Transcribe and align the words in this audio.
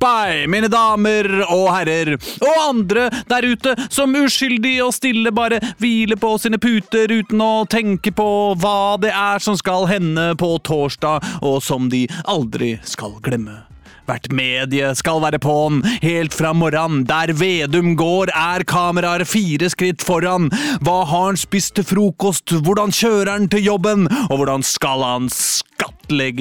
Bye, 0.00 0.46
mine 0.48 0.68
damer 0.72 1.26
og 1.44 1.66
herrer, 1.74 2.14
og 2.40 2.60
andre 2.64 3.08
der 3.28 3.46
ute 3.52 3.74
som 3.92 4.14
uskyldig 4.16 4.78
og 4.86 4.94
stille 4.96 5.32
bare 5.34 5.60
hviler 5.82 6.16
på 6.20 6.32
sine 6.40 6.58
puter 6.62 7.12
uten 7.12 7.42
å 7.44 7.66
tenke 7.70 8.12
på 8.16 8.28
hva 8.62 8.96
det 9.02 9.12
er 9.12 9.44
som 9.44 9.58
skal 9.60 9.84
hende 9.90 10.30
på 10.40 10.54
torsdag, 10.64 11.26
og 11.44 11.60
som 11.62 11.90
de 11.92 12.06
aldri 12.24 12.78
skal 12.88 13.18
glemme. 13.20 13.60
Hvert 14.08 14.32
medie 14.34 14.88
skal 14.98 15.20
være 15.22 15.38
på'n 15.38 15.84
helt 16.02 16.34
fra 16.34 16.50
morran. 16.56 17.04
Der 17.06 17.30
Vedum 17.36 17.92
går, 18.00 18.32
er 18.34 18.64
kameraer 18.66 19.22
fire 19.28 19.68
skritt 19.70 20.02
foran. 20.02 20.48
Hva 20.82 21.04
har 21.04 21.28
han 21.28 21.38
spist 21.38 21.76
til 21.78 21.86
frokost? 21.86 22.56
Hvordan 22.64 22.90
kjører 22.90 23.36
han 23.36 23.46
til 23.52 23.68
jobben? 23.68 24.08
Og 24.26 24.40
hvordan 24.40 24.66
skal 24.66 25.06
han 25.06 25.30
skattlegge 25.30 25.99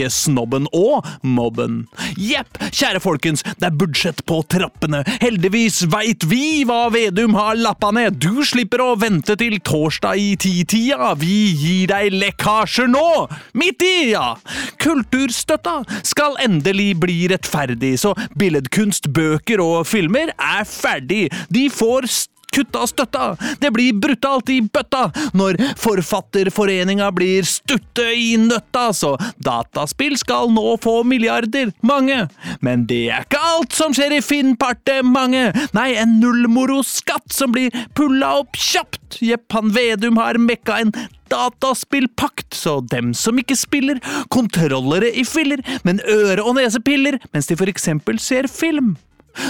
snobben 0.09 0.68
og 0.73 1.05
mobben? 1.22 1.88
Jepp, 2.18 2.58
kjære 2.72 3.00
folkens, 3.04 3.44
det 3.59 3.68
er 3.70 3.78
budsjett 3.78 4.23
på 4.26 4.42
trappene. 4.50 5.04
Heldigvis 5.22 5.86
veit 5.92 6.26
vi 6.30 6.64
hva 6.66 6.90
Vedum 6.94 7.36
har 7.38 7.56
lappa 7.56 7.92
ned. 7.92 8.17
Du 8.20 8.44
slipper 8.44 8.81
å 8.81 8.95
vente 9.00 9.36
til 9.39 9.59
torsdag 9.59 10.17
i 10.17 10.36
titida. 10.39 11.14
Vi 11.20 11.53
gir 11.53 11.88
deg 11.92 12.14
lekkasjer 12.16 12.89
nå! 12.89 13.28
Midt 13.53 13.84
i, 13.86 14.11
ja! 14.14 14.36
Kulturstøtta 14.81 15.83
skal 16.04 16.39
endelig 16.44 16.95
bli 17.00 17.20
rettferdig 17.31 17.95
så 18.02 18.16
billedkunst, 18.39 19.11
bøker 19.14 19.61
og 19.64 19.88
filmer 19.89 20.33
er 20.36 20.66
ferdig. 20.67 21.28
De 21.54 21.67
får 21.73 22.09
kutta 22.55 22.86
støtta. 22.89 23.25
Det 23.61 23.72
blir 23.75 23.97
brutalt 24.02 24.50
i 24.53 24.59
bøtta 24.61 25.09
når 25.38 25.59
Forfatterforeninga 25.80 27.09
blir 27.16 27.47
stutte 27.47 28.05
i 28.16 28.33
nøtta, 28.42 28.89
så 28.95 29.16
dataspill 29.44 30.17
skal 30.19 30.52
nå 30.53 30.75
få 30.83 31.02
milliarder, 31.08 31.73
mange. 31.81 32.25
Men 32.66 32.86
det 32.89 33.03
er 33.09 33.27
ikke 33.27 33.44
alt 33.53 33.75
som 33.75 33.95
skjer 33.95 34.17
i 34.17 34.23
Finnpartementet. 34.25 35.58
Nei, 35.77 35.92
en 36.00 36.20
nullmoroskatt 36.22 37.33
som 37.33 37.53
blir 37.55 37.73
pulla 37.97 38.36
opp 38.42 38.58
kjapt. 38.59 39.20
Jepp, 39.25 39.47
han 39.55 39.73
Vedum 39.73 40.20
har 40.22 40.38
mekka 40.42 40.80
en 40.83 40.94
dataspillpakt, 41.30 42.53
så 42.58 42.80
dem 42.92 43.14
som 43.17 43.38
ikke 43.42 43.58
spiller, 43.58 44.00
kontrollere 44.33 45.11
i 45.14 45.25
filler, 45.27 45.61
men 45.86 46.02
øre- 46.09 46.45
og 46.45 46.58
nesepiller, 46.58 47.20
mens 47.33 47.50
de 47.50 47.58
for 47.59 47.70
eksempel 47.70 48.20
ser 48.22 48.50
film. 48.50 48.95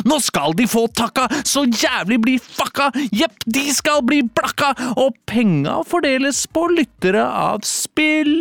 Nå 0.06 0.20
skal 0.24 0.54
de 0.58 0.68
få 0.70 0.88
takka, 0.96 1.28
så 1.44 1.66
jævlig 1.66 2.20
bli 2.24 2.36
fucka! 2.40 2.90
Jepp, 3.16 3.44
de 3.46 3.66
skal 3.76 4.04
bli 4.06 4.22
blakka! 4.24 4.74
Og 5.00 5.16
penga 5.30 5.80
fordeles 5.88 6.46
på 6.54 6.68
lyttere 6.76 7.24
av 7.26 7.66
spill... 7.68 8.36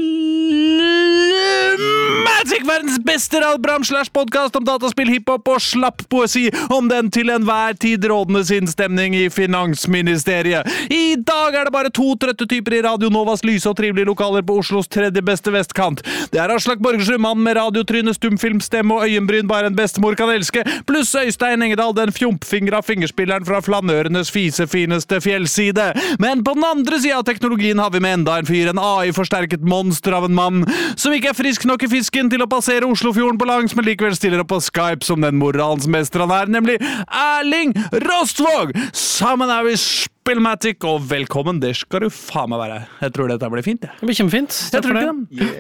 Magic, 2.29 2.65
verdens 2.67 2.99
beste 3.07 3.41
radbram 3.43 3.85
slash 3.87 4.13
podkast 4.15 4.57
om 4.59 4.67
dataspill, 4.67 5.11
hiphop 5.13 5.49
og 5.49 5.63
slapp 5.63 6.03
poesi 6.11 6.49
om 6.75 6.89
den 6.91 7.11
til 7.15 7.31
enhver 7.33 7.77
tid 7.81 8.05
rådende 8.11 8.45
sinnsstemning 8.47 9.17
i 9.17 9.27
Finansministeriet. 9.33 10.69
I 10.91 11.17
dag 11.17 11.57
er 11.57 11.69
det 11.69 11.75
bare 11.75 11.93
to 11.95 12.13
trøtte 12.21 12.47
typer 12.51 12.79
i 12.79 12.83
Radio 12.87 13.11
Novas 13.13 13.45
lyse 13.47 13.69
og 13.71 13.77
trivelige 13.79 14.09
lokaler 14.09 14.45
på 14.47 14.59
Oslos 14.61 14.91
tredje 14.91 15.23
beste 15.25 15.53
vestkant. 15.55 16.03
Det 16.33 16.41
er 16.43 16.53
Aslak 16.55 16.83
Borgersrud, 16.85 17.21
mann 17.23 17.43
med 17.43 17.59
radiotryne, 17.59 18.15
stumfilmstemme 18.17 18.99
og 18.99 19.07
øyenbryn 19.09 19.49
bare 19.51 19.71
en 19.71 19.79
bestemor 19.79 20.19
kan 20.19 20.33
elske, 20.35 20.65
pluss 20.89 21.15
Øystein 21.19 21.38
Engedal, 21.47 21.95
den 21.95 22.13
fjompfingra 22.13 22.81
fingerspilleren 22.83 23.47
fra 23.47 23.61
flanørenes 23.63 24.31
fisefineste 24.35 25.21
fjellside. 25.23 25.93
Men 26.19 26.43
på 26.45 26.55
den 26.59 26.67
andre 26.67 26.99
sida 27.01 27.21
av 27.21 27.27
teknologien 27.29 27.79
har 27.79 27.93
vi 27.95 28.03
med 28.03 28.21
enda 28.21 28.39
en 28.39 28.49
fyr, 28.49 28.71
en 28.73 28.81
AI-forsterket 28.83 29.63
monster 29.63 30.17
av 30.17 30.27
en 30.27 30.35
mann, 30.35 30.67
som 30.99 31.15
ikke 31.15 31.33
er 31.33 31.39
frisk 31.39 31.65
nok 31.69 31.87
i 31.87 31.93
fisken 31.93 32.31
til 32.33 32.43
å 32.45 32.51
passere 32.51 32.89
Oslofjorden 32.89 33.39
på 33.41 33.49
langs, 33.49 33.77
men 33.79 33.87
likevel 33.87 34.17
stiller 34.19 34.43
opp 34.43 34.51
på 34.53 34.61
Skype 34.67 35.07
som 35.07 35.23
den 35.25 35.39
moralens 35.41 35.89
mester 35.91 36.25
han 36.25 36.35
er, 36.35 36.51
nemlig 36.59 36.79
Erling 37.07 37.77
Rostvåg! 38.09 38.75
Sammen 38.97 39.53
er 39.53 39.67
vi 39.69 39.79
Spillmatic, 39.79 40.83
og 40.89 41.07
velkommen, 41.09 41.63
det 41.63 41.77
skal 41.79 42.07
du 42.07 42.11
faen 42.13 42.51
meg 42.53 42.63
være. 42.65 42.83
Jeg 43.05 43.17
tror 43.17 43.33
dette 43.33 43.51
blir 43.55 43.67
fint, 43.67 43.87
jeg. 43.87 44.01
Det 44.01 44.11
blir 44.11 44.19
kjempefint. 44.23 44.63
Jeg 44.75 44.85
tror 44.85 44.99
det. 44.99 45.07
Yeah. 45.39 45.55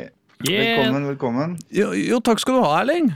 Yeah. 0.47 0.67
Velkommen, 0.79 1.09
velkommen. 1.09 1.57
Jo, 1.75 1.89
jo, 1.97 2.21
takk 2.23 2.39
skal 2.43 2.59
du 2.59 2.63
ha, 2.63 2.77
Erling. 2.83 3.09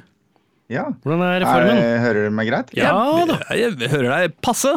Ja. 0.73 0.87
Hvordan 1.05 1.25
er 1.27 1.45
Er, 1.47 1.67
Jeg, 1.69 1.99
hører 2.07 2.29
du 2.29 2.37
meg 2.39 2.49
greit? 2.49 2.71
Ja 2.77 2.93
da. 3.29 3.43
Jeg, 3.53 3.77
jeg 3.83 3.93
hører 3.93 4.15
deg 4.17 4.39
passe. 4.45 4.73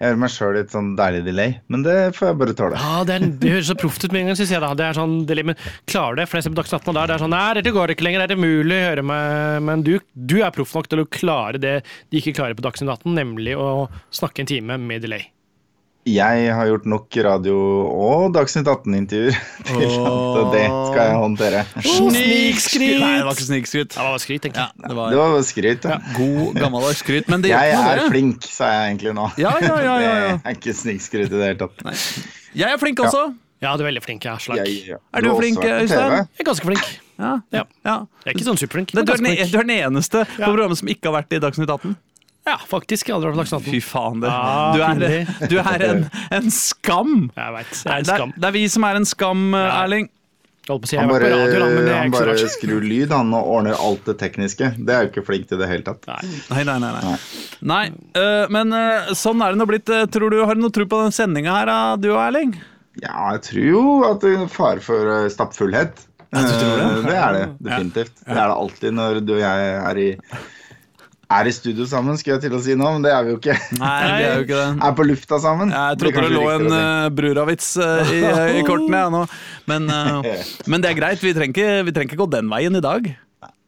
Jeg 0.00 0.08
hører 0.14 0.20
meg 0.22 0.30
sjøl 0.32 0.54
litt 0.56 0.70
sånn 0.72 0.94
deilig 0.96 1.18
delay, 1.26 1.50
men 1.68 1.82
det 1.84 1.94
får 2.16 2.30
jeg 2.30 2.36
bare 2.40 2.54
tåle. 2.56 2.78
Ja, 2.80 3.02
det, 3.04 3.16
er, 3.18 3.24
det 3.42 3.50
høres 3.52 3.66
så 3.68 3.74
proft 3.76 4.00
ut 4.06 4.14
med 4.14 4.22
en 4.22 4.30
gang, 4.30 4.38
syns 4.38 4.52
jeg. 4.54 4.62
da. 4.64 4.70
Det 4.78 4.86
er 4.86 4.96
sånn, 4.96 5.16
delay, 5.28 5.44
men 5.50 5.58
klarer 5.92 6.16
du 6.16 6.22
det? 6.22 6.26
For 6.30 6.38
jeg 6.40 6.46
ser 6.46 6.54
på 6.54 6.58
Dagsnytt 6.62 6.78
18 6.80 6.88
og 6.88 6.96
der, 6.96 7.10
det 7.10 7.16
er 7.18 7.24
sånn 7.26 7.34
Nei, 7.36 7.42
dette 7.58 7.72
går 7.76 7.92
ikke 7.92 8.06
lenger, 8.06 8.24
det 8.24 8.32
er 8.38 8.40
umulig 8.40 8.78
å 8.78 8.86
høre 8.86 9.04
meg. 9.10 9.58
Men 9.68 9.84
du, 9.84 9.92
du 10.16 10.38
er 10.40 10.54
proff 10.56 10.72
nok 10.78 10.88
til 10.88 11.04
å 11.04 11.08
klare 11.20 11.60
det 11.60 11.74
de 11.84 12.22
ikke 12.22 12.32
klarer 12.40 12.56
på 12.56 12.64
Dagsnytt 12.64 12.88
18, 12.96 13.12
nemlig 13.20 13.58
å 13.60 13.68
snakke 14.22 14.40
en 14.40 14.48
time 14.48 14.80
med 14.80 15.04
delay. 15.04 15.28
Jeg 16.10 16.54
har 16.56 16.66
gjort 16.66 16.86
nok 16.90 17.16
radio- 17.22 17.86
og 17.90 18.32
Dagsnytt 18.34 18.66
18-intervjuer 18.66 19.36
til 19.68 19.84
at 20.10 20.48
det 20.54 20.64
skal 20.90 21.02
jeg 21.04 21.18
håndtere. 21.20 21.60
Snikskryt! 21.84 22.96
Nei, 23.02 23.10
det 23.18 23.26
var 23.28 23.36
ikke 23.36 23.46
snikskryt. 23.46 23.94
Ja, 23.94 24.06
det 24.06 24.14
var 24.16 24.24
skryt, 24.24 24.42
tenker 24.46 24.60
Ja, 24.64 24.68
jeg. 24.74 24.88
det 24.90 24.96
Det 24.96 25.20
var 25.20 25.44
skryt, 25.46 25.86
ja. 25.92 25.98
god, 26.16 26.58
gammeldags 26.58 27.04
skryt. 27.04 27.30
Men 27.30 27.44
det 27.44 27.52
Jeg 27.52 27.74
ikke 27.74 27.84
er 27.84 28.00
Jeg 28.00 28.04
er 28.06 28.10
flink, 28.16 28.48
sa 28.48 28.72
jeg 28.72 28.90
egentlig 28.90 29.14
nå. 29.20 29.28
Ja, 29.38 29.54
ja, 29.62 29.76
ja, 29.76 29.94
ja, 30.00 30.16
ja. 30.24 30.32
Det 30.34 30.50
er 30.52 30.58
ikke 30.58 30.74
snikskryt 30.74 31.28
i 31.30 31.36
det 31.36 31.46
hele 31.52 31.60
tatt. 31.62 31.86
Jeg 32.54 32.66
er 32.72 32.82
flink 32.82 33.00
også. 33.06 33.30
Ja, 33.60 33.76
du 33.76 33.84
er 33.84 33.90
veldig 33.90 34.02
flink, 34.02 34.24
ja. 34.24 34.38
slakk. 34.40 34.64
Ja, 34.64 34.94
ja. 34.94 34.98
Er 35.12 35.20
du 35.20 35.28
du 35.30 35.36
flink, 35.36 35.58
Øystein? 35.60 36.12
Jeg 36.16 36.40
er 36.40 36.48
ganske 36.48 36.66
flink. 36.66 36.86
Ja. 37.20 37.32
Ja. 37.52 37.64
ja. 37.84 37.96
Jeg 38.24 38.32
er 38.32 38.38
ikke 38.38 38.46
sånn 38.46 38.60
superflink. 38.60 38.94
Du, 38.94 39.00
er 39.02 39.04
den, 39.04 39.26
ganske 39.28 39.50
du 39.52 39.58
er 39.60 39.66
den 39.68 39.74
eneste 39.76 40.22
på 40.24 40.46
programmet 40.48 40.80
som 40.80 40.88
ikke 40.88 41.10
har 41.10 41.20
vært 41.20 41.36
i 41.36 41.40
Dagsnytt 41.44 41.68
18. 41.68 41.92
Ja, 42.50 42.56
faktisk. 42.66 43.06
Jeg 43.08 43.14
har 43.14 43.20
aldri 43.20 43.30
vært 43.30 43.38
på 43.38 43.42
Dagsnytt 43.44 43.68
18. 43.70 43.74
Fy 43.76 43.80
faen, 43.86 44.22
det. 44.24 44.30
Ah, 44.30 44.72
Du 44.74 44.80
er, 44.82 45.50
du 45.50 45.58
er 45.62 45.84
en, 45.86 46.00
en 46.34 46.48
skam! 46.54 47.12
Jeg 47.36 47.52
vet, 47.56 47.76
Jeg 47.76 47.84
Det 47.84 47.90
er 47.92 47.98
en 48.00 48.08
er, 48.10 48.16
skam. 48.16 48.32
det 48.36 48.48
er 48.50 48.56
vi 48.58 48.64
som 48.74 48.86
er 48.90 48.98
en 48.98 49.06
skam, 49.08 49.44
Ja. 49.54 49.68
Erling. 49.84 50.08
Si 50.86 50.94
Han 51.00 51.08
bare, 51.10 51.26
radio, 51.32 51.58
da, 51.58 51.66
men 51.66 51.80
det 51.82 51.90
er 51.90 51.96
han 51.98 52.12
bare 52.14 52.34
skrur 52.52 52.84
lyd 52.86 53.10
han 53.10 53.32
og 53.34 53.48
ordner 53.56 53.74
alt 53.82 54.04
det 54.06 54.14
tekniske. 54.20 54.68
Det 54.78 54.92
er 54.94 55.06
jo 55.06 55.08
ikke 55.10 55.24
flink 55.26 55.48
til 55.50 55.58
det 55.58 55.66
hele 55.66 55.82
tatt. 55.82 56.04
Nei. 56.06 56.20
Nei, 56.52 56.62
nei, 56.68 56.76
nei. 56.84 57.00
Nei, 57.10 57.16
nei 57.72 57.80
øh, 58.20 58.44
men 58.54 58.76
øh, 58.78 59.08
sånn 59.18 59.42
er 59.42 59.56
det 59.56 59.58
nå 59.58 59.66
blitt. 59.66 59.90
Tror 60.14 60.30
du, 60.30 60.38
Har 60.46 60.54
du 60.54 60.62
noe 60.62 60.70
tro 60.76 60.86
på 60.86 61.00
den 61.02 61.16
sendinga 61.16 61.56
her, 61.56 61.72
du 61.98 62.12
og 62.12 62.20
Erling? 62.22 62.54
Ja, 63.02 63.32
jeg 63.34 63.42
tror 63.48 63.66
jo 63.72 63.82
at 64.12 64.22
det 64.22 64.36
er 64.36 64.46
fare 64.52 64.84
for 64.84 65.10
eh, 65.16 65.26
stappfullhet. 65.32 66.04
Ja, 66.30 66.44
det? 66.46 66.54
Eh, 66.62 67.02
Det 67.08 67.18
er 67.18 67.36
det 67.40 67.44
definitivt. 67.66 68.14
Det 68.22 68.36
er 68.38 68.46
det 68.52 68.58
alltid 68.62 68.98
når 69.00 69.20
du 69.26 69.34
og 69.40 69.42
jeg 69.42 69.70
er 69.80 70.02
i, 70.04 70.08
er 71.30 71.48
i 71.48 71.52
studio 71.54 71.86
sammen, 71.88 72.18
skulle 72.18 72.36
jeg 72.38 72.48
til 72.48 72.56
å 72.58 72.60
si 72.64 72.76
nå, 72.78 72.90
men 72.96 73.06
det 73.06 73.12
er 73.14 73.24
vi 73.26 73.34
jo 73.34 73.38
ikke. 73.38 73.56
Nei, 73.78 73.96
vi 74.18 74.26
er 74.26 74.36
jo 74.40 74.46
ikke 74.46 74.60
det. 74.60 74.68
Er 74.88 74.94
på 74.98 75.06
lufta 75.06 75.40
sammen. 75.42 75.72
Jeg 75.74 76.00
trodde 76.02 76.26
det 76.26 76.34
lå 76.34 76.44
en 76.56 76.68
uh, 76.74 77.08
Bruravits 77.14 77.72
uh, 77.80 78.12
i, 78.12 78.20
i 78.60 78.66
kortene, 78.66 79.04
jeg 79.04 79.14
nå. 79.14 79.24
Men, 79.70 79.90
uh, 79.90 80.46
men 80.70 80.84
det 80.84 80.92
er 80.92 80.98
greit. 80.98 81.24
Vi 81.24 81.34
trenger, 81.36 81.54
ikke, 81.54 81.82
vi 81.88 81.96
trenger 81.96 82.12
ikke 82.12 82.22
gå 82.24 82.30
den 82.34 82.50
veien 82.52 82.78
i 82.78 82.84
dag. 82.84 83.10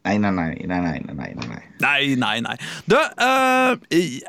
Nei, 0.03 0.17
nei, 0.19 0.33
nei. 0.35 0.49
nei, 0.67 0.81
nei, 0.83 0.97
nei, 1.07 1.29
nei, 1.39 1.47
nei. 1.47 2.17
Nei, 2.19 2.39
nei. 2.43 2.57
Du, 2.91 2.97
uh, 2.99 3.77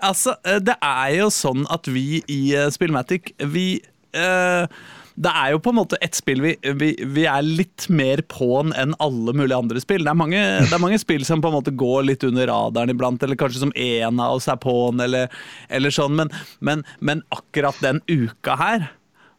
altså, 0.06 0.38
det 0.62 0.77
er 0.77 1.15
jo 1.18 1.31
sånn 1.33 1.65
at 1.74 1.89
vi 1.89 2.21
i 2.29 2.41
uh, 2.53 2.68
Spillmatic, 2.74 3.33
vi 3.50 3.81
øh, 4.13 4.68
det 5.15 5.30
er 5.30 5.51
jo 5.54 5.60
på 5.62 5.69
en 5.69 5.77
måte 5.77 5.98
et 6.01 6.15
spill 6.18 6.42
vi, 6.42 6.54
vi, 6.80 6.89
vi 7.13 7.25
er 7.30 7.45
litt 7.45 7.86
mer 7.94 8.24
på'n 8.31 8.74
enn 8.80 8.95
alle 9.04 9.36
mulige 9.38 9.60
andre 9.60 9.81
spill. 9.83 10.06
Det 10.06 10.10
er, 10.10 10.18
mange, 10.18 10.39
det 10.63 10.74
er 10.74 10.81
mange 10.81 10.98
spill 11.01 11.25
som 11.27 11.44
på 11.44 11.51
en 11.51 11.57
måte 11.60 11.74
går 11.77 12.07
litt 12.07 12.25
under 12.25 12.50
radaren 12.50 12.94
iblant, 12.94 13.21
eller 13.24 13.38
kanskje 13.39 13.62
som 13.62 13.74
én 13.77 14.21
av 14.21 14.39
oss 14.39 14.50
er 14.50 14.57
på'n, 14.63 15.04
eller, 15.06 15.30
eller 15.69 15.94
sånn. 15.94 16.18
Men, 16.18 16.33
men, 16.65 16.81
men 17.00 17.21
akkurat 17.36 17.77
den 17.83 18.01
uka 18.10 18.57
her, 18.57 18.89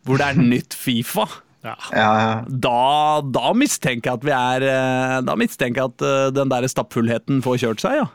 hvor 0.06 0.22
det 0.22 0.30
er 0.30 0.44
nytt 0.54 0.78
Fifa 0.78 1.26
Ja. 1.64 1.74
Ja, 1.96 2.08
ja. 2.20 2.32
da, 2.46 3.20
da 3.34 3.54
mistenker 3.56 4.10
jeg 4.10 4.18
at 4.18 4.24
vi 4.28 4.32
er 4.36 4.64
eh, 4.68 5.14
Da 5.24 5.32
mistenker 5.40 5.80
jeg 5.80 5.94
at 5.94 6.02
eh, 6.04 6.32
den 6.36 6.50
der 6.52 6.66
stappfullheten 6.68 7.40
får 7.46 7.62
kjørt 7.62 7.84
seg, 7.86 8.02
ja. 8.02 8.08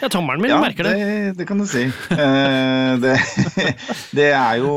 Ja, 0.00 0.08
tommelen 0.12 0.42
min 0.42 0.52
Ja, 0.52 0.60
merker 0.62 0.86
det. 0.88 0.94
det, 0.98 1.32
det 1.40 1.46
kan 1.48 1.60
du 1.60 1.66
si. 1.68 1.84
Eh, 2.14 2.92
det, 3.02 3.16
det 4.18 4.30
er 4.32 4.60
jo 4.62 4.72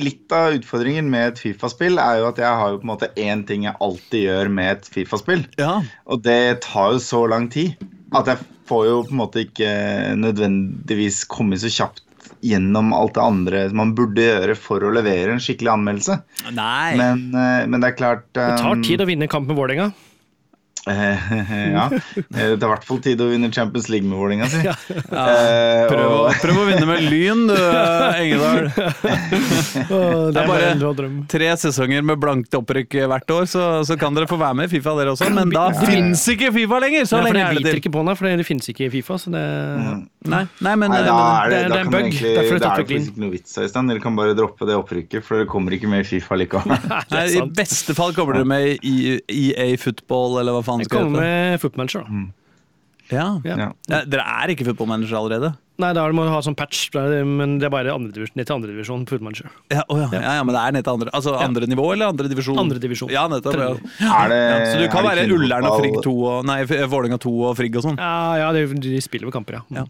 Litt 0.00 0.32
av 0.34 0.56
utfordringen 0.58 1.08
med 1.12 1.32
et 1.32 1.42
Fifa-spill 1.42 2.00
er 2.02 2.20
jo 2.20 2.28
at 2.30 2.40
jeg 2.42 2.60
har 2.62 2.74
jo 2.74 2.80
på 2.82 2.86
en 2.88 2.92
måte 2.92 3.10
én 3.20 3.44
ting 3.48 3.66
jeg 3.68 3.78
alltid 3.80 4.26
gjør 4.26 4.52
med 4.60 4.72
et 4.74 4.92
Fifa-spill. 4.94 5.46
Ja. 5.60 5.80
Og 6.10 6.22
det 6.26 6.62
tar 6.66 6.94
jo 6.96 7.02
så 7.02 7.24
lang 7.30 7.50
tid 7.52 7.80
at 8.16 8.30
jeg 8.30 8.42
får 8.70 8.86
jo 8.86 9.00
på 9.06 9.14
en 9.14 9.20
måte 9.22 9.44
ikke 9.46 9.72
nødvendigvis 10.18 11.24
kommet 11.30 11.62
så 11.62 11.70
kjapt 11.72 12.04
gjennom 12.44 12.92
alt 12.96 13.14
det 13.16 13.22
andre 13.24 13.62
man 13.76 13.92
burde 13.96 14.24
gjøre 14.24 14.54
for 14.58 14.84
å 14.84 14.92
levere 14.94 15.34
en 15.34 15.42
skikkelig 15.42 15.74
anmeldelse. 15.74 16.20
Nei. 16.56 16.94
Men, 17.00 17.26
eh, 17.34 17.66
men 17.68 17.82
det 17.82 17.92
er 17.92 17.98
klart 17.98 18.28
Det 18.36 18.46
tar 18.60 18.78
um, 18.78 18.84
tid 18.86 19.02
å 19.02 19.08
vinne 19.08 19.28
kamp 19.30 19.50
med 19.50 19.58
Vålerenga. 19.58 19.90
Eh, 20.88 21.18
ja. 21.76 21.88
Det 21.90 22.40
er 22.40 22.54
i 22.54 22.68
hvert 22.70 22.86
fall 22.88 23.00
tid 23.04 23.20
å 23.20 23.26
vinne 23.28 23.50
Champions 23.52 23.90
League 23.92 24.08
med 24.08 24.16
Vålerenga 24.16 24.48
si. 24.48 24.62
Ja. 24.70 24.74
Ja. 25.10 25.24
Prøv 25.90 26.06
å, 26.06 26.20
prøv 26.40 26.60
å 26.62 26.66
vinne 26.68 26.86
med 26.88 27.04
Lyn, 27.10 27.42
du, 27.50 27.54
eh, 27.56 28.20
Engedal. 28.22 28.70
Det 30.30 30.40
er 30.40 30.48
bare-. 30.48 31.10
Tre 31.30 31.50
sesonger 31.60 32.04
med 32.06 32.20
blankt 32.22 32.54
opprykk 32.56 33.00
hvert 33.10 33.34
år, 33.34 33.48
så, 33.50 33.64
så 33.86 33.96
kan 34.00 34.16
dere 34.16 34.30
få 34.30 34.38
være 34.40 34.60
med 34.60 34.70
i 34.70 34.72
Fifa 34.76 34.94
dere 34.98 35.14
også. 35.14 35.28
Men 35.34 35.52
da 35.52 35.68
fins 35.82 36.24
ikke 36.32 36.52
Fifa 36.54 36.80
lenger! 36.82 37.08
Så 37.10 37.20
lenge 37.20 37.36
det 37.36 37.42
er 37.42 37.50
det 37.50 37.60
biter 37.60 37.74
til. 37.74 37.82
ikke 37.82 37.94
på 37.96 38.04
den, 38.06 38.16
for 38.16 38.30
det 38.30 38.48
finnes 38.48 38.72
ikke 38.72 38.86
i 38.88 38.92
Fifa. 38.94 39.18
Så 39.20 39.32
det, 39.34 39.44
Nei, 40.28 40.42
nei, 40.60 40.74
men, 40.76 40.90
Nei, 40.92 40.98
da 41.06 41.12
men 41.16 41.22
er 41.24 41.48
det, 41.48 41.56
det 41.56 41.64
er- 41.64 41.68
det 41.70 41.76
er 41.76 41.80
en 41.80 41.90
bug. 41.90 42.00
egentlig, 42.00 42.32
Derfor 42.36 42.54
er 42.54 42.58
det 42.58 42.60
er 42.60 42.68
tatt 42.68 42.76
det 42.76 42.88
vekk 42.90 43.06
ikke 43.08 43.20
noe 43.22 43.30
vits, 43.32 43.54
Øystein. 43.56 43.88
Dere 43.88 44.00
kan 44.04 44.16
bare 44.16 44.34
droppe 44.36 44.66
det 44.68 44.76
opprykket, 44.76 45.24
for 45.24 45.38
det 45.40 45.48
kommer 45.48 45.72
ikke 45.72 45.88
med 45.88 46.04
i 46.04 46.08
Fifa 46.10 46.36
likevel. 46.36 46.76
nei, 47.14 47.22
I 47.40 47.40
beste 47.56 47.94
fall 47.96 48.12
kommer 48.12 48.34
dere 48.36 48.44
med 48.44 48.84
i 48.84 49.18
EA 49.30 49.70
Football, 49.80 50.40
eller 50.42 50.52
hva 50.58 50.62
faen 50.66 50.84
skal 50.84 51.06
kommer 51.06 51.24
hete. 51.24 51.56
med 51.56 51.60
footmanager. 51.64 52.04
da. 52.04 52.26
Ja. 53.10 53.40
Ja. 53.42 53.56
Ja. 53.58 53.72
Ja, 53.90 54.04
dere 54.06 54.22
er 54.22 54.52
ikke 54.54 54.68
footballmanager 54.68 55.16
allerede? 55.18 55.54
Nei, 55.80 55.94
da 55.96 56.04
må 56.12 56.26
du 56.26 56.30
ha 56.30 56.38
sånn 56.44 56.54
patch, 56.54 56.90
men 56.92 57.56
det 57.58 57.64
er 57.66 57.70
bare 57.72 57.88
andre 57.90 58.12
divisjon, 58.12 58.36
ned 58.36 58.46
til 58.46 58.54
andredivisjon 58.54 59.06
footmanager. 59.08 59.48
Ja, 59.72 59.80
ja. 59.88 60.06
Ja, 60.12 60.20
ja, 60.36 60.42
men 60.44 60.52
det 60.54 60.60
er 60.60 60.72
ned 60.76 60.84
til 60.84 60.92
andre 60.92 61.10
Altså 61.16 61.32
andre 61.40 61.66
nivå 61.66 61.86
eller 61.94 62.12
andre 62.12 62.28
divisjon? 62.28 62.58
Andre 62.60 62.78
divisjon. 62.78 63.08
Ja, 63.10 63.24
nettopp. 63.32 63.56
Ja. 63.56 63.72
Er 64.20 64.28
det, 64.28 64.38
Ja, 64.44 64.58
så 64.68 64.76
du 64.78 64.86
kan 64.92 65.06
er 65.08 65.16
det 65.16 65.24
være 65.24 65.38
Ullern 65.40 65.64
og 65.64 65.80
Frigg 65.80 65.96
2 66.04 66.12
og 66.34 66.44
Nei, 66.44 66.58
Vålerenga 66.68 67.18
2 67.24 67.32
og 67.48 67.56
Frigg 67.56 67.80
og 67.80 67.82
sånn. 67.88 67.96
Ja, 67.98 68.36
ja 68.36 68.52
de, 68.52 68.66
de 68.76 69.00
spiller 69.00 69.26
med 69.26 69.32
kamper, 69.32 69.62
ja. 69.72 69.86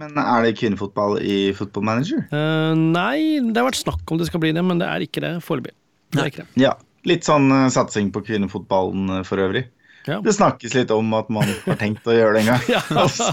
Men 0.00 0.16
er 0.16 0.46
det 0.46 0.54
kvinnefotball 0.60 1.18
i 1.20 1.52
Football 1.56 1.84
Manager? 1.84 2.22
Uh, 2.32 2.72
nei, 2.78 3.40
det 3.44 3.58
har 3.60 3.68
vært 3.68 3.82
snakk 3.82 4.08
om 4.14 4.20
det 4.20 4.30
skal 4.30 4.40
bli 4.44 4.54
det, 4.56 4.64
men 4.64 4.80
det 4.80 4.88
er 4.88 5.04
ikke 5.04 5.20
det 5.24 5.34
foreløpig. 5.44 5.74
Det 6.16 6.30
det. 6.38 6.48
Ja. 6.60 6.74
Litt 7.08 7.26
sånn 7.26 7.50
uh, 7.52 7.66
satsing 7.72 8.12
på 8.14 8.22
kvinnefotballen 8.24 9.18
uh, 9.18 9.22
for 9.26 9.42
øvrig. 9.42 9.66
Ja. 10.02 10.16
Det 10.18 10.32
snakkes 10.34 10.72
litt 10.74 10.90
om 10.90 11.12
at 11.14 11.28
man 11.30 11.46
har 11.62 11.76
tenkt 11.78 12.08
å 12.10 12.14
gjøre 12.14 12.34
det 12.34 12.40
en 12.42 12.48
gang. 12.50 12.62
Ja, 12.72 12.80
Altså, 13.04 13.28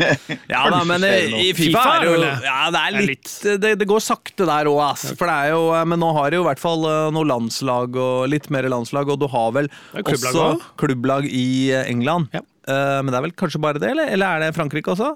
det. 0.00 0.38
Ja 0.48 0.62
da, 0.72 0.78
men 0.88 1.04
det 1.04 1.10
i 1.36 1.50
Fifa 1.56 1.82
er 1.98 2.04
det 2.06 2.08
jo 2.08 2.20
det. 2.22 2.30
Ja, 2.46 2.60
det 2.72 2.80
er 2.80 2.96
litt 3.10 3.32
Det, 3.60 3.74
det 3.82 3.88
går 3.90 4.00
sakte 4.00 4.46
der 4.48 4.70
òg, 4.70 4.80
ass. 4.86 5.10
For 5.20 5.28
det 5.28 5.34
er 5.36 5.52
jo 5.52 5.66
Men 5.90 6.00
nå 6.00 6.08
har 6.16 6.32
de 6.32 6.40
jo 6.40 6.46
i 6.46 6.48
hvert 6.48 6.62
fall 6.62 6.86
noe 7.12 7.28
landslag 7.28 7.98
og 8.00 8.30
litt 8.32 8.48
mer 8.54 8.70
landslag, 8.72 9.12
og 9.12 9.20
du 9.20 9.26
har 9.28 9.52
vel 9.58 9.68
klubblag 9.92 10.30
også 10.30 10.46
også. 10.46 10.72
klubblag 10.80 11.28
i 11.28 11.46
England. 11.82 12.32
Ja. 12.32 12.40
Eh, 12.70 13.00
Men 13.04 13.12
det 13.12 13.18
er 13.20 13.26
vel 13.28 13.36
kanskje 13.44 13.60
bare 13.60 13.82
det, 13.82 13.92
eller? 13.92 14.08
Eller 14.16 14.32
er 14.38 14.46
det 14.46 14.56
Frankrike 14.56 14.94
også? 14.96 15.12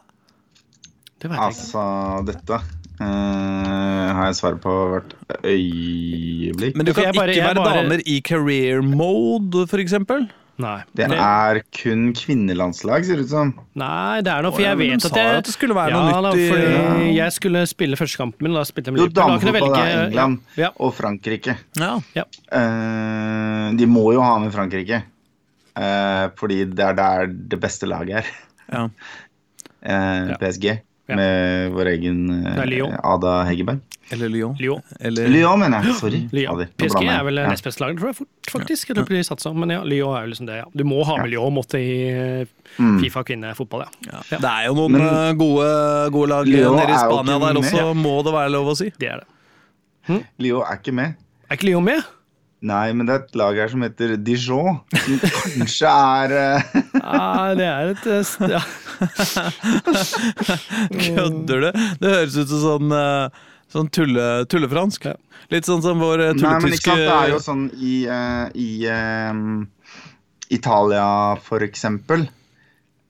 Det 1.23 1.31
vet 1.31 1.39
jeg 1.39 1.41
ikke. 1.41 1.47
altså, 1.49 1.85
dette 2.27 2.59
uh, 3.01 4.15
har 4.19 4.27
jeg 4.29 4.39
svaret 4.41 4.61
på 4.61 4.73
hvert 4.93 5.15
øyeblikk. 5.45 6.77
Men 6.77 6.87
du 6.87 6.93
kan 6.93 7.13
bare- 7.15 7.31
ikke 7.35 7.47
være 7.49 7.55
bare- 7.55 7.83
damer 7.83 8.03
i 8.07 8.21
career 8.21 8.83
mode, 8.83 9.67
eksempel? 9.81 10.29
Nei. 10.57 10.83
Det 10.95 11.09
er 11.11 11.63
kun 11.75 12.13
kvinnelandslag, 12.15 13.05
ser 13.05 13.17
det 13.19 13.25
ut 13.25 13.31
som. 13.33 13.49
Nei, 13.75 14.21
det 14.23 14.31
er 14.31 14.43
noe, 14.43 14.53
for 14.55 14.63
jeg 14.63 14.79
vet 14.79 15.05
at 15.05 15.17
jeg 15.19 15.39
at 15.41 15.45
det 15.49 15.55
skulle 15.55 15.75
være 15.75 15.91
noe 15.91 16.05
nytt 16.07 16.23
da, 16.23 16.31
fordi 16.53 16.69
Ja. 17.17 17.25
Jeg 17.25 17.33
skulle 17.33 17.67
spille 17.67 17.97
første 17.97 18.17
kampen 18.21 18.43
min, 18.47 18.53
og 18.55 18.61
da 18.63 18.65
spilte 18.69 18.87
jeg 18.87 18.95
med 18.95 19.01
Jo, 19.03 19.07
Liverpool. 19.09 19.25
Da 19.25 19.49
damefotball 19.51 19.75
er 19.81 20.07
England 20.07 20.39
Ja, 20.57 20.69
og 20.79 20.95
Frankrike. 20.95 21.57
Ja. 21.77 21.99
ja. 22.15 22.23
Eh, 22.53 23.73
de 23.75 23.87
må 23.87 24.13
jo 24.15 24.21
ha 24.23 24.39
med 24.39 24.53
Frankrike. 24.53 25.03
uh, 25.77 26.29
fordi 26.39 26.65
det 26.71 26.85
er 26.87 26.95
der 26.95 27.27
det 27.27 27.59
beste 27.61 27.87
laget 27.91 28.23
er. 28.23 28.27
ja. 28.73 28.89
Eh, 29.83 30.37
PSG. 30.39 30.81
Ja. 31.07 31.17
Med 31.19 31.73
vår 31.75 31.89
egen 31.91 32.21
eh. 32.47 32.95
Ada 33.05 33.43
Hegerberg. 33.45 33.81
Eller 34.13 34.29
Lyon. 34.33 34.55
Lyon. 34.61 34.81
Eller 35.01 35.29
Lyon, 35.29 35.59
mener 35.61 35.85
jeg. 35.85 35.95
Sorry. 35.99 36.21
Lyon. 36.33 36.63
PSG 36.81 37.03
er 37.13 37.23
vel 37.27 37.37
Ja. 37.43 37.49
nest 37.51 37.65
beste 37.65 37.81
laget, 37.85 37.99
tror 38.01 38.09
jeg, 38.09 38.17
fort, 38.17 38.29
faktisk. 38.53 38.89
Jeg 38.89 38.97
tror 38.97 39.09
de 39.13 39.21
satsa, 39.25 39.53
men 39.53 39.71
ja, 39.75 39.83
Lyon 39.85 40.17
er 40.17 40.25
jo 40.25 40.31
liksom 40.33 40.47
det, 40.49 40.57
ja. 40.63 40.65
Du 40.75 40.85
må 40.89 41.03
ha 41.05 41.19
med 41.21 41.31
Lyon 41.33 41.53
måtte 41.57 41.81
i 41.81 42.09
eh, 42.09 42.47
Mm. 42.79 42.97
Fifa 43.05 43.23
kvinnefotball, 43.23 43.85
ja. 43.85 44.09
ja. 44.11 44.21
Ja. 44.33 44.39
Det 44.43 44.51
er 44.51 44.65
jo 44.67 44.75
noen 44.75 44.93
Men- 44.97 45.03
eh, 45.07 45.33
gode, 45.39 45.69
gode 46.11 46.29
lag 46.33 46.47
Lyon 46.49 46.75
nede 46.77 46.91
i 46.91 46.99
Spania 46.99 47.39
der 47.39 47.53
med, 47.53 47.61
også, 47.63 47.77
ja. 47.77 47.93
må 47.95 48.15
det 48.25 48.33
være 48.35 48.51
lov 48.51 48.67
å 48.73 48.77
si. 48.81 48.89
Det 48.99 49.09
er 49.13 49.21
det. 49.21 50.19
Lyon 50.41 50.63
er 50.67 50.81
ikke 50.81 50.93
med. 50.93 51.15
Er 51.51 51.57
ikke 51.57 51.69
Lyon 51.69 51.85
med? 51.85 52.03
Nei, 52.65 52.93
men 52.97 53.05
det 53.07 53.13
er 53.15 53.23
et 53.27 53.35
lag 53.37 53.55
her 53.61 53.69
som 53.69 53.83
heter 53.85 54.17
Dijon. 54.17 54.81
Som 54.97 55.19
kanskje 55.21 55.85
er 55.93 56.35
Ja, 57.05 57.55
det 57.55 57.67
er 57.69 57.93
et 57.93 58.51
ja. 58.51 58.61
Kødder 61.05 61.67
du? 61.67 61.71
Det 62.01 62.13
høres 62.15 62.37
ut 62.39 62.49
som 62.51 62.61
sånn, 62.65 62.95
eh, 62.97 63.27
sånn 63.73 63.91
tulle, 63.95 64.27
tullefransk. 64.51 65.09
Ja. 65.11 65.17
Litt 65.53 65.69
sånn 65.69 65.83
som 65.85 66.01
vår 66.01 66.19
tulletyske 66.39 66.49
Nei, 66.49 66.63
men 66.63 66.77
ikke 66.77 66.91
sant, 66.91 67.05
det 67.05 67.17
er 67.19 67.29
jo 67.35 67.41
sånn 67.43 67.65
i, 67.77 67.95
uh, 68.09 68.47
i 68.57 68.69
uh, 68.89 69.35
Italia, 70.55 71.09
for 71.45 71.61
eksempel. 71.67 72.21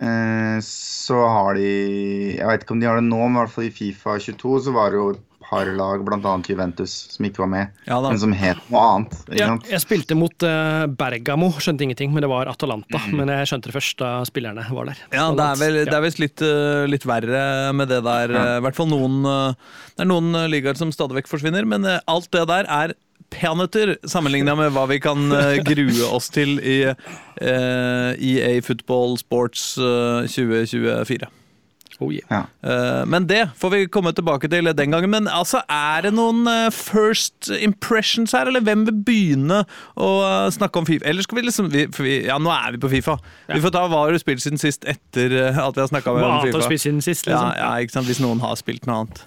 eh, 0.02 0.58
så 0.66 1.18
har 1.28 1.54
de 1.54 1.68
Jeg 2.34 2.46
vet 2.48 2.62
ikke 2.64 2.74
om 2.74 2.80
de 2.82 2.88
har 2.90 2.98
det 3.00 3.06
nå, 3.06 3.20
men 3.22 3.36
i 3.36 3.38
hvert 3.42 3.52
fall 3.54 3.68
i 3.68 3.74
Fifa 3.74 4.16
22 4.18 4.56
så 4.66 4.70
var 4.74 4.90
det 4.90 4.98
jo 5.00 5.08
par 5.54 5.70
lag, 5.78 6.02
bl.a. 6.04 6.34
Juventus, 6.48 6.94
som 7.14 7.28
ikke 7.28 7.44
var 7.44 7.50
med, 7.52 7.80
Ja 7.88 8.00
men 8.02 8.20
som 8.20 8.34
het 8.36 8.60
noe 8.72 8.82
annet. 8.90 9.16
Ja, 9.38 9.52
jeg 9.70 9.82
spilte 9.82 10.16
mot 10.18 10.46
uh, 10.46 10.84
Bergamo, 10.90 11.52
skjønte 11.62 11.86
ingenting, 11.86 12.12
men 12.14 12.24
det 12.24 12.30
var 12.32 12.50
Atalanta. 12.50 13.00
Mm. 13.06 13.16
Men 13.20 13.32
jeg 13.36 13.50
skjønte 13.50 13.70
det 13.70 13.76
først 13.76 14.02
da 14.02 14.10
spillerne 14.28 14.66
var 14.74 14.90
der. 14.90 15.00
Ja, 15.14 15.28
det 15.34 15.46
er 15.46 15.60
vel 15.62 15.80
det 15.84 15.96
er 15.96 16.04
visst 16.04 16.22
litt, 16.22 16.44
uh, 16.44 16.84
litt 16.90 17.06
verre 17.08 17.44
med 17.76 17.90
det 17.92 18.02
der. 18.04 18.34
eh, 18.34 18.52
I 18.58 18.64
hvert 18.64 18.76
fall 18.78 18.90
noen 18.90 19.22
uh, 19.26 19.74
Det 19.94 20.04
er 20.04 20.10
noen 20.10 20.34
ligaer 20.50 20.78
som 20.78 20.92
stadig 20.94 21.20
vekk 21.20 21.30
forsvinner, 21.30 21.66
men 21.68 21.86
alt 21.86 22.30
det 22.34 22.44
der 22.50 22.68
er 22.70 22.94
peanøtter 23.34 23.96
sammenligna 24.06 24.54
med 24.58 24.74
hva 24.74 24.84
vi 24.90 25.00
kan 25.02 25.32
grue 25.66 26.10
oss 26.14 26.28
til 26.34 26.58
i 26.62 26.76
EA 27.40 28.60
Football 28.62 29.16
Sports 29.18 29.74
eh, 29.78 30.28
2024. 30.30 31.30
Oh, 32.04 32.12
yeah. 32.12 32.28
Ja. 32.28 32.42
uh, 32.68 33.02
Men 33.08 33.26
det 33.30 33.40
får 33.60 33.72
vi 33.74 33.80
komme 33.92 34.12
tilbake 34.16 34.48
til 34.52 34.68
den 34.76 34.92
gangen. 34.94 35.10
Men 35.12 35.28
altså, 35.30 35.62
er 35.70 36.04
det 36.06 36.12
noen 36.16 36.44
eh, 36.50 36.68
first 36.74 37.48
impressions 37.56 38.34
her, 38.36 38.48
eller 38.50 38.64
hvem 38.64 38.84
vil 38.88 38.98
begynne 39.06 39.62
å 39.96 40.10
eh, 40.26 40.48
snakke 40.54 40.80
om 40.82 40.88
Fifa? 40.88 41.06
Eller 41.08 41.24
skal 41.24 41.40
vi 41.40 41.46
liksom 41.46 41.70
vi, 41.72 41.86
vi, 41.98 42.14
Ja, 42.28 42.36
nå 42.42 42.52
er 42.52 42.74
vi 42.76 42.82
på 42.84 42.90
Fifa. 42.92 43.16
Vi 43.50 43.60
får 43.64 43.74
ta 43.74 43.84
hva 43.88 44.04
har 44.04 44.12
du 44.14 44.20
spilt 44.22 44.44
siden 44.44 44.60
sist 44.60 44.84
etter 44.88 45.32
at 45.52 45.76
vi 45.76 45.84
har 45.84 45.90
snakka 45.92 46.12
om 46.12 46.20
om 46.20 46.24
Hva 46.26 46.32
har 46.40 46.48
du 46.50 46.52
Fifa. 46.52 46.68
spist 46.68 46.88
siden 46.88 47.02
sist, 47.04 47.26
Ja, 47.28 47.38
liksom? 47.40 47.56
ja, 47.62 47.72
ikke 47.84 47.96
sant? 47.98 48.10
Hvis 48.10 48.22
noen 48.24 48.42
har 48.44 48.58
spilt 48.60 48.86
noe 48.90 49.04
annet. 49.04 49.24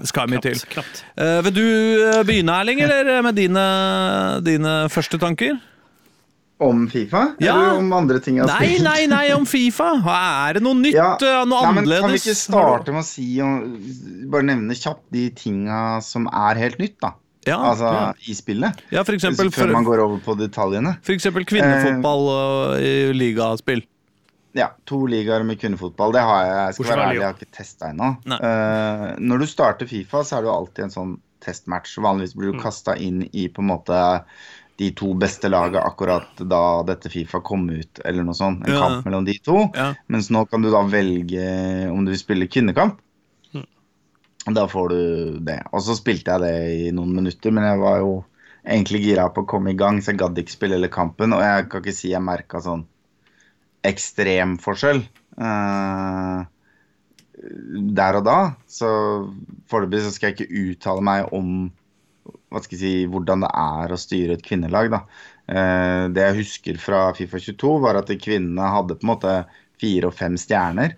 Det 0.00 0.08
skal 0.08 0.30
mye 0.30 0.40
til. 0.44 0.58
Knapt. 0.70 1.04
Eh, 1.18 1.38
vil 1.48 1.54
du 1.56 1.64
begynne, 2.28 2.58
Erling, 2.62 2.80
eller 2.86 3.22
med 3.26 3.34
dine, 3.38 3.64
dine 4.46 4.74
første 4.92 5.18
tanker? 5.18 5.56
Om 6.62 6.84
Fifa? 6.88 7.34
Ja. 7.42 7.54
Eller 7.56 7.78
om 7.80 7.92
andre 7.92 8.20
ting 8.22 8.36
jeg 8.38 8.46
har 8.46 8.60
Nei, 8.60 8.68
spilt? 8.76 8.84
nei, 8.86 9.06
nei, 9.10 9.24
om 9.34 9.44
Fifa! 9.44 9.88
Er 10.48 10.54
det 10.54 10.62
noe 10.62 10.74
nytt? 10.78 10.94
Ja. 10.94 11.14
eh, 11.18 11.40
Noe 11.50 11.60
Nei, 11.60 11.70
annerledes? 11.72 12.00
Kan 12.04 12.12
vi 12.14 12.20
ikke 12.22 12.36
starte 12.38 12.92
med 12.94 13.02
å 13.02 13.08
si 13.08 13.26
bare 14.30 14.46
nevne 14.46 14.76
kjapt 14.78 15.02
de 15.12 15.24
tinga 15.34 16.00
som 16.06 16.28
er 16.30 16.60
helt 16.62 16.78
nytt, 16.78 16.94
da? 17.02 17.10
Ja, 17.44 17.58
Altså 17.72 17.90
ja. 17.92 18.04
i 18.30 18.32
spillet. 18.38 18.78
ja, 18.94 19.02
for 19.04 19.12
eksempel, 19.18 19.50
Før 19.52 19.72
man 19.74 19.84
går 19.84 19.98
over 20.06 20.22
på 20.24 20.36
detaljene. 20.38 20.94
eksempel 21.04 21.44
kvinnefotball 21.44 22.30
og 22.32 22.78
i 22.80 22.94
ligaspill. 23.12 23.82
Ja, 24.54 24.70
to 24.86 25.02
ligaer 25.10 25.42
med 25.44 25.58
kvinnefotball. 25.60 26.12
Det 26.14 26.22
har 26.22 26.44
jeg. 26.46 26.54
Jeg 26.70 26.74
skal 26.78 26.86
være 26.86 27.04
ærlig, 27.08 27.20
jeg 27.20 27.26
har 27.26 27.34
ikke 27.34 27.56
testa 27.58 27.90
ennå. 27.90 28.12
Nei. 28.30 28.38
Eh, 28.38 29.16
når 29.18 29.38
du 29.42 29.46
starter 29.50 29.86
Fifa, 29.90 30.22
så 30.22 30.38
er 30.38 30.42
det 30.46 30.48
jo 30.52 30.54
alltid 30.54 30.84
en 30.86 30.94
sånn 30.94 31.14
testmatch. 31.44 31.98
Vanligvis 31.98 32.36
blir 32.38 32.52
du 32.52 32.58
Mm. 32.58 32.62
kasta 32.62 32.94
inn 32.96 33.28
i 33.34 33.48
på 33.48 33.58
en 33.60 33.66
måte 33.74 33.98
de 34.76 34.90
to 34.98 35.12
beste 35.14 35.48
laga 35.48 35.84
akkurat 35.86 36.40
da 36.50 36.82
dette 36.82 37.10
Fifa 37.12 37.38
kom 37.46 37.68
ut, 37.70 38.00
eller 38.04 38.24
noe 38.26 38.34
sånt. 38.34 38.64
En 38.66 38.72
Ja. 38.74 38.80
kamp 38.80 39.04
mellom 39.06 39.24
de 39.24 39.38
to. 39.38 39.70
Ja. 39.74 39.92
Mens 40.08 40.30
nå 40.30 40.44
kan 40.50 40.62
du 40.62 40.70
da 40.70 40.82
velge 40.82 41.90
om 41.92 42.04
du 42.04 42.10
vil 42.10 42.18
spille 42.18 42.48
kvinnekamp. 42.50 42.98
Mm. 43.54 43.66
Da 44.54 44.66
får 44.66 44.88
du 44.90 45.38
det. 45.46 45.60
Og 45.72 45.80
så 45.80 45.94
spilte 45.96 46.32
jeg 46.34 46.40
det 46.40 46.88
i 46.88 46.90
noen 46.90 47.14
minutter, 47.14 47.52
men 47.54 47.64
jeg 47.64 47.78
var 47.78 47.98
jo 48.02 48.24
egentlig 48.66 49.02
gira 49.04 49.28
på 49.32 49.44
å 49.44 49.46
komme 49.46 49.70
i 49.70 49.78
gang, 49.78 50.00
så 50.00 50.10
jeg 50.12 50.18
gadd 50.18 50.36
ikke 50.40 50.56
spille 50.56 50.74
hele 50.74 50.88
kampen. 50.88 51.32
Og 51.32 51.40
jeg 51.40 51.68
kan 51.68 51.82
ikke 51.82 51.94
si 51.94 52.10
jeg 52.10 52.22
merka 52.22 52.60
sånn 52.60 52.84
ekstrem 53.84 54.58
forskjell 54.58 55.04
Uh, 55.34 56.44
der 57.94 58.14
og 58.20 58.24
da. 58.24 58.54
Så 58.70 58.86
foreløpig 59.66 60.04
så 60.04 60.12
skal 60.14 60.30
jeg 60.30 60.36
ikke 60.38 60.60
uttale 60.70 61.02
meg 61.02 61.32
om 61.34 61.72
hva 62.54 62.62
skal 62.62 62.78
jeg 62.78 62.82
si, 62.82 63.06
hvordan 63.10 63.44
det 63.44 63.50
er 63.60 63.92
å 63.92 64.00
styre 64.00 64.36
et 64.36 64.44
kvinnelag. 64.44 64.92
Da. 64.92 65.00
Eh, 65.50 66.04
det 66.14 66.28
jeg 66.28 66.38
husker 66.40 66.78
fra 66.80 67.06
Fifa 67.16 67.40
22, 67.42 67.72
var 67.82 67.98
at 68.00 68.12
kvinnene 68.22 68.70
hadde 68.76 68.98
på 69.00 69.06
en 69.06 69.12
måte 69.12 69.34
fire 69.82 70.10
og 70.10 70.16
fem 70.16 70.38
stjerner. 70.40 70.94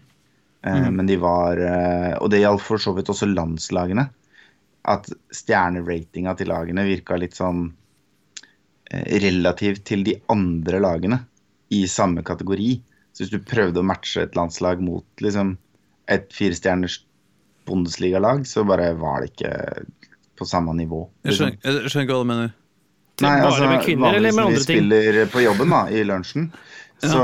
Mm. 0.66 0.96
Men 0.98 1.06
de 1.06 1.14
var 1.22 1.60
eh, 1.62 2.14
Og 2.18 2.26
det 2.32 2.40
gjaldt 2.40 2.64
for 2.64 2.82
så 2.82 2.90
vidt 2.96 3.10
også 3.12 3.28
landslagene. 3.30 4.08
At 4.90 5.08
stjerneratinga 5.34 6.34
til 6.38 6.50
lagene 6.50 6.86
virka 6.88 7.18
litt 7.18 7.36
sånn 7.38 7.68
relativt 8.86 9.82
til 9.88 10.04
de 10.06 10.12
andre 10.30 10.78
lagene 10.78 11.16
i 11.74 11.80
samme 11.90 12.22
kategori. 12.26 12.76
Så 13.12 13.24
hvis 13.24 13.32
du 13.32 13.48
prøvde 13.48 13.82
å 13.82 13.86
matche 13.86 14.22
et 14.22 14.36
landslag 14.38 14.82
mot 14.84 15.24
liksom, 15.24 15.56
et 16.12 16.28
firestjerners 16.34 17.00
Bundesliga-lag, 17.66 18.44
så 18.46 18.62
bare 18.62 18.92
var 19.00 19.22
det 19.22 19.32
ikke 19.32 19.52
på 20.38 20.46
samme 20.48 20.74
nivå. 20.76 21.08
Jeg 21.24 21.32
Liksom. 21.32 21.50
skjønner, 21.50 21.82
jeg 21.82 21.90
skjønner 21.90 22.06
ikke 22.06 22.16
hva 22.16 22.22
du 22.24 22.30
mener. 22.32 22.54
Nei, 23.16 23.28
Bare 23.40 23.46
altså, 23.48 23.68
med 23.70 23.84
kvinner, 23.84 24.14
eller 24.14 24.32
med 24.32 24.44
vanligvis 24.44 24.66
når 24.68 24.76
andre 24.76 24.96
vi 24.96 25.06
spiller 25.06 25.30
på 25.32 25.44
jobben 25.46 25.70
da, 25.72 25.82
i 25.88 26.02
lunsjen, 26.04 26.50
så 27.00 27.22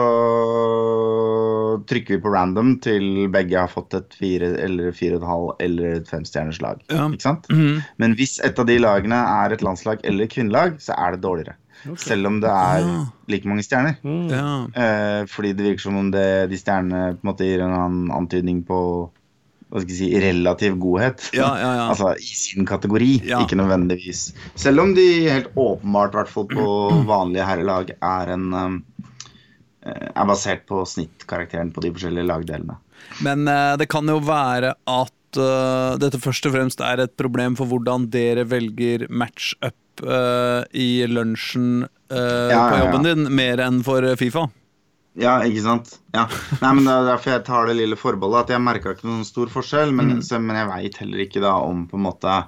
trykker 1.89 2.17
vi 2.17 2.23
på 2.25 2.33
random 2.33 2.75
til 2.85 3.29
begge 3.33 3.59
har 3.59 3.71
fått 3.73 3.95
et 3.97 4.17
fire 4.17 4.53
eller 4.65 4.93
fire 4.97 5.17
og 5.17 5.23
et 5.23 5.29
halv 5.29 5.49
eller 5.67 5.97
et 6.01 6.09
femstjerners 6.09 6.61
lag. 6.65 6.83
Ja. 6.93 7.09
Ikke 7.09 7.27
sant? 7.27 7.49
Mhm. 7.53 7.83
Men 8.03 8.17
hvis 8.19 8.39
et 8.45 8.59
av 8.59 8.69
de 8.69 8.79
lagene 8.81 9.19
er 9.45 9.53
et 9.53 9.65
landslag 9.65 10.01
eller 10.05 10.31
kvinnelag, 10.33 10.79
så 10.81 10.97
er 10.97 11.17
det 11.17 11.25
dårligere. 11.25 11.57
Selv 11.99 12.29
om 12.29 12.37
det 12.41 12.51
er 12.51 12.85
ja. 12.85 12.99
like 13.33 13.49
mange 13.49 13.65
stjerner. 13.67 13.97
Mm. 14.07 14.29
Ja. 14.31 14.51
Eh, 14.71 15.25
fordi 15.27 15.51
det 15.59 15.65
virker 15.67 15.83
som 15.89 15.97
om 15.99 16.13
det, 16.15 16.49
de 16.53 16.59
stjernene 16.61 17.17
på 17.17 17.27
en 17.27 17.31
måte 17.33 17.49
gir 17.49 17.65
en 17.65 17.75
annen 17.75 18.13
antydning 18.15 18.63
på 18.69 18.79
hva 19.73 19.81
skal 19.81 19.95
jeg 19.95 19.99
si, 20.03 20.21
relativ 20.21 20.77
godhet. 20.81 21.25
Ja, 21.33 21.49
ja, 21.57 21.71
ja. 21.79 21.85
altså 21.89 22.13
i 22.21 22.35
sin 22.37 22.69
kategori, 22.69 23.13
ikke 23.25 23.57
nødvendigvis. 23.57 24.27
Selv 24.59 24.85
om 24.85 24.93
de 24.97 25.07
helt 25.31 25.49
åpenbart, 25.57 26.13
i 26.13 26.21
hvert 26.21 26.33
fall 26.35 26.49
på 26.51 26.67
vanlige 27.13 27.49
herrelag, 27.49 27.95
er 27.97 28.35
en 28.35 28.47
um, 28.53 28.79
eh, 29.81 30.11
er 30.13 30.29
basert 30.29 30.67
på 30.69 30.85
snittkarakteren 30.89 31.73
på 31.73 31.85
de 31.85 31.95
forskjellige 31.95 32.29
lagdelene. 32.29 32.77
Men 33.25 33.49
eh, 33.49 33.75
det 33.81 33.89
kan 33.93 34.09
jo 34.13 34.21
være 34.23 34.77
at 34.77 35.41
uh, 35.41 35.97
dette 36.01 36.21
først 36.21 36.51
og 36.51 36.57
fremst 36.59 36.85
er 36.85 37.07
et 37.07 37.17
problem 37.17 37.57
for 37.57 37.71
hvordan 37.71 38.11
dere 38.13 38.45
velger 38.51 39.09
match-up 39.09 40.05
uh, 40.05 40.69
i 40.77 41.07
lunsjen 41.09 41.87
uh, 41.87 42.49
Ja, 42.53 42.69
på 42.69 42.77
ja, 42.77 42.77
ja. 42.77 42.83
jobben 42.85 43.09
din, 43.09 43.31
mer 43.41 43.65
enn 43.65 43.81
for 43.87 44.05
Fifa. 44.21 44.51
Ja, 45.21 45.35
ikke 45.45 45.61
sant? 45.65 45.99
Ja. 46.17 46.27
Nei, 46.63 46.71
men 46.79 46.85
Det 46.89 46.93
er 46.95 47.09
derfor 47.11 47.35
jeg 47.35 47.45
tar 47.45 47.67
det 47.69 47.77
lille 47.77 47.97
forbeholdet 48.01 48.47
at 48.47 48.55
jeg 48.55 48.65
merka 48.65 48.95
ikke 48.95 49.09
noen 49.11 49.27
stor 49.29 49.51
forskjell. 49.53 49.93
Men, 49.93 50.15
Mm. 50.17 50.23
så, 50.25 50.39
men 50.41 50.57
jeg 50.57 50.69
veit 50.71 50.97
heller 51.03 51.27
ikke 51.27 51.43
da 51.45 51.57
om 51.61 51.87
på 51.91 51.99
en 52.01 52.07
måte 52.07 52.39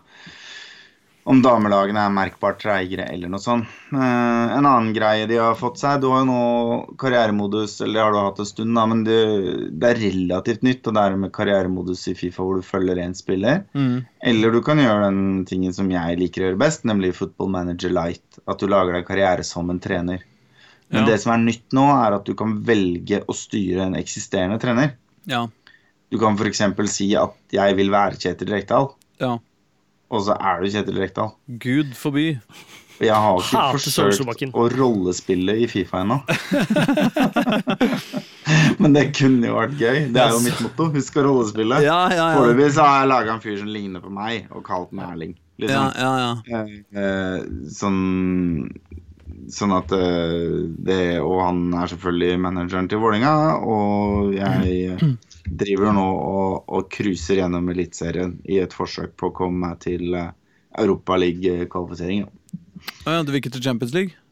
om 1.27 1.39
damelagene 1.41 2.03
er 2.05 2.11
merkbart 2.13 2.59
treigere 2.61 3.07
eller 3.09 3.31
noe 3.33 3.41
sånt. 3.41 3.65
Eh, 3.93 4.57
en 4.59 4.67
annen 4.69 4.91
greie 4.93 5.25
de 5.27 5.39
har 5.41 5.55
fått 5.57 5.79
seg 5.81 6.03
Du 6.03 6.11
har 6.13 6.21
jo 6.21 6.27
nå 6.29 6.97
karrieremodus, 7.01 7.79
eller 7.81 7.95
det 7.97 8.03
har 8.05 8.13
du 8.13 8.19
hatt 8.21 8.43
en 8.45 8.49
stund, 8.51 8.75
da, 8.77 8.85
men 8.91 9.05
det, 9.07 9.21
det 9.81 9.89
er 9.89 10.03
relativt 10.03 10.63
nytt. 10.69 10.85
Og 10.87 10.93
det 10.99 11.01
er 11.07 11.17
med 11.17 11.33
karrieremodus 11.33 12.03
i 12.13 12.15
Fifa 12.19 12.45
hvor 12.45 12.61
du 12.61 12.67
følger 12.69 13.01
én 13.01 13.17
spiller. 13.17 13.65
Mm. 13.73 14.05
Eller 14.21 14.53
du 14.53 14.61
kan 14.67 14.81
gjøre 14.81 15.07
den 15.09 15.45
tingen 15.49 15.73
som 15.77 15.89
jeg 15.93 16.21
liker 16.21 16.45
å 16.45 16.51
gjøre 16.51 16.61
best, 16.61 16.85
nemlig 16.85 17.15
Football 17.17 17.49
Manager 17.57 17.93
Light. 17.97 18.41
At 18.47 18.61
du 18.61 18.69
lager 18.69 18.93
deg 18.99 19.09
karriere 19.09 19.45
som 19.49 19.73
en 19.73 19.81
trener. 19.81 20.21
Men 20.95 21.03
Ja. 21.03 21.07
det 21.11 21.19
som 21.25 21.33
er 21.35 21.39
nytt 21.43 21.75
nå, 21.75 21.89
er 22.07 22.15
at 22.21 22.25
du 22.29 22.35
kan 22.39 22.55
velge 22.63 23.19
å 23.27 23.35
styre 23.35 23.83
en 23.89 23.97
eksisterende 23.99 24.61
trener. 24.63 24.93
Ja. 25.27 25.43
Du 26.13 26.19
kan 26.23 26.37
f.eks. 26.39 26.63
si 26.93 27.09
at 27.19 27.35
'jeg 27.51 27.75
vil 27.77 27.91
være 27.91 28.15
Kjetil 28.21 28.49
Rekdal', 28.55 28.93
ja. 29.21 29.33
og 30.11 30.21
så 30.23 30.37
er 30.39 30.61
du 30.63 30.71
Kjetil 30.71 30.99
Rekdal. 31.03 31.33
Gud 31.59 31.95
forby. 31.99 32.39
Jeg 33.01 33.11
har 33.11 33.41
ikke 33.41 33.59
Hater 33.59 33.79
forsøkt 33.83 34.53
å 34.55 34.69
rollespille 34.71 35.57
i 35.59 35.67
Fifa 35.67 35.99
ennå. 36.05 36.21
Men 38.79 38.93
det 38.95 39.09
kunne 39.19 39.49
jo 39.49 39.57
vært 39.57 39.75
gøy. 39.81 39.97
Det 40.15 40.21
er 40.23 40.31
jo 40.35 40.39
mitt 40.45 40.61
motto. 40.63 40.87
Husk 40.95 41.17
å 41.19 41.25
rollespille. 41.27 41.81
Ja, 41.83 41.97
ja, 42.13 42.15
ja. 42.15 42.29
Foreløpig 42.39 42.69
så 42.77 42.83
har 42.87 43.01
jeg 43.03 43.11
laga 43.11 43.33
en 43.35 43.43
fyr 43.43 43.57
som 43.59 43.67
ligner 43.73 44.01
på 44.05 44.11
meg, 44.15 44.47
og 44.55 44.63
kalt 44.67 44.93
meg 44.95 45.05
Erling. 45.11 45.33
Ja, 45.35 45.41
Liksom. 45.65 45.87
ja, 46.03 46.13
ja. 46.19 46.33
Eh, 46.59 46.67
eh, 46.99 47.39
sånn 47.71 47.99
Sånn 49.53 49.75
at 49.77 49.93
eh, 49.93 50.65
det 50.87 51.19
Og 51.21 51.41
han 51.43 51.67
er 51.77 51.91
selvfølgelig 51.91 52.41
manageren 52.45 52.89
til 52.91 53.01
Vålinga 53.03 53.35
og 53.61 54.33
jeg 54.37 54.95
eh, 54.95 55.05
driver 55.45 55.93
nå 55.97 56.07
og, 56.65 56.89
cruiser 56.95 57.41
gjennom 57.41 57.69
Eliteserien 57.73 58.39
i 58.49 58.61
et 58.63 58.75
forsøk 58.77 59.15
på 59.21 59.31
å 59.31 59.35
komme 59.37 59.69
meg 59.69 59.81
til 59.85 60.15
uh, 60.17 60.33
Europaliga-kvalifisering. 60.81 62.25
Å 63.05 63.17
ja, 63.17 63.23
du 63.25 63.33
vil 63.33 63.43
ikke 63.43 63.53
til 63.55 63.65
Champions 63.65 63.95
League? 63.97 64.24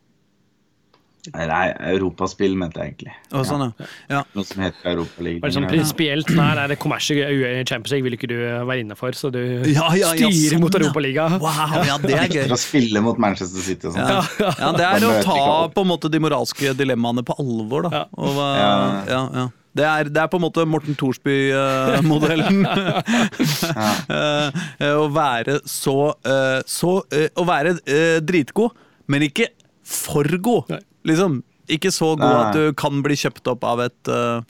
Nei, 1.30 1.68
Europaspill, 1.92 2.56
mente 2.58 2.80
jeg 2.82 2.92
egentlig. 2.92 3.12
Å, 3.30 3.44
sånn, 3.46 3.68
ja. 3.78 3.86
ja. 4.10 4.22
Noe 4.34 4.46
som 4.48 4.58
heter 4.64 4.88
Europaliga. 4.90 5.38
Bare 5.44 5.54
sånn 5.54 5.68
prinsipielt, 5.70 6.32
nei, 6.34 6.48
nei, 6.58 6.64
det 6.72 6.76
kommersielle 6.82 7.52
Champions 7.62 7.92
League 7.94 8.06
vil 8.08 8.16
ikke 8.16 8.30
du 8.32 8.34
være 8.42 8.82
inne 8.82 8.96
for, 8.98 9.14
så 9.14 9.30
du 9.30 9.38
Ja, 9.70 9.86
ja, 9.94 10.10
ja, 10.18 10.18
styrer 10.18 10.56
sånn, 10.56 10.64
mot 10.64 10.74
Europaligaen. 10.80 11.36
Europaliga. 11.38 11.78
Wow, 11.78 11.86
ja, 11.86 11.94
det 12.02 12.18
er 12.18 12.34
gøy. 12.40 12.50
Å 12.50 12.58
spille 12.58 12.98
mot 13.06 13.22
Manchester 13.22 13.62
City 13.62 13.86
og 13.92 13.94
sånn. 13.94 14.02
Ja. 14.02 14.50
ja, 14.50 14.72
det 14.80 14.88
er 14.88 15.06
å 15.06 15.14
ta 15.22 15.38
på 15.70 15.86
en 15.86 15.92
måte 15.94 16.10
de 16.10 16.18
moralske 16.26 16.74
dilemmaene 16.74 17.22
på 17.26 17.38
alvor, 17.38 17.86
da. 17.86 18.02
Ja. 18.02 18.04
Og, 18.18 18.42
Ja. 18.42 18.70
ja, 19.06 19.24
ja. 19.42 19.48
Det, 19.72 19.84
er, 19.88 20.04
det 20.12 20.20
er 20.20 20.28
på 20.28 20.36
en 20.36 20.42
måte 20.44 20.66
Morten 20.68 20.92
Thorsby-modellen. 21.00 22.58
å 25.02 25.06
være 25.14 25.60
så, 25.64 25.94
eh, 26.28 26.58
så 26.68 26.98
eh, 27.14 27.30
Å 27.32 27.44
være 27.48 27.78
eh, 27.86 28.18
dritgod, 28.20 28.74
men 29.08 29.24
ikke 29.30 29.48
for 29.86 30.28
god. 30.44 30.68
Nei. 30.74 30.82
Liksom. 31.08 31.40
Ikke 31.72 31.92
så 31.94 32.12
god 32.18 32.26
Nei. 32.26 32.42
at 32.42 32.58
du 32.58 32.76
kan 32.78 33.00
bli 33.04 33.16
kjøpt 33.18 33.48
opp 33.52 33.64
av 33.64 33.84
et 33.84 34.10
uh, 34.10 34.42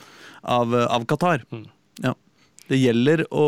av, 0.42 0.74
av 0.74 1.06
Qatar. 1.10 1.44
Mm. 1.52 1.66
Ja. 2.04 2.16
Det 2.68 2.80
gjelder 2.80 3.26
å 3.30 3.46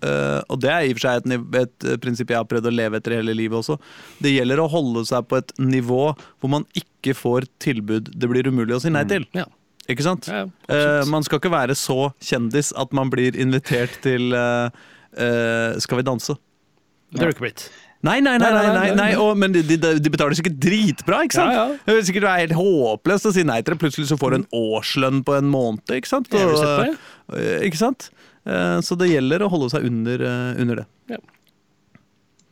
Uh, 0.00 0.40
og 0.48 0.62
det 0.64 0.70
er 0.72 0.86
i 0.86 0.92
og 0.94 0.96
for 0.96 1.04
seg 1.04 1.18
et, 1.18 1.48
et 1.60 1.84
eh, 1.84 1.96
prinsipp 2.00 2.30
jeg 2.32 2.40
har 2.40 2.46
prøvd 2.48 2.70
å 2.70 2.72
leve 2.72 2.96
etter 2.96 3.18
hele 3.18 3.34
livet 3.36 3.58
også. 3.58 3.74
Det 4.24 4.32
gjelder 4.32 4.62
å 4.62 4.68
holde 4.72 5.02
seg 5.04 5.26
på 5.28 5.36
et 5.36 5.52
nivå 5.60 6.14
hvor 6.40 6.52
man 6.52 6.64
ikke 6.72 7.12
får 7.12 7.44
tilbud 7.60 8.08
det 8.16 8.30
blir 8.30 8.48
umulig 8.48 8.78
å 8.78 8.80
si 8.80 8.92
nei 8.92 9.02
til. 9.10 9.26
Ja. 9.36 9.44
Ikke 9.90 10.06
sant? 10.06 10.30
Ja, 10.30 10.46
uh, 10.72 11.02
man 11.10 11.26
skal 11.26 11.40
ikke 11.40 11.52
være 11.52 11.76
så 11.76 12.14
kjendis 12.24 12.72
at 12.80 12.96
man 12.96 13.12
blir 13.12 13.36
invitert 13.36 13.98
til 14.04 14.32
uh, 14.32 14.72
eh, 15.12 15.76
Skal 15.84 16.00
vi 16.00 16.06
danse? 16.06 16.36
Det 17.10 17.20
har 17.20 17.32
du 17.32 17.34
ikke 17.34 17.48
blitt. 17.50 17.68
Nei, 18.00 18.16
nei, 18.24 18.38
nei, 18.40 18.50
nei, 18.72 18.94
nei, 18.96 19.10
og, 19.20 19.34
men 19.36 19.52
de, 19.52 19.60
de, 19.76 20.10
betaler 20.12 20.32
sikkert 20.38 20.56
dritbra, 20.62 21.18
ikke 21.26 21.36
sant? 21.36 21.52
Ja, 21.52 21.66
ja. 21.68 21.80
Det 21.84 21.96
er 21.98 22.06
sikkert 22.08 22.28
helt 22.32 22.54
håpløst 22.56 23.28
å 23.28 23.32
si 23.36 23.44
nei 23.44 23.58
til 23.60 23.74
det. 23.74 23.80
Plutselig 23.82 24.08
så 24.08 24.16
får 24.20 24.32
du 24.32 24.38
en 24.38 24.46
årslønn 24.56 25.20
på 25.26 25.36
en 25.36 25.50
måned, 25.52 25.84
ikke 25.98 26.08
sant? 26.08 26.32
Og, 26.32 26.96
eh, 27.36 27.58
ikke 27.68 27.80
sant? 27.82 28.08
Eh, 28.48 28.78
Så 28.80 28.96
det 28.96 29.10
gjelder 29.10 29.44
å 29.44 29.50
holde 29.52 29.68
seg 29.74 29.84
under, 29.84 30.24
eh, 30.24 30.62
under 30.62 30.80
det. 30.80 30.86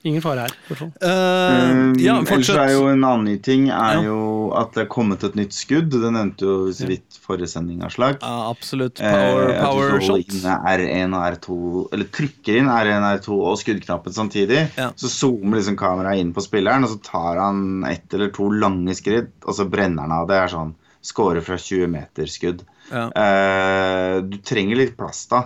Ingen 0.08 0.22
fare 0.24 0.46
her. 0.46 0.54
Uh, 0.72 1.92
ja, 2.00 2.14
ellers 2.16 2.28
fortsett. 2.30 2.56
er 2.62 2.72
jo 2.72 2.86
en 2.88 3.02
annen 3.04 3.26
ny 3.28 3.36
ting 3.44 3.66
er 3.68 3.98
Ja. 3.98 4.02
jo 4.06 4.18
at 4.56 4.72
det 4.74 4.84
er 4.86 4.88
kommet 4.92 5.24
et 5.26 5.34
nytt 5.36 5.52
skudd. 5.52 5.90
Det 5.92 6.12
nevnte 6.14 6.46
jo 6.48 6.54
så 6.72 6.88
vidt 6.88 7.18
forrige 7.20 7.48
sending 7.52 7.82
av 7.84 7.92
slag. 7.92 8.16
Ja, 8.22 8.48
absolutt. 8.50 9.00
Eh, 9.00 9.12
Power, 9.12 9.50
at 9.52 9.62
power 9.66 10.00
shot. 10.00 10.32
R1 10.42 11.12
og 11.14 11.26
R2 11.34 11.58
Eller 11.92 12.08
trykker 12.16 12.56
inn 12.62 12.70
R1, 12.72 13.04
R2 13.20 13.36
og 13.50 13.58
skuddknappen 13.60 14.12
samtidig. 14.16 14.62
Ja. 14.78 14.90
Så 14.96 15.10
zoomer 15.12 15.58
liksom 15.60 15.76
kameraet 15.76 16.22
inn 16.22 16.32
på 16.36 16.40
spilleren, 16.44 16.84
og 16.88 16.94
så 16.96 17.00
tar 17.04 17.36
han 17.42 17.84
ett 17.84 18.14
eller 18.14 18.32
to 18.34 18.48
lange 18.50 18.94
skritt, 18.96 19.34
og 19.44 19.54
så 19.54 19.68
brenner 19.68 20.02
han 20.08 20.12
av. 20.22 20.26
Det 20.30 20.36
er 20.40 20.48
sånn 20.54 20.74
score 21.04 21.40
fra 21.44 21.56
20 21.60 21.86
meter 21.92 22.26
skudd. 22.26 22.64
Ja. 22.90 23.06
Uh, 23.12 24.20
du 24.24 24.38
trenger 24.40 24.76
litt 24.80 24.96
plass 24.96 25.26
da. 25.30 25.44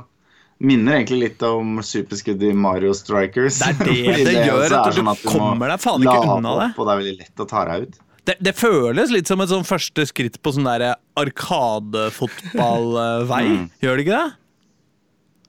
Minner 0.63 1.01
egentlig 1.01 1.19
litt 1.25 1.43
om 1.47 1.81
superskuddet 1.83 2.51
i 2.53 2.55
Mario 2.55 2.93
Strikers. 2.95 3.59
Det 3.59 3.67
er 3.67 3.75
det 3.81 3.97
det, 4.19 4.25
det 4.29 4.35
gjør, 4.47 4.65
er 4.69 4.73
at 4.79 4.87
du 4.93 4.97
sånn 5.01 5.09
må 5.09 5.15
kommer 5.25 5.67
deg 5.73 5.79
faen 5.83 6.03
ikke 6.07 6.23
unna 6.37 6.51
det. 6.61 6.69
opp, 6.71 6.79
Og 6.79 6.85
det 6.87 6.93
er 6.93 6.99
veldig 7.03 7.19
lett 7.25 7.37
å 7.43 7.45
ta 7.51 7.61
deg 7.71 7.77
ut. 7.87 7.95
Det, 8.23 8.37
det 8.39 8.55
føles 8.55 9.11
litt 9.11 9.27
som 9.27 9.43
et 9.43 9.51
sånn 9.51 9.67
første 9.67 10.07
skritt 10.07 10.39
på 10.39 10.55
sånn 10.55 10.63
der 10.69 10.95
arkadefotballvei. 11.19 13.47
Mm. 13.49 13.67
Gjør 13.83 13.99
det 13.99 14.05
ikke 14.07 14.21
det? 14.21 14.31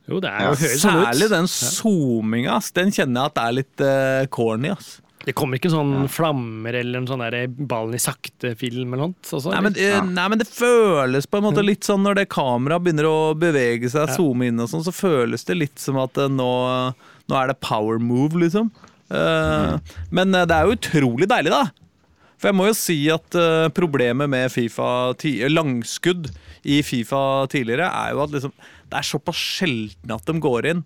Jo, 0.09 0.17
det 0.19 0.29
er 0.33 0.41
jo 0.47 0.49
ja. 0.49 0.55
sånn. 0.57 0.79
Særlig 0.81 1.29
den 1.31 1.47
zoominga. 1.51 2.55
ass. 2.57 2.71
Den 2.75 2.91
kjenner 2.91 3.21
jeg 3.21 3.25
at 3.29 3.37
er 3.43 3.51
litt 3.59 3.77
uh, 3.85 4.25
corny. 4.33 4.69
ass. 4.73 5.02
Det 5.23 5.33
kommer 5.39 5.55
ikke 5.59 5.71
sånn 5.71 6.09
flammer 6.11 6.75
eller 6.81 6.99
en 6.99 7.07
sånn 7.07 7.21
der 7.23 7.47
ballen 7.47 7.95
i 7.95 8.01
sakte-film 8.01 8.91
eller 8.91 9.05
noe 9.07 9.13
også, 9.23 9.53
Nei 9.53 9.61
men, 9.63 9.75
eh, 9.79 9.93
Ja. 9.95 10.01
nei, 10.03 10.27
men 10.33 10.41
det 10.41 10.47
føles 10.49 11.25
på 11.25 11.37
en 11.39 11.45
måte 11.47 11.63
litt 11.63 11.87
sånn 11.87 12.03
når 12.03 12.15
det 12.15 12.29
kameraet 12.29 12.83
begynner 12.83 13.07
å 13.07 13.33
bevege 13.39 13.87
seg, 13.89 14.09
Ja. 14.09 14.15
zoome 14.17 14.47
inn 14.47 14.59
og 14.59 14.67
sånn, 14.67 14.83
så 14.83 14.91
føles 14.91 15.45
det 15.45 15.55
litt 15.57 15.79
som 15.79 15.95
at 15.97 16.17
eh, 16.17 16.27
nå, 16.27 16.93
nå 17.29 17.35
er 17.39 17.47
det 17.47 17.61
power 17.61 17.99
move, 17.99 18.33
liksom. 18.35 18.71
Eh, 19.09 19.79
Men 20.11 20.35
eh, 20.35 20.45
det 20.45 20.51
er 20.57 20.65
jo 20.67 20.75
utrolig 20.75 21.27
deilig, 21.29 21.51
da. 21.51 21.69
For 22.37 22.49
jeg 22.51 22.55
må 22.59 22.65
jo 22.67 22.73
si 22.75 22.97
at 23.07 23.35
uh, 23.39 23.69
problemet 23.71 24.27
med 24.27 24.51
Fifa 24.51 25.15
ti 25.15 25.37
langskudd 25.47 26.27
i 26.67 26.81
Fifa 26.83 27.47
tidligere 27.47 27.87
er 27.87 28.11
jo 28.11 28.23
at 28.25 28.33
liksom, 28.35 28.51
det 28.91 28.97
er 28.99 29.07
såpass 29.07 29.39
sjelden 29.39 30.11
at 30.11 30.25
de 30.27 30.33
går 30.43 30.67
inn. 30.73 30.81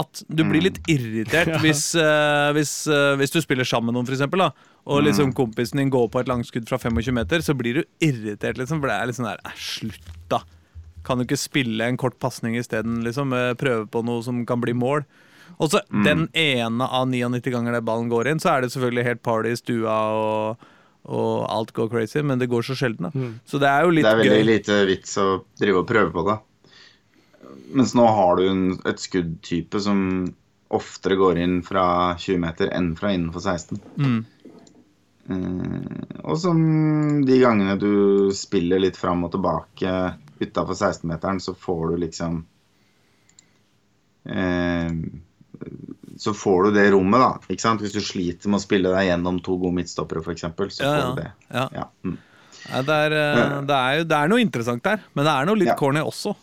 At 0.00 0.22
du 0.28 0.42
blir 0.48 0.62
litt 0.64 0.78
irritert 0.88 1.58
hvis, 1.64 1.94
uh, 2.00 2.48
hvis, 2.56 2.86
uh, 2.88 3.12
hvis 3.20 3.30
du 3.34 3.40
spiller 3.44 3.64
sammen 3.68 3.90
med 3.92 3.98
noen, 3.98 4.06
for 4.08 4.14
eksempel, 4.16 4.40
da, 4.40 4.50
og 4.88 5.02
liksom 5.04 5.34
kompisen 5.36 5.78
din 5.82 5.90
går 5.92 6.08
på 6.08 6.20
et 6.22 6.30
langskudd 6.30 6.64
fra 6.68 6.78
25 6.80 7.12
meter, 7.14 7.44
så 7.44 7.52
blir 7.54 7.74
du 7.74 7.82
irritert, 8.00 8.56
liksom, 8.56 8.80
for 8.80 8.88
det 8.88 8.96
er 8.96 9.06
litt 9.10 9.16
sånn 9.20 9.28
der 9.28 9.42
"Æ, 9.44 9.52
Slutt, 9.60 10.08
da. 10.32 10.40
Kan 11.04 11.18
du 11.18 11.24
ikke 11.26 11.36
spille 11.36 11.84
en 11.84 11.96
kort 11.98 12.16
pasning 12.22 12.56
isteden? 12.56 13.02
Liksom, 13.04 13.32
eh, 13.34 13.52
prøve 13.54 13.86
på 13.90 14.04
noe 14.06 14.22
som 14.22 14.46
kan 14.46 14.60
bli 14.62 14.72
mål? 14.72 15.04
Og 15.60 15.68
så 15.70 15.80
den 16.04 16.28
ene 16.34 16.86
av 16.88 17.06
99 17.10 17.50
ganger 17.52 17.72
det 17.76 17.84
ballen 17.84 18.08
går 18.08 18.28
inn, 18.30 18.38
så 18.40 18.56
er 18.56 18.62
det 18.62 18.70
selvfølgelig 18.72 19.04
helt 19.04 19.22
party 19.22 19.50
i 19.52 19.56
stua, 19.60 19.96
og, 20.16 20.56
og 21.04 21.46
alt 21.50 21.72
går 21.74 21.90
crazy, 21.90 22.22
men 22.22 22.38
det 22.38 22.48
går 22.48 22.62
så 22.62 22.74
sjelden. 22.78 23.10
da. 23.10 23.10
Så 23.44 23.58
det 23.60 23.68
er 23.68 23.82
jo 23.84 23.90
litt 23.90 24.04
Det 24.06 24.12
er 24.12 24.22
veldig 24.22 24.40
gøy. 24.40 24.48
lite 24.48 24.86
vits 24.88 25.16
å 25.18 25.44
drive 25.60 25.82
og 25.82 25.86
prøve 25.86 26.10
på 26.14 26.24
det. 26.30 26.38
Mens 27.72 27.94
nå 27.96 28.04
har 28.06 28.36
du 28.38 28.46
en, 28.48 28.64
et 28.88 29.00
skuddtype 29.00 29.80
som 29.80 30.00
oftere 30.72 31.18
går 31.20 31.40
inn 31.42 31.58
fra 31.64 31.84
20 32.18 32.40
meter 32.40 32.70
enn 32.72 32.92
fra 32.96 33.12
innenfor 33.12 33.44
16. 33.44 33.80
Mm. 34.00 34.20
Eh, 35.30 36.20
og 36.24 36.38
som 36.40 36.62
de 37.26 37.38
gangene 37.38 37.76
du 37.78 38.30
spiller 38.34 38.82
litt 38.82 38.98
fram 38.98 39.22
og 39.26 39.34
tilbake 39.36 39.92
utafor 40.42 40.74
16-meteren, 40.74 41.42
så 41.44 41.54
får 41.54 41.92
du 41.92 41.96
liksom 42.02 42.40
eh, 44.26 44.90
Så 46.18 46.34
får 46.34 46.64
du 46.64 46.70
det 46.78 46.88
rommet, 46.96 47.20
da. 47.22 47.52
Ikke 47.52 47.66
sant? 47.66 47.84
Hvis 47.84 47.94
du 47.94 48.02
sliter 48.02 48.50
med 48.50 48.58
å 48.58 48.64
spille 48.64 48.92
deg 48.94 49.10
gjennom 49.10 49.40
to 49.44 49.58
gode 49.60 49.76
midtstoppere, 49.78 50.24
f.eks., 50.24 50.48
så 50.48 50.86
Ja, 50.86 50.94
får 50.96 51.10
du 51.12 51.20
det. 51.22 51.28
Ja. 51.52 51.66
Ja. 51.76 51.88
Mm. 52.02 52.16
ja 52.68 52.86
det, 52.88 53.02
er, 53.06 53.18
eh, 53.18 53.58
det, 53.68 53.76
er 53.76 54.00
jo, 54.00 54.08
det 54.08 54.18
er 54.18 54.32
noe 54.32 54.46
interessant 54.46 54.88
der, 54.88 55.04
men 55.12 55.28
det 55.28 55.36
er 55.36 55.50
noe 55.50 55.62
litt 55.62 55.76
corny 55.78 56.02
også. 56.02 56.34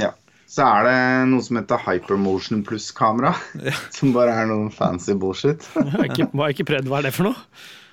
Ja. 0.00 0.12
Så 0.46 0.62
er 0.66 0.84
det 0.86 0.98
noe 1.30 1.42
som 1.42 1.56
heter 1.58 1.80
hypermotion 1.86 2.60
pluss-kamera. 2.66 3.32
Som 3.96 4.12
bare 4.14 4.34
er 4.42 4.46
noe 4.50 4.68
fancy 4.74 5.14
bullshit. 5.18 5.64
Jeg 5.80 5.90
har 5.94 6.04
ikke, 6.10 6.28
jeg 6.30 6.54
ikke 6.56 6.66
prøvd 6.68 6.90
hva 6.92 7.00
er 7.00 7.08
det 7.08 7.14
for 7.16 7.30
noe. 7.30 7.40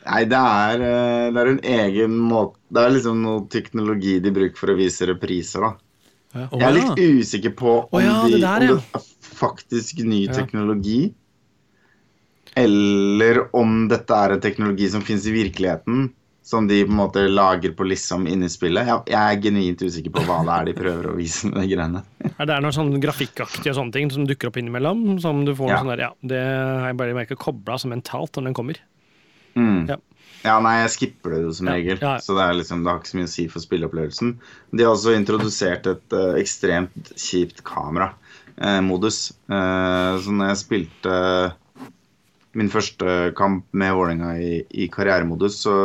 Nei, 0.01 0.23
det 0.25 0.37
er, 0.41 0.81
eh, 0.81 1.27
det 1.31 1.41
er 1.41 1.49
en 1.51 1.59
egen 1.61 2.13
måte 2.25 2.57
Det 2.73 2.81
er 2.81 2.93
liksom 2.95 3.19
noe 3.21 3.43
teknologi 3.53 4.15
de 4.23 4.31
bruker 4.33 4.57
for 4.57 4.73
å 4.73 4.77
vise 4.79 5.05
repriser, 5.05 5.61
da. 5.67 5.71
Å, 6.31 6.57
Jeg 6.57 6.63
er 6.63 6.65
ja. 6.65 6.71
litt 6.79 7.01
usikker 7.21 7.53
på 7.59 7.73
om, 7.83 7.97
oh, 7.99 8.01
ja, 8.01 8.15
de, 8.25 8.37
det 8.37 8.41
der, 8.41 8.65
om 8.71 8.79
det 8.81 9.01
er 9.01 9.09
faktisk 9.41 9.99
ny 10.07 10.23
Ja. 10.25 10.33
teknologi. 10.39 10.99
Eller 12.57 13.43
om 13.55 13.85
dette 13.91 14.15
er 14.25 14.35
en 14.35 14.41
teknologi 14.43 14.89
som 14.91 15.03
finnes 15.05 15.27
i 15.29 15.35
virkeligheten. 15.35 16.09
Som 16.51 16.65
de 16.67 16.81
på 16.83 16.91
en 16.91 16.97
måte 16.99 17.21
lager 17.31 17.71
på 17.77 17.85
liksom 17.87 18.25
inni 18.27 18.49
spillet. 18.51 18.83
Jeg, 18.89 19.03
jeg 19.13 19.19
er 19.37 19.41
genuint 19.45 19.83
usikker 19.87 20.11
på 20.11 20.23
hva 20.27 20.41
det 20.43 20.55
er 20.57 20.65
de 20.67 20.73
prøver 20.75 21.07
å 21.07 21.15
vise 21.15 21.47
med 21.47 21.61
de 21.63 21.69
greiene. 21.71 22.01
Er 22.41 22.49
det 22.49 22.57
noe 22.65 22.75
sånn 22.75 22.89
grafikkaktige 22.99 23.71
sånne 23.77 23.95
ting 23.95 24.11
som 24.11 24.25
dukker 24.27 24.49
opp 24.51 24.57
innimellom? 24.59 25.05
Som 25.23 25.45
du 25.47 25.53
får 25.55 25.71
Ja. 25.71 25.77
sånn 25.79 25.91
der, 25.93 26.01
ja, 26.09 26.11
Det 26.33 26.41
har 26.43 26.89
jeg 26.89 26.97
bare 26.99 27.15
merka 27.15 27.37
kobla 27.39 27.77
så 27.79 27.87
mentalt 27.91 28.35
når 28.35 28.49
den 28.49 28.57
kommer. 28.57 28.81
Mm. 29.55 29.87
Ja. 29.93 29.97
Ja, 30.41 30.55
nei, 30.65 30.73
jeg 30.81 30.91
skipper 30.95 31.35
det 31.35 31.39
jo 31.43 31.53
som 31.53 31.67
regel. 31.69 31.99
ja. 32.01 32.15
Så 32.17 32.33
det, 32.33 32.43
er 32.49 32.55
liksom, 32.57 32.83
det 32.83 32.89
har 32.91 32.99
ikke 32.99 33.11
så 33.13 33.17
mye 33.19 33.29
å 33.29 33.33
si 33.35 33.47
for 33.53 33.61
spilleopplevelsen. 33.61 34.31
De 34.73 34.83
har 34.87 34.95
også 34.95 35.13
introdusert 35.13 35.85
et 35.91 36.15
uh, 36.17 36.33
ekstremt 36.41 37.11
kjipt 37.13 37.61
kameramodus. 37.67 39.19
Uh, 39.51 40.17
så 40.17 40.33
når 40.33 40.49
jeg 40.51 40.61
spilte 40.65 41.17
min 42.57 42.71
første 42.73 43.31
kamp 43.37 43.67
med 43.71 43.93
Vålerenga 43.95 44.33
i, 44.41 44.55
i 44.73 44.89
karrieremodus, 44.91 45.61
så 45.63 45.75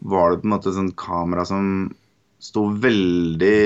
var 0.00 0.32
det 0.32 0.42
på 0.42 0.48
en 0.48 0.54
måte 0.54 0.74
sånn 0.74 0.92
kamera 0.98 1.44
som 1.48 1.90
sto 2.40 2.66
veldig 2.72 3.56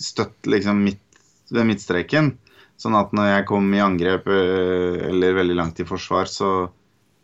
støtt 0.00 0.46
liksom 0.50 0.84
midt 0.86 1.22
ved 1.50 1.66
midtstreken. 1.66 2.34
Sånn 2.80 2.96
at 2.96 3.10
når 3.12 3.32
jeg 3.34 3.48
kom 3.50 3.66
i 3.74 3.82
angrep 3.82 4.28
eh, 4.30 5.00
eller 5.10 5.36
veldig 5.40 5.56
langt 5.58 5.82
i 5.82 5.88
forsvar, 5.88 6.30
så 6.30 6.70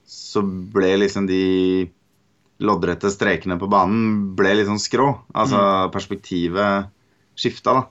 så 0.07 0.43
ble 0.43 0.93
liksom 1.01 1.27
de 1.27 1.89
loddrette 2.63 3.11
strekene 3.13 3.59
på 3.61 3.69
banen 3.69 4.37
ble 4.39 4.55
litt 4.55 4.71
sånn 4.71 4.81
skrå. 4.81 5.09
Altså 5.37 5.91
perspektivet 5.93 6.93
skifta, 7.37 7.75
da. 7.81 7.83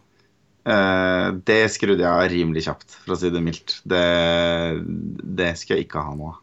Eh, 0.65 1.27
det 1.45 1.59
skrudde 1.73 2.01
jeg 2.01 2.09
av 2.09 2.31
rimelig 2.31 2.65
kjapt, 2.65 2.97
for 3.03 3.13
å 3.13 3.19
si 3.19 3.29
det 3.33 3.43
mildt. 3.45 3.77
Det, 3.85 4.05
det 5.41 5.51
skal 5.59 5.77
jeg 5.77 5.89
ikke 5.89 6.07
ha 6.07 6.15
noe 6.15 6.33
av. 6.33 6.41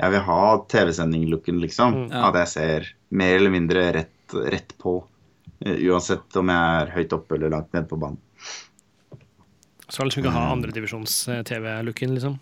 Jeg 0.00 0.10
vil 0.14 0.24
ha 0.26 0.42
TV-sending-looken, 0.72 1.60
liksom. 1.62 1.94
Mm. 1.94 2.06
Ja. 2.10 2.28
At 2.30 2.38
jeg 2.40 2.48
ser 2.52 2.88
mer 3.10 3.36
eller 3.36 3.52
mindre 3.54 3.84
rett, 3.98 4.36
rett 4.50 4.72
på. 4.80 5.02
eh, 5.64 5.76
uansett 5.92 6.36
om 6.40 6.48
jeg 6.50 6.80
er 6.82 6.94
høyt 6.96 7.12
oppe 7.14 7.36
eller 7.36 7.52
langt 7.54 7.72
nede 7.72 7.86
på 7.86 7.98
banen. 8.00 8.18
Skal 9.92 10.08
liksom 10.08 10.24
ikke 10.24 10.32
ha 10.34 10.46
andredivisjons-TV-looken, 10.56 12.14
liksom. 12.16 12.38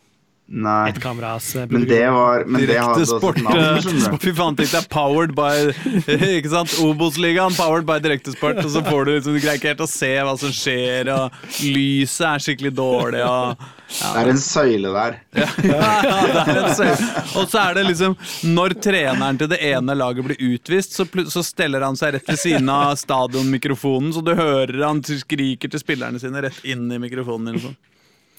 Nei. 0.50 0.88
Et 0.90 0.96
kameras 0.98 1.52
eh, 1.54 1.66
Men 1.70 1.84
det 1.86 2.02
var 2.10 2.42
men 2.44 2.64
Direkte 2.64 3.04
sport. 3.06 3.36
navn. 3.38 4.18
Fy 4.22 4.32
faen, 4.34 4.56
tenk 4.58 4.72
deg 4.72 4.86
powered 4.90 5.30
by 5.36 5.70
Ikke 6.40 6.50
sant? 6.50 6.72
Obos-ligaen, 6.82 7.54
powered 7.54 7.86
by 7.86 8.00
direktesport, 8.02 8.58
og 8.58 8.70
så 8.72 8.82
får 8.82 9.06
du 9.06 9.12
liksom, 9.12 9.36
du 9.36 9.44
greier 9.44 9.60
ikke 9.60 9.70
helt 9.70 9.84
å 9.84 9.90
se 9.90 10.08
hva 10.26 10.32
som 10.40 10.50
skjer, 10.54 11.10
og 11.14 11.36
lyset 11.62 12.26
er 12.26 12.42
skikkelig 12.42 12.72
dårlig, 12.74 13.20
og 13.22 13.62
Det 13.94 14.22
er 14.24 14.30
en 14.32 14.40
søyle 14.42 14.90
der. 14.96 15.20
ja, 15.38 15.86
det 16.26 16.42
er 16.42 16.60
en 16.64 16.74
søyle. 16.80 17.12
Og 17.38 17.46
så 17.50 17.62
er 17.62 17.78
det 17.78 17.84
liksom 17.88 18.16
Når 18.50 18.74
treneren 18.82 19.38
til 19.38 19.50
det 19.50 19.60
ene 19.70 19.96
laget 19.98 20.26
blir 20.26 20.42
utvist, 20.50 20.98
så, 20.98 21.06
så 21.30 21.44
steller 21.46 21.86
han 21.86 21.98
seg 21.98 22.16
rett 22.16 22.30
ved 22.30 22.42
siden 22.42 22.70
av 22.74 22.96
stadionmikrofonen, 22.98 24.10
så 24.16 24.24
du 24.26 24.34
hører 24.34 24.82
han 24.82 25.04
skriker 25.06 25.70
til 25.70 25.82
spillerne 25.82 26.18
sine 26.22 26.42
rett 26.48 26.58
inn 26.66 26.88
i 26.90 26.98
mikrofonen. 27.06 27.54
Liksom. 27.54 27.78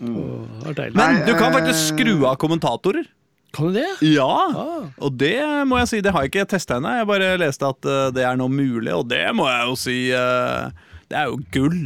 Åh, 0.01 0.45
det 0.59 0.65
var 0.65 0.77
deilig. 0.81 0.95
Men 0.97 1.19
du 1.27 1.33
kan 1.37 1.51
eh, 1.51 1.57
faktisk 1.59 1.91
skru 1.93 2.13
av 2.25 2.35
kommentatorer. 2.41 3.05
Kan 3.53 3.67
du 3.67 3.73
det? 3.81 3.87
Ja, 4.07 4.29
Ah. 4.55 4.85
og 5.03 5.17
det 5.19 5.35
må 5.67 5.77
jeg 5.81 5.87
si, 5.91 5.99
det 6.01 6.13
har 6.15 6.23
jeg 6.23 6.31
ikke 6.31 6.45
testa 6.53 6.77
ennå. 6.79 6.93
Jeg 7.01 7.07
bare 7.09 7.33
leste 7.41 7.67
at 7.67 7.85
eh, 7.85 8.05
det 8.15 8.23
er 8.23 8.37
nå 8.39 8.47
mulig, 8.49 8.93
og 8.95 9.09
det 9.11 9.25
må 9.35 9.45
jeg 9.51 9.67
jo 9.67 9.75
si 9.75 9.97
eh, 10.15 10.71
Det 11.11 11.17
er 11.19 11.27
jo 11.27 11.37
gull. 11.51 11.81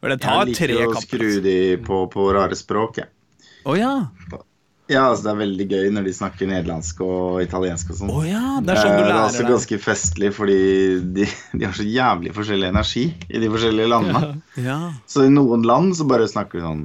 For 0.00 0.08
det 0.12 0.20
tar 0.22 0.46
Jeg 0.48 0.56
tre 0.56 0.68
liker 0.74 0.86
å 0.86 0.92
kamper. 0.94 1.18
skru 1.24 1.40
de 1.44 1.56
på, 1.84 2.02
på 2.12 2.28
rare 2.36 2.56
språk, 2.56 3.00
jeg. 3.02 3.08
Å 3.68 3.74
ja. 3.76 3.94
Ja, 4.90 5.04
altså 5.06 5.28
det 5.28 5.30
er 5.32 5.40
veldig 5.44 5.66
gøy 5.70 5.90
når 5.94 6.06
de 6.08 6.12
snakker 6.16 6.48
nederlandsk 6.50 7.02
og 7.06 7.42
italiensk 7.44 7.92
og 7.92 7.98
sånn. 8.00 8.10
Oh, 8.10 8.24
ja, 8.26 8.58
det 8.64 8.74
er 8.74 8.80
sånn 8.82 8.96
du 8.96 9.04
lærer, 9.04 9.10
det 9.10 9.18
er 9.20 9.26
også 9.28 9.46
ganske 9.46 9.78
festlig, 9.84 10.30
fordi 10.34 10.56
de, 11.18 11.28
de 11.54 11.68
har 11.68 11.76
så 11.76 11.86
jævlig 11.86 12.34
forskjellig 12.34 12.70
energi 12.72 13.04
i 13.28 13.42
de 13.42 13.52
forskjellige 13.52 13.92
landene. 13.92 14.32
Ja. 14.60 14.80
Så 15.06 15.28
i 15.28 15.32
noen 15.32 15.62
land 15.66 15.94
så 15.96 16.08
bare 16.10 16.26
snakker 16.30 16.58
de 16.58 16.66
sånn 16.66 16.82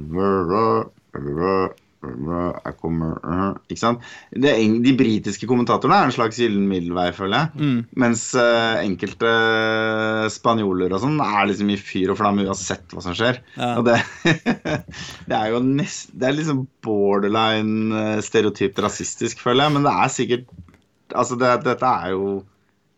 «Rør, 2.06 2.14
rør, 2.14 2.26
rør, 2.26 2.32
rør, 2.32 2.60
Jeg 2.64 2.76
kommer 2.80 3.18
øh», 3.20 3.58
Ikke 3.70 3.80
sant? 3.80 4.04
Det 4.32 4.54
de 4.84 4.94
britiske 4.98 5.48
kommentatorene 5.48 5.98
er 5.98 6.08
en 6.08 6.14
slags 6.14 6.38
gyllen 6.40 6.66
middelvei, 6.70 7.08
føler 7.16 7.36
jeg. 7.36 7.48
Mm. 7.60 7.80
Mens 8.02 8.22
uh, 8.38 8.78
enkelte 8.82 9.32
spanjoler 10.32 10.94
og 10.94 11.02
sånn 11.02 11.20
er 11.24 11.48
liksom 11.50 11.70
i 11.72 11.78
fyr 11.80 12.12
og 12.14 12.20
flamme 12.20 12.46
uansett 12.46 12.94
hva 12.94 13.04
som 13.04 13.16
skjer. 13.16 13.40
Ja. 13.56 13.74
Og 13.80 13.86
det, 13.88 13.98
det 15.30 15.38
er 15.38 15.52
jo 15.54 15.62
nest, 15.64 16.12
Det 16.14 16.28
er 16.28 16.36
liksom 16.36 16.66
borderline 16.84 18.02
eh, 18.02 18.20
stereotypt 18.24 18.78
rasistisk, 18.82 19.40
føler 19.42 19.66
jeg, 19.66 19.76
men 19.76 19.86
det 19.88 19.94
er 19.94 20.12
sikkert 20.12 20.52
Altså, 21.14 21.36
det, 21.38 21.52
dette 21.62 21.86
er 21.86 22.14
jo 22.16 22.40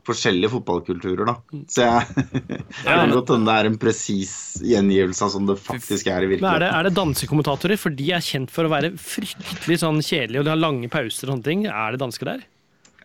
forskjellige 0.09 0.51
fotballkulturer, 0.57 1.29
da. 1.29 1.37
Så 1.71 1.85
jeg 1.87 2.27
ja, 2.89 2.99
kan 3.05 3.15
godt 3.15 3.33
hende 3.37 3.49
det 3.53 3.57
er 3.61 3.71
en 3.71 3.79
presis 3.81 4.35
gjengivelse 4.65 5.25
av 5.29 5.35
sånn 5.37 5.49
det 5.53 5.59
faktisk 5.63 6.11
er 6.13 6.27
i 6.27 6.33
Men 6.35 6.51
er 6.57 6.65
det, 6.67 6.71
er 6.75 6.89
det 6.91 6.95
dansekommentatorer? 6.99 7.81
For 7.81 7.95
de 7.95 8.13
er 8.17 8.25
kjent 8.25 8.53
for 8.55 8.69
å 8.69 8.73
være 8.73 8.95
fryktelig 8.99 9.81
sånn 9.85 10.03
kjedelige, 10.05 10.43
og 10.43 10.49
de 10.49 10.55
har 10.57 10.63
lange 10.67 10.91
pauser 10.93 11.29
og 11.29 11.37
sånne 11.37 11.47
ting. 11.53 11.67
Er 11.71 11.95
det 11.95 12.03
dansker 12.05 12.35
der? 12.35 12.47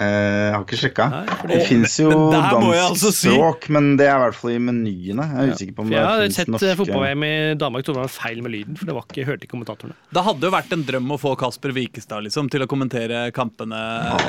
Eh, 0.02 0.10
jeg 0.50 0.54
har 0.56 0.64
ikke 0.66 0.78
sjekka. 0.82 1.06
Nei, 1.12 1.36
fordi- 1.38 1.54
Det 1.54 1.68
fins 1.68 2.00
jo 2.00 2.10
jeg 2.10 2.42
dansk 2.42 2.80
altså 2.82 3.12
si- 3.14 3.30
språk, 3.30 3.70
men 3.70 3.96
det 3.96 4.08
er 4.08 4.16
i 4.16 4.24
hvert 4.24 4.36
fall 4.36 4.52
i 4.52 4.58
menyene. 4.58 5.24
Jeg 5.30 5.38
er 5.38 5.54
usikker 5.54 5.76
på 5.76 5.80
om 5.84 5.86
For 5.86 5.94
det 5.94 6.00
jeg 6.02 6.06
har 6.10 6.30
sett 6.34 6.64
eh, 6.64 6.76
fotball-VM 6.82 7.24
i 7.28 7.54
Danmark, 7.62 7.86
tok 7.86 7.96
det 7.96 8.02
var 8.02 8.08
feil 8.08 8.42
med 8.42 8.52
lyden, 8.52 8.76
for 8.76 8.86
det 8.90 8.96
var 8.96 9.06
ikke, 9.06 9.26
hørte 9.28 9.46
ikke 9.46 9.54
kommentatorene. 9.54 9.94
Det 10.12 10.24
hadde 10.24 10.42
jo 10.42 10.52
vært 10.52 10.74
en 10.74 10.84
drøm 10.84 11.12
å 11.14 11.20
få 11.22 11.38
Kasper 11.38 11.72
Wikestad 11.78 12.24
liksom, 12.26 12.50
til 12.50 12.66
å 12.66 12.68
kommentere 12.68 13.32
kampene, 13.32 13.78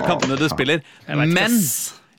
kampene 0.07 0.37
du 0.37 0.49
spiller. 0.49 0.83
Jeg 1.09 1.17
Men. 1.17 1.61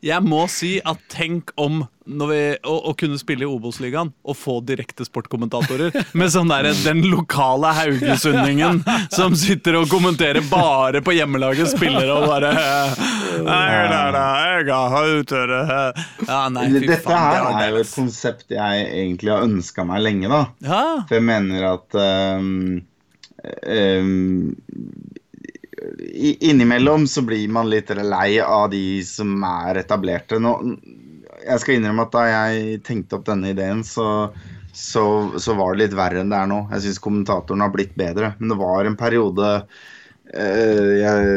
Jeg 0.03 0.23
må 0.25 0.45
si 0.51 0.77
at 0.83 0.99
tenk 1.11 1.51
om 1.61 1.83
når 2.05 2.27
vi, 2.29 2.39
å, 2.69 2.73
å 2.89 2.91
kunne 2.93 3.17
spille 3.17 3.45
i 3.45 3.49
Obos-ligaen 3.49 4.11
og 4.29 4.35
få 4.37 4.59
direkte 4.61 5.07
sportkommentatorer 5.07 5.95
med 6.13 6.29
sånn 6.29 6.51
der, 6.51 6.67
den 6.85 7.01
lokale 7.09 7.71
haugesundingen 7.73 8.83
som 9.09 9.33
sitter 9.33 9.79
og 9.79 9.87
kommenterer 9.89 10.45
bare 10.51 11.01
på 11.01 11.15
hjemmelagets 11.17 11.73
spillere 11.73 12.13
og 12.13 12.27
bare 12.29 12.51
«Nei, 12.55 13.89
nei, 13.89 14.03
nei, 14.13 14.27
jeg 14.67 14.77
har 14.93 15.09
utørt 15.17 15.55
det». 15.55 16.05
Ja, 16.29 16.43
nei, 16.53 16.67
fy 16.75 16.85
Dette 16.91 17.17
her 17.25 17.49
det 17.49 17.65
er 17.65 17.73
jo 17.73 17.81
et 17.81 17.95
konsept 17.97 18.53
jeg 18.53 18.85
egentlig 18.91 19.33
har 19.33 19.47
ønska 19.49 19.87
meg 19.89 20.05
lenge, 20.05 20.29
da. 20.29 20.43
Ja, 20.69 20.83
For 21.09 21.17
jeg 21.17 21.25
mener 21.25 21.65
at 21.73 21.97
um, 21.97 22.83
i- 23.65 24.53
Innimellom 26.39 27.07
så 27.07 27.21
blir 27.25 27.49
man 27.51 27.69
litt 27.69 27.89
lei 27.95 28.39
av 28.41 28.69
de 28.73 29.03
som 29.05 29.35
er 29.47 29.81
etablerte. 29.81 30.39
Nå, 30.41 30.55
jeg 31.45 31.61
skal 31.61 31.77
innrømme 31.77 32.05
at 32.07 32.15
da 32.15 32.23
jeg 32.29 32.79
tenkte 32.85 33.19
opp 33.19 33.25
denne 33.27 33.51
ideen, 33.53 33.83
så, 33.85 34.29
så, 34.71 35.05
så 35.41 35.57
var 35.57 35.75
det 35.75 35.85
litt 35.85 35.97
verre 35.97 36.23
enn 36.23 36.31
det 36.33 36.39
er 36.39 36.49
nå. 36.51 36.63
Jeg 36.73 36.87
syns 36.87 37.03
kommentatoren 37.03 37.65
har 37.65 37.73
blitt 37.73 37.93
bedre. 37.99 38.33
Men 38.39 38.53
det 38.53 38.59
var 38.61 38.87
en 38.87 38.97
periode 38.99 39.51
eh, 40.33 40.93
jeg, 41.01 41.27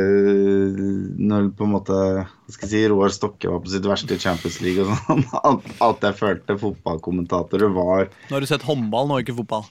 når 1.18 1.50
på 1.58 1.68
en 1.68 1.74
måte 1.76 1.98
hva 1.98 2.54
skal 2.54 2.68
jeg 2.68 2.72
si, 2.72 2.86
Roar 2.92 3.12
Stokke 3.14 3.52
var 3.52 3.62
på 3.64 3.74
sitt 3.74 3.88
verste 3.88 4.16
i 4.16 4.22
Champions 4.22 4.60
League 4.64 4.86
og 4.86 4.94
sånn, 5.04 5.26
at, 5.52 5.68
at 5.90 6.08
jeg 6.08 6.20
følte 6.22 6.60
fotballkommentatorer 6.62 7.74
var 7.76 8.08
Nå 8.08 8.38
har 8.38 8.44
du 8.44 8.50
sett 8.50 8.66
håndball, 8.68 9.10
nå 9.10 9.20
ikke 9.24 9.36
fotball. 9.42 9.68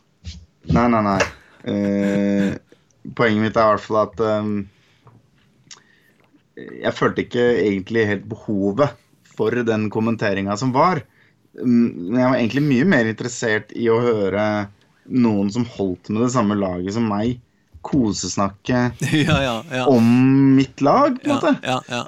Nei, 0.68 0.88
nei, 0.92 1.04
nei. 1.06 1.20
Eh, 1.68 2.56
poenget 3.16 3.44
mitt 3.44 3.60
er 3.60 3.68
i 3.68 3.76
hvert 3.76 3.86
fall 3.86 4.00
at 4.04 4.24
um, 4.44 4.56
Jeg 6.58 6.96
følte 6.98 7.24
ikke 7.24 7.46
egentlig 7.62 8.08
helt 8.10 8.26
behovet 8.30 8.96
for 9.38 9.54
den 9.54 9.90
kommenteringa 9.94 10.56
som 10.58 10.74
var. 10.74 11.04
Mm, 11.62 12.10
Men 12.10 12.22
jeg 12.22 12.30
var 12.32 12.40
egentlig 12.40 12.64
mye 12.66 12.88
mer 12.90 13.10
interessert 13.10 13.76
i 13.78 13.86
å 13.94 14.00
høre 14.02 14.46
noen 15.08 15.52
som 15.54 15.68
holdt 15.78 16.10
med 16.10 16.26
det 16.26 16.32
samme 16.34 16.58
laget 16.58 16.96
som 16.98 17.06
meg, 17.08 17.38
kosesnakke 17.88 18.80
ja, 19.28 19.38
ja, 19.44 19.54
ja. 19.72 19.86
om 19.88 20.08
mitt 20.58 20.82
lag, 20.84 21.22
på 21.22 21.30
en 21.30 21.38
måte. 21.38 21.54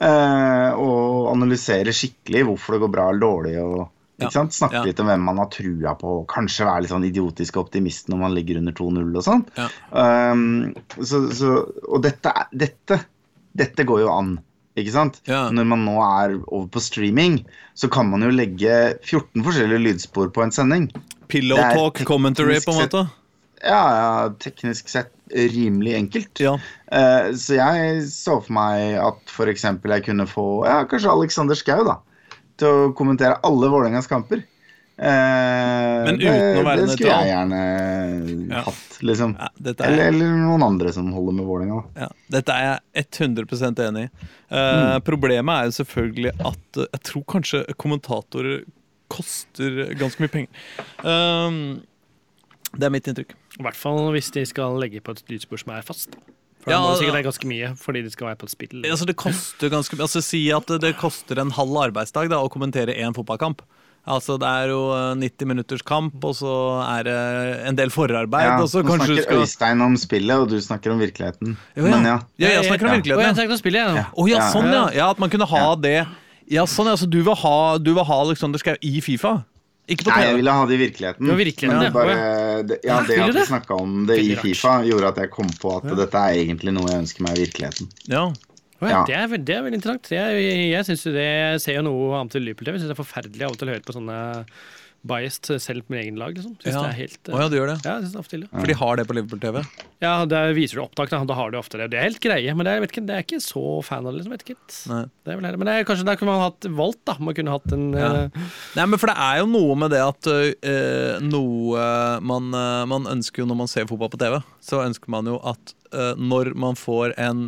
Eh, 0.09 0.81
og 0.81 1.29
analysere 1.31 1.93
skikkelig 1.95 2.43
hvorfor 2.49 2.75
det 2.75 2.81
går 2.83 2.93
bra 2.97 3.07
eller 3.11 3.23
dårlig. 3.23 3.55
Og, 3.63 3.85
ikke 4.19 4.35
sant? 4.35 4.55
Snakke 4.55 4.81
ja. 4.81 4.83
litt 4.89 4.99
om 5.01 5.09
hvem 5.09 5.23
man 5.29 5.39
har 5.41 5.49
trua 5.53 5.95
på. 5.99 6.19
og 6.21 6.27
Kanskje 6.31 6.67
være 6.67 6.85
litt 6.85 6.93
sånn 6.93 7.07
idiotisk 7.07 7.59
optimist 7.61 8.11
når 8.11 8.21
man 8.23 8.35
ligger 8.37 8.59
under 8.61 8.75
2-0 8.77 9.07
og 9.07 9.25
sånn. 9.25 9.45
Ja. 9.57 9.69
Um, 9.93 10.43
så, 10.99 11.23
så, 11.35 11.55
og 11.87 12.03
dette, 12.05 12.33
dette, 12.51 13.01
dette 13.59 13.87
går 13.87 14.03
jo 14.05 14.11
an. 14.13 14.35
Ikke 14.79 14.93
sant? 14.95 15.21
Ja. 15.27 15.47
Når 15.53 15.69
man 15.71 15.85
nå 15.87 15.95
er 16.05 16.35
over 16.41 16.67
på 16.71 16.83
streaming, 16.83 17.41
så 17.77 17.89
kan 17.91 18.09
man 18.11 18.23
jo 18.23 18.31
legge 18.33 18.75
14 19.03 19.43
forskjellige 19.45 19.85
lydspor 19.87 20.31
på 20.35 20.45
en 20.45 20.53
sending. 20.55 20.89
Pillow 21.29 21.59
talk 21.75 22.03
commentary, 22.07 22.59
på 22.63 22.75
en 22.75 22.83
måte. 22.85 23.07
Ja, 23.59 23.81
ja, 23.91 24.11
teknisk 24.39 24.87
sett 24.89 25.11
rimelig 25.29 25.95
enkelt. 25.97 26.39
Ja. 26.41 26.55
Uh, 26.91 27.35
så 27.37 27.59
jeg 27.59 28.05
så 28.11 28.39
for 28.39 28.55
meg 28.55 28.95
at 29.01 29.19
f.eks. 29.29 29.65
jeg 29.67 30.05
kunne 30.05 30.27
få 30.29 30.45
ja, 30.65 30.83
kanskje 30.89 31.11
Alexander 31.11 31.59
Schou 31.59 31.83
da, 31.87 31.99
til 32.59 32.67
å 32.89 32.93
kommentere 32.97 33.39
alle 33.47 33.69
Vålerengas 33.71 34.07
kamper. 34.11 34.43
Eh, 34.99 36.03
Men 36.05 36.17
uten 36.19 36.57
å 36.59 36.63
være 36.67 36.81
det, 36.81 36.87
det 36.89 36.95
skulle 36.97 37.09
nøytral. 37.09 37.23
jeg 37.23 37.31
gjerne 37.31 38.49
Ja. 38.51 38.61
hatt, 38.65 38.97
liksom. 39.07 39.35
Ja, 39.39 39.47
er- 39.79 39.87
eller, 39.87 40.07
eller 40.09 40.33
noen 40.41 40.63
andre 40.65 40.91
som 40.91 41.11
holder 41.15 41.31
med 41.37 41.45
Vålerenga. 41.47 41.83
Ja, 41.95 42.09
dette 42.29 42.49
er 42.51 42.81
jeg 42.95 43.05
100 43.13 43.87
enig 43.87 44.03
i. 44.09 44.09
Eh, 44.51 44.99
Problemet 44.99 45.55
er 45.55 45.69
jo 45.69 45.83
selvfølgelig 45.83 46.33
at 46.45 46.81
jeg 46.91 47.03
tror 47.03 47.23
kanskje 47.31 47.65
kommentatorer 47.77 48.65
koster 49.09 49.95
ganske 49.95 50.19
mye 50.19 50.29
penger. 50.29 50.49
Um, 51.03 51.81
det 52.77 52.83
er 52.85 52.89
mitt 52.93 53.07
inntrykk. 53.07 53.31
I 53.59 53.63
hvert 53.63 53.75
fall 53.75 54.11
hvis 54.13 54.29
de 54.31 54.43
skal 54.45 54.75
legge 54.79 55.01
på 55.01 55.11
et 55.15 55.23
lydspor 55.31 55.57
som 55.63 55.73
er 55.73 55.81
fast. 55.81 56.09
For 56.59 56.73
Ja, 56.73 56.79
da 56.83 56.91
må 56.91 56.99
det 56.99 57.15
er 57.15 57.23
ganske 57.23 57.47
mye 57.47 57.73
fordi 57.79 58.03
det 58.03 58.11
skal 58.13 58.31
være 58.31 58.39
på 58.41 58.49
et 58.49 58.53
spill. 58.55 58.79
Altså, 58.83 59.07
det 59.07 59.15
koster 59.19 59.71
ganske 59.71 59.99
altså, 59.99 60.21
Si 60.23 60.41
at 60.51 60.71
det 60.83 60.95
koster 60.99 61.39
en 61.39 61.53
halv 61.55 61.77
arbeidsdag 61.89 62.31
da, 62.33 62.41
å 62.43 62.51
kommentere 62.51 62.95
én 62.99 63.15
fotballkamp. 63.15 63.63
Altså, 64.09 64.37
Det 64.41 64.47
er 64.47 64.71
jo 64.71 64.79
eh, 64.95 65.15
90 65.21 65.49
minutters 65.49 65.83
kamp, 65.85 66.15
og 66.25 66.33
så 66.37 66.51
er 66.87 67.03
det 67.05 67.17
en 67.69 67.77
del 67.77 67.91
forarbeid. 67.93 68.47
Ja, 68.47 68.55
og 68.63 68.69
så 68.71 68.81
nå 68.83 68.95
snakker 68.95 69.21
skal 69.21 69.43
Øystein 69.43 69.83
om 69.85 69.97
spillet, 69.99 70.35
og 70.35 70.49
du 70.49 70.57
snakker 70.63 70.95
om 70.95 71.01
virkeligheten. 71.03 71.57
Jo, 71.75 71.85
ja. 71.85 71.91
Men 71.91 72.07
ja. 72.07 72.15
Ja, 72.39 72.53
jeg 72.57 72.69
snakker 72.71 72.87
om 72.87 72.93
jeg 72.95 73.03
virkeligheten. 73.03 73.27
Ja. 73.29 73.35
tenker 73.37 73.55
å 73.55 73.59
spille, 73.59 73.83
jeg. 73.83 74.07
Å 74.09 74.27
ja, 74.31 74.39
Ja, 74.39 74.49
sånn 74.55 74.71
ja. 74.71 74.73
ja. 74.73 74.87
ja. 75.03 75.09
At 75.13 75.21
man 75.21 75.29
kunne 75.29 75.47
ha 75.51 75.61
Ja. 75.67 75.75
det 75.75 75.97
Ja, 76.49 76.65
sånn 76.65 76.89
ja. 76.89 76.95
Så 76.97 77.05
du 77.09 77.21
vil 77.21 77.35
ha, 77.35 77.77
du 77.77 77.93
vil 77.93 78.03
ha 78.03 78.21
Alexander 78.25 78.59
Schou 78.61 78.75
i 78.81 78.99
Fifa? 79.05 79.43
Ikke 79.89 80.05
på 80.05 80.13
Nei, 80.13 80.25
jeg 80.27 80.37
ville 80.37 80.53
ha 80.53 80.65
det 80.69 80.75
i 80.75 80.81
virkeligheten. 80.83 81.29
Ja, 81.31 81.37
virkeligheten, 81.39 81.81
men 81.81 81.95
bare, 81.95 82.17
det, 82.69 82.77
ja, 82.85 82.99
det 83.07 83.17
at 83.17 83.31
vi 83.31 83.37
det? 83.39 83.47
snakka 83.49 83.79
om 83.81 84.03
det 84.09 84.19
i 84.21 84.35
Fifa, 84.37 84.75
gjorde 84.85 85.09
at 85.15 85.23
jeg 85.23 85.31
kom 85.33 85.49
på 85.61 85.73
at 85.79 85.89
dette 85.97 86.21
er 86.29 86.43
egentlig 86.43 86.75
noe 86.75 86.91
jeg 86.91 87.03
ønsker 87.05 87.25
meg 87.25 87.37
i 87.39 87.47
virkeligheten. 87.47 87.89
Ja. 88.11 88.27
Ja, 88.79 88.89
Ja. 88.89 88.99
Det, 89.03 89.15
er, 89.15 89.33
det 89.43 89.55
er 89.55 89.63
veldig 89.65 89.79
interessant. 89.81 90.11
Jeg, 90.13 90.43
jeg, 90.71 90.85
synes 90.87 91.01
jo 91.03 91.11
det, 91.11 91.25
jeg 91.25 91.63
ser 91.65 91.79
jo 91.81 91.87
noe 91.89 92.13
annet 92.15 92.31
til 92.31 92.45
Liverpool-TV. 92.47 92.77
Jeg 92.77 92.83
syns 92.85 92.93
det 92.93 92.95
er 92.95 93.01
forferdelig 93.01 93.47
av 93.47 93.55
og 93.55 93.59
til 93.59 93.67
å 93.67 93.73
høre 93.73 93.83
på 93.83 93.95
sånne 93.97 94.19
biased 95.07 95.61
selv 95.63 95.85
på 95.85 95.93
min 95.93 96.01
egen 96.03 96.17
lag. 96.19 96.33
Liksom. 96.35 96.55
Synes 96.59 96.75
Ja. 96.75 96.81
det 96.83 96.89
er 96.89 96.97
helt, 96.99 97.29
oh, 97.29 97.39
ja, 97.39 97.47
du 97.49 97.55
gjør 97.55 97.69
det? 97.71 97.77
ja, 97.85 97.99
det 98.01 98.09
er 98.13 98.19
ofte 98.19 98.39
ja. 98.39 98.47
For 98.51 98.67
de 98.67 98.73
har 98.73 98.95
det 98.99 99.05
på 99.07 99.15
Liverpool-TV? 99.15 99.61
Ja, 100.03 100.25
der 100.25 100.53
viser 100.53 100.79
du 100.79 100.83
opptak, 100.83 101.09
da. 101.09 101.23
Da 101.23 101.37
har 101.37 101.51
de 101.51 101.57
ofte 101.59 101.77
det. 101.79 101.89
Det 101.91 101.99
er 101.99 102.07
helt 102.09 102.19
greie, 102.19 102.55
men 102.55 102.65
det 102.67 102.73
er, 102.73 102.81
vet 102.83 102.91
ikke, 102.91 103.05
det 103.07 103.15
er 103.15 103.23
ikke 103.25 103.39
så 103.43 103.63
fan 103.85 104.05
av 104.05 104.11
det. 104.13 104.19
liksom, 104.19 104.35
vet 104.35 104.43
Det 105.23 105.31
er 105.33 105.39
vel 105.39 105.45
heller. 105.47 105.57
Men 105.61 105.69
det 105.71 105.75
er, 105.77 105.87
kanskje 105.87 106.05
der 106.09 106.19
kunne 106.19 106.33
man 106.35 106.45
hatt 106.47 106.69
valgt, 106.81 107.01
da. 107.05 107.15
Man 107.19 107.37
kunne 107.37 107.55
hatt 107.55 107.71
en 107.75 107.87
Ja. 107.93 108.11
uh... 108.27 108.43
Nei, 108.75 108.85
men 108.85 108.99
for 108.99 109.07
det 109.07 109.17
er 109.17 109.39
jo 109.39 109.47
noe 109.47 109.75
med 109.79 109.91
det 109.95 110.03
at 110.03 110.27
uh, 110.27 111.19
noe 111.23 111.87
man, 112.21 112.51
uh, 112.53 112.85
man 112.89 113.07
ønsker 113.07 113.43
jo 113.43 113.49
når 113.49 113.61
man 113.63 113.71
ser 113.71 113.87
fotball 113.89 114.11
på 114.13 114.19
TV, 114.19 114.39
så 114.61 114.83
ønsker 114.85 115.09
man 115.09 115.25
jo 115.25 115.39
at 115.43 115.75
når 116.19 116.53
man 116.53 116.75
får 116.77 117.15
en 117.17 117.47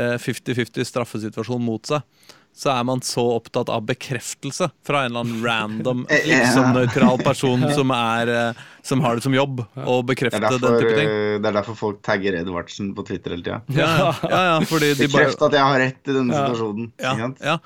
øh, 0.00 0.16
50-50 0.18 0.82
straffesituasjon 0.88 1.62
mot 1.62 1.86
seg, 1.86 2.02
så 2.58 2.72
er 2.74 2.86
man 2.88 2.98
så 3.06 3.22
opptatt 3.36 3.68
av 3.70 3.84
bekreftelse 3.86 4.66
fra 4.86 5.04
en 5.04 5.12
eller 5.12 5.20
annen 5.24 5.44
random, 5.46 6.00
liksom 6.26 6.72
nøytral 6.74 7.20
person 7.22 7.62
som, 7.76 7.92
er, 7.94 8.32
øh, 8.34 8.64
som 8.82 9.04
har 9.04 9.18
det 9.20 9.22
som 9.28 9.36
jobb, 9.36 9.62
å 9.78 9.98
bekrefte 10.06 10.40
derfor, 10.42 10.64
den 10.64 10.80
type 10.82 10.96
ting. 10.98 11.12
eh, 11.12 11.36
det 11.38 11.52
er 11.52 11.58
derfor 11.60 11.78
folk 11.78 12.00
tagger 12.06 12.40
Edvardsen 12.40 12.90
på 12.96 13.04
Twitter 13.06 13.36
hele 13.36 13.46
tida. 13.46 13.60
Ja, 13.78 14.10
ja, 14.26 14.42
ja, 14.50 14.56
Bekreft 14.66 15.44
at 15.46 15.54
jeg 15.54 15.62
har 15.70 15.78
rett 15.84 16.10
i 16.10 16.16
denne 16.18 16.34
Ja. 16.34 16.48
situasjonen. 16.48 16.90
Ja, 16.98 17.14
ja. 17.38 17.58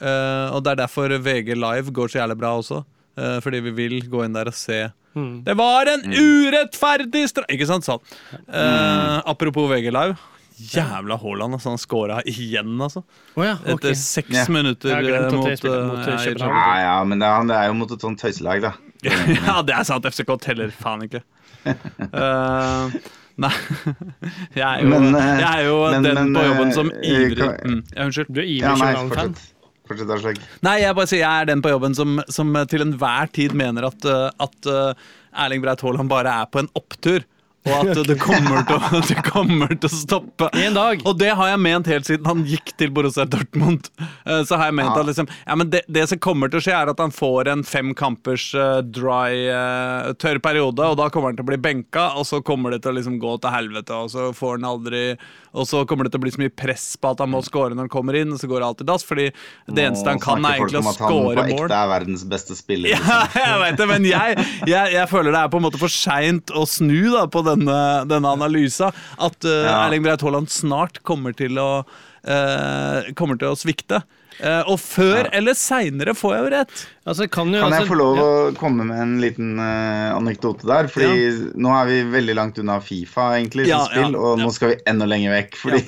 Uh, 0.00 0.56
og 0.56 0.64
det 0.64 0.72
er 0.72 0.78
derfor 0.86 1.12
VG 1.20 1.52
Live 1.60 1.92
går 1.92 2.08
så 2.08 2.22
jævlig 2.22 2.38
bra 2.40 2.54
også. 2.56 2.80
Uh, 3.20 3.36
fordi 3.44 3.60
vi 3.66 3.74
vil 3.76 3.98
gå 4.08 4.24
inn 4.24 4.32
der 4.38 4.48
og 4.48 4.56
se 4.56 4.86
Mm. 5.10 5.40
Det 5.42 5.56
var 5.58 5.88
en 5.90 6.04
urettferdig 6.06 7.24
straff! 7.26 7.48
Ikke 7.50 7.66
sant? 7.66 7.82
Sånn. 7.82 7.98
Eh, 8.46 9.16
apropos 9.26 9.66
VG 9.72 9.90
Live. 9.90 10.14
Jævla 10.60 11.16
Haaland. 11.22 11.54
Altså, 11.56 11.70
han 11.72 11.78
scora 11.80 12.18
igjen, 12.28 12.74
altså. 12.84 13.02
Oh, 13.36 13.44
ja, 13.46 13.54
okay. 13.62 13.74
Etter 13.74 13.94
seks 13.98 14.34
Ja. 14.36 14.44
minutter 14.52 14.92
eh, 14.98 15.22
mot, 15.32 15.34
mot, 15.34 15.46
eh, 15.48 15.54
ja, 15.54 16.18
København. 16.24 16.56
Ja, 16.56 16.74
ja, 16.84 17.04
men 17.04 17.18
det 17.22 17.28
er, 17.28 17.46
det 17.48 17.56
er 17.56 17.66
jo 17.70 17.78
mot 17.80 17.94
et 17.96 18.04
sånt 18.04 18.20
tøyselag, 18.20 18.60
da. 18.66 18.72
ja, 19.08 19.56
det 19.64 19.74
er 19.78 19.86
sant. 19.88 20.04
FCK 20.12 20.34
teller 20.44 20.74
faen 20.76 21.06
ikke. 21.06 21.22
uh, 21.64 22.92
nei 23.44 23.50
Jeg 24.56 24.64
er 24.64 24.82
jo, 24.82 24.88
Men, 24.90 25.14
eh, 25.14 25.40
jeg 25.40 25.48
er 25.50 25.64
jo 25.66 25.78
men- 25.92 26.06
den 26.06 26.14
men, 26.18 26.34
på 26.36 26.44
jobben 26.46 26.68
eh, 26.68 26.74
som 26.76 26.90
ivrig 27.04 27.48
mm, 27.48 27.82
ja, 27.94 28.04
Unnskyld. 28.06 28.30
Du 28.32 28.40
er 28.40 28.48
ivrig 28.48 28.62
Ja, 28.64 28.74
nei, 28.80 28.92
København-fan. 28.96 29.34
Nei, 30.62 30.76
jeg 30.84 30.94
bare 30.94 31.10
sier 31.10 31.24
jeg 31.24 31.42
er 31.42 31.48
den 31.50 31.62
på 31.64 31.72
jobben 31.72 31.96
som, 31.98 32.20
som 32.30 32.52
til 32.70 32.84
enhver 32.84 33.30
tid 33.34 33.56
mener 33.58 33.88
at, 33.88 34.04
at 34.38 34.68
Erling 35.34 35.64
Breit 35.64 35.82
Haaland 35.82 36.08
bare 36.12 36.30
er 36.42 36.46
på 36.52 36.60
en 36.62 36.68
opptur. 36.78 37.24
Og 37.68 37.90
at 37.90 37.98
det, 38.08 38.14
kommer 38.22 38.62
til 38.64 38.78
å, 38.78 39.00
det 39.10 39.22
kommer 39.26 39.74
til 39.74 39.90
å 39.90 39.92
stoppe. 39.92 40.46
En 40.56 40.76
dag. 40.78 41.02
Og 41.04 41.18
det 41.20 41.28
har 41.36 41.50
jeg 41.52 41.60
ment 41.60 41.90
helt 41.92 42.08
siden 42.08 42.24
han 42.30 42.40
gikk 42.48 42.72
til 42.80 42.92
Borussia 42.96 43.26
Dortmund. 43.28 43.90
Uh, 44.24 44.40
Så 44.48 44.56
har 44.56 44.70
jeg 44.70 44.78
ment 44.78 44.94
Ja. 44.94 45.02
at 45.02 45.10
liksom, 45.10 45.28
ja, 45.44 45.56
men 45.60 45.68
det, 45.72 45.82
det 45.92 46.06
som 46.08 46.18
kommer 46.24 46.48
til 46.48 46.62
å 46.62 46.64
skje, 46.64 46.72
er 46.78 46.92
at 46.94 47.02
han 47.04 47.12
får 47.12 47.50
en 47.52 47.64
fem 47.68 47.92
kampers 47.98 48.46
uh, 48.56 48.80
dry, 48.80 49.44
uh, 49.52 50.12
tørr 50.16 50.40
periode, 50.40 50.88
og 50.88 50.96
da 51.02 51.10
kommer 51.12 51.30
han 51.34 51.36
til 51.36 51.44
å 51.44 51.50
bli 51.52 51.60
benka, 51.60 52.06
og 52.16 52.24
så 52.30 52.40
kommer 52.40 52.72
det 52.72 52.80
til 52.86 52.94
å 52.94 52.98
liksom 52.98 53.20
gå 53.20 53.36
til 53.44 53.52
helvete, 53.54 53.92
og 54.06 54.08
så 54.14 54.30
får 54.36 54.56
han 54.56 54.70
aldri 54.72 55.04
Og 55.58 55.66
så 55.66 55.82
kommer 55.88 56.06
det 56.06 56.12
til 56.14 56.20
å 56.20 56.24
bli 56.24 56.32
så 56.34 56.42
mye 56.42 56.52
press 56.54 56.84
på 57.00 57.10
at 57.10 57.22
han 57.24 57.32
må 57.32 57.40
score 57.46 57.74
når 57.74 57.88
han 57.88 57.92
kommer 57.92 58.18
inn, 58.20 58.30
og 58.34 58.38
så 58.38 58.50
går 58.50 58.62
det 58.62 58.68
alltid 58.68 58.90
dass, 58.90 59.04
fordi 59.06 59.26
det 59.66 59.86
eneste 59.88 60.12
han 60.12 60.22
kan, 60.22 60.44
er 60.46 60.60
egentlig 60.60 60.78
å 60.82 60.84
score 60.84 60.84
Nå 60.84 60.94
snakker 60.94 61.16
folk 61.16 61.16
om 61.16 61.30
at 61.30 61.40
han 61.40 61.48
på 61.50 61.56
mål. 61.56 61.64
ekte 61.66 61.80
er 61.80 61.90
verdens 61.94 62.24
beste 62.34 62.58
spiller. 62.58 62.92
Ja, 62.94 63.00
liksom. 63.00 63.40
jeg 63.46 63.58
vet 63.64 63.80
det, 63.80 63.88
men 63.90 64.06
jeg, 64.10 64.46
jeg, 64.70 64.94
jeg 64.94 65.10
føler 65.10 65.34
det 65.34 65.42
er 65.42 65.50
på 65.50 65.60
en 65.60 65.66
måte 65.66 65.82
for 65.82 65.94
seint 65.94 66.54
å 66.54 66.62
snu 66.68 67.00
da, 67.16 67.26
på 67.30 67.42
denne, 67.46 67.80
denne 68.10 68.36
analysa. 68.38 68.92
At 69.18 69.42
uh, 69.48 69.58
Ja. 69.60 69.74
Erling 69.86 70.06
Breit 70.06 70.22
Haaland 70.24 70.50
snart 70.52 71.02
kommer 71.06 71.34
til 71.36 71.58
å, 71.60 71.70
uh, 71.82 73.10
kommer 73.18 73.38
til 73.40 73.50
å 73.50 73.58
svikte. 73.58 74.02
Eh, 74.40 74.62
og 74.72 74.78
før 74.80 75.26
Ja. 75.26 75.30
eller 75.36 75.56
seinere 75.58 76.14
får 76.16 76.34
jeg 76.34 76.44
jo 76.44 76.50
rett. 76.54 76.82
Altså, 77.04 77.26
kan, 77.28 77.50
jo, 77.52 77.60
Kan 77.60 77.72
jeg 77.74 77.82
altså, 77.82 77.92
få 77.92 77.98
lov 77.98 78.16
ja. 78.16 78.24
å 78.24 78.52
komme 78.56 78.86
med 78.88 79.00
en 79.02 79.14
liten 79.20 79.58
uh, 79.60 80.16
anekdote 80.16 80.68
der? 80.68 80.88
Fordi 80.88 81.52
nå 81.60 81.72
er 81.76 81.90
vi 81.90 81.98
veldig 82.14 82.36
langt 82.38 82.60
unna 82.62 82.78
Fifa 82.80 83.34
egentlig 83.36 83.68
Ja, 83.68 83.82
som 83.84 83.92
spill, 83.92 84.16
ja, 84.16 84.20
og 84.20 84.38
ja. 84.38 84.44
nå 84.46 84.52
skal 84.56 84.72
vi 84.72 84.78
enda 84.88 85.08
lenger 85.10 85.34
vekk. 85.36 85.58
Fordi 85.60 85.82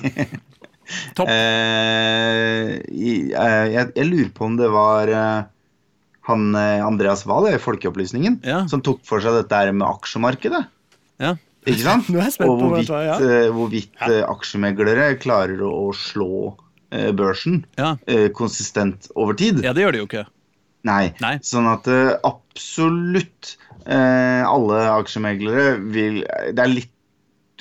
Topp. 1.16 1.30
Uh, 1.30 1.32
eh, 1.32 3.30
jeg, 3.32 3.86
jeg 3.96 4.08
lurer 4.10 4.32
på 4.36 4.44
om 4.50 4.58
det 4.58 4.68
var 4.68 5.08
uh, 5.08 5.46
han 6.28 6.52
Andreas 6.54 7.24
Wahl 7.26 7.48
i 7.48 7.56
Folkeopplysningen 7.58 8.42
Ja. 8.46 8.66
som 8.68 8.82
tok 8.84 9.00
for 9.06 9.24
seg 9.24 9.38
dette 9.40 9.56
her 9.56 9.72
med 9.72 9.88
aksjemarkedet. 9.88 10.60
Ja. 11.22 11.32
Ikke 11.64 11.86
sant? 11.86 12.10
Jeg 12.12 12.36
og 12.44 12.60
hvorvidt, 12.60 12.92
ja. 12.92 13.16
hvorvidt 13.54 14.04
aksjemeglere 14.26 15.14
klarer 15.22 15.62
å, 15.64 15.72
å 15.88 15.96
slå 15.96 16.52
børsen 17.16 17.62
Ja. 17.81 17.94
eh, 18.07 18.28
konsistent 18.37 19.09
over 19.16 19.35
tid. 19.38 19.62
ja, 19.64 19.72
det 19.72 19.83
gjør 19.87 19.92
det 19.96 20.02
jo 20.02 20.09
ikke. 20.11 20.26
Nei. 20.85 21.12
Nei. 21.22 21.37
Sånn 21.46 21.68
at 21.70 21.87
eh, 21.88 22.16
absolutt 22.26 23.57
eh, 23.87 24.42
alle 24.46 24.81
aksjemeglere 24.98 25.76
vil 25.94 26.22
Det 26.52 26.59
er 26.64 26.72
litt 26.72 26.90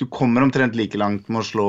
Du 0.00 0.06
kommer 0.10 0.42
omtrent 0.42 0.74
like 0.74 0.98
langt 0.98 1.28
med 1.30 1.42
å 1.44 1.46
slå 1.46 1.66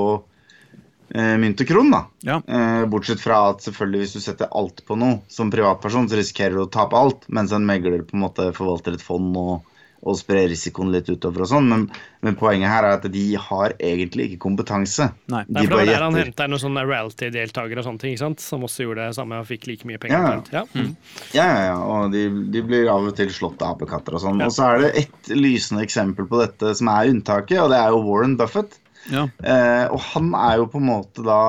eh, 1.13 1.35
mynt 1.37 1.61
og 1.61 1.67
kron, 1.69 1.91
da. 1.93 1.99
Ja. 2.25 2.39
Eh, 2.47 2.85
bortsett 2.89 3.21
fra 3.21 3.43
at 3.51 3.61
selvfølgelig 3.61 4.01
hvis 4.07 4.15
du 4.17 4.21
setter 4.23 4.49
alt 4.57 4.81
på 4.87 4.97
noe 4.97 5.19
som 5.29 5.51
privatperson, 5.53 6.07
så 6.09 6.17
risikerer 6.17 6.57
du 6.57 6.63
å 6.65 6.71
tape 6.73 6.97
alt, 6.97 7.27
mens 7.29 7.53
en 7.53 7.67
megler 7.67 8.01
på 8.07 8.17
en 8.17 8.23
måte 8.25 8.47
forvalter 8.57 8.97
et 8.97 9.03
fond 9.05 9.37
og, 9.37 9.61
og 10.03 10.17
spre 10.19 10.41
risikoen 10.51 10.91
litt 10.91 11.07
utover 11.07 11.45
og 11.45 11.49
sånn. 11.53 11.69
Men, 11.71 11.85
men 12.25 12.35
poenget 12.39 12.71
her 12.71 12.87
er 12.87 12.97
at 12.97 13.07
de 13.11 13.23
har 13.39 13.75
egentlig 13.79 14.27
ikke 14.29 14.41
kompetanse. 14.45 15.07
Nei. 15.31 15.43
De 15.47 15.63
for 15.63 15.71
det 15.71 15.79
var 15.79 15.89
der 15.89 16.05
han 16.05 16.19
henta 16.19 16.47
noen 16.51 16.63
sånne 16.63 16.83
reality-deltakere 16.87 17.83
og 17.83 17.87
sånne 17.87 18.03
ting, 18.03 18.17
ikke 18.17 18.25
sant? 18.25 18.43
som 18.43 18.67
også 18.67 18.87
gjorde 18.87 19.07
det 19.07 19.17
samme 19.17 19.39
og 19.39 19.47
fikk 19.47 19.69
like 19.71 19.87
mye 19.89 20.01
penger. 20.03 20.19
Ja. 20.19 20.35
ja, 20.35 20.63
Ja. 20.63 20.65
Mm. 20.73 20.93
Ja, 21.33 21.47
ja, 21.69 21.77
og 21.79 22.13
de, 22.13 22.27
de 22.53 22.63
blir 22.67 22.91
av 22.91 23.07
og 23.07 23.15
til 23.17 23.31
slått 23.33 23.63
av 23.63 23.77
apekatter 23.77 24.17
og 24.17 24.23
sånn. 24.25 24.43
Og 24.43 24.53
så 24.53 24.69
er 24.69 24.83
det 24.83 24.93
ett 25.05 25.33
lysende 25.33 25.83
eksempel 25.85 26.27
på 26.29 26.41
dette 26.43 26.75
som 26.77 26.91
er 26.91 27.11
unntaket, 27.13 27.59
og 27.63 27.71
det 27.73 27.79
er 27.79 27.93
jo 27.95 28.03
Warren 28.07 28.37
Buffett. 28.39 28.79
Ja. 29.11 29.27
Eh, 29.43 29.85
og 29.91 29.99
han 30.13 30.31
er 30.37 30.61
jo 30.61 30.69
på 30.71 30.79
en 30.79 30.87
måte 30.87 31.23
da 31.25 31.39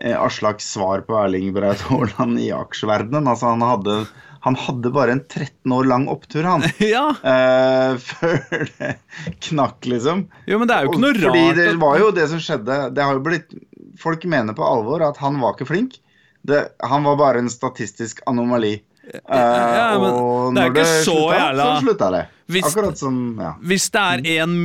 eh, 0.00 0.16
Aslaks 0.16 0.70
svar 0.74 1.04
på 1.06 1.16
Erling 1.20 1.52
Braut 1.56 1.82
Haaland 1.88 2.40
i 2.40 2.50
aksjeverdenen. 2.54 3.28
Altså, 3.30 3.52
han 3.52 3.64
hadde, 3.64 3.98
han 4.44 4.56
hadde 4.60 4.90
bare 4.92 5.14
en 5.16 5.22
13 5.24 5.72
år 5.72 5.86
lang 5.88 6.06
opptur, 6.12 6.44
han. 6.44 6.64
Ja, 6.94 7.06
Uh, 7.24 7.96
før 7.96 8.66
det 8.78 8.90
knakk, 9.48 9.86
liksom. 9.88 10.26
jo, 10.46 10.58
men 10.60 10.68
det 10.68 10.76
er 10.76 10.84
jo 10.86 10.92
ikke 10.92 11.02
noe 11.04 11.14
rart 11.16 11.24
Fordi 11.24 11.44
det 11.58 11.68
var 11.80 12.00
jo 12.02 12.10
det 12.12 12.26
som 12.28 12.42
skjedde 12.44 12.76
Det 12.92 13.06
har 13.06 13.16
jo 13.16 13.22
blitt 13.24 13.54
Folk 14.02 14.24
mener 14.28 14.56
på 14.58 14.66
alvor 14.66 15.04
at 15.06 15.20
han 15.22 15.38
var 15.40 15.54
ikke 15.54 15.68
flink. 15.70 15.96
Det, 16.44 16.58
han 16.84 17.04
var 17.06 17.16
bare 17.16 17.40
en 17.40 17.48
statistisk 17.48 18.20
anomali. 18.28 18.72
Uh, 19.04 19.36
ja, 19.38 19.84
men 20.00 20.08
og 20.10 20.54
det 20.56 20.64
er 20.64 20.72
ikke 20.72 20.86
så 21.06 21.14
jævla- 21.30 21.68
så 21.68 21.84
slutta 21.84 22.08
det. 22.12 22.22
Hvis- 22.50 22.66
Akkurat 22.68 22.98
som 22.98 23.20
ja. 23.40 23.52
Hvis 23.62 23.86
det, 23.94 24.04
en, 24.34 24.56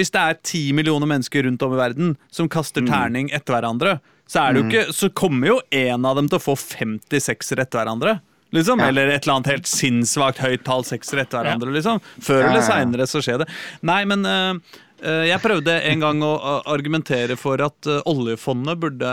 hvis 0.00 0.10
det 0.16 0.22
er 0.24 0.38
ti 0.42 0.62
millioner 0.74 1.06
mennesker 1.10 1.44
rundt 1.46 1.62
om 1.62 1.76
i 1.76 1.78
verden 1.78 2.16
som 2.32 2.48
kaster 2.50 2.82
terning 2.88 3.30
etter 3.36 3.54
hverandre, 3.58 3.98
så, 4.30 4.48
det 4.54 4.62
jo 4.62 4.66
ikke, 4.70 4.84
så 4.94 5.10
kommer 5.12 5.52
jo 5.52 5.60
en 5.74 6.06
av 6.06 6.16
dem 6.18 6.28
til 6.30 6.38
å 6.40 6.42
få 6.42 6.56
50 6.58 7.20
seksere 7.28 7.66
etter 7.66 7.82
hverandre. 7.82 8.16
Liksom, 8.50 8.80
Ja. 8.82 8.88
Eller 8.90 9.08
et 9.08 9.24
eller 9.24 9.38
annet 9.38 9.52
helt 9.52 9.70
sinnssvakt 9.70 10.42
høyt 10.42 10.64
tall 10.66 10.84
seksere 10.86 11.24
etter 11.24 11.42
hverandre. 11.44 11.72
Liksom. 11.76 12.00
Før 12.18 12.42
Ja, 12.42 12.46
eller 12.48 12.60
ja, 12.60 12.66
ja. 12.66 12.68
seinere 12.72 13.06
så 13.06 13.22
skjer 13.22 13.42
det. 13.44 13.48
Nei, 13.86 14.02
men 14.10 14.26
uh, 14.26 14.58
jeg 15.00 15.40
prøvde 15.44 15.76
en 15.92 16.02
gang 16.02 16.22
å 16.26 16.32
argumentere 16.68 17.38
for 17.38 17.62
at 17.62 17.90
uh, 17.90 18.00
oljefondet 18.10 18.80
burde 18.82 19.12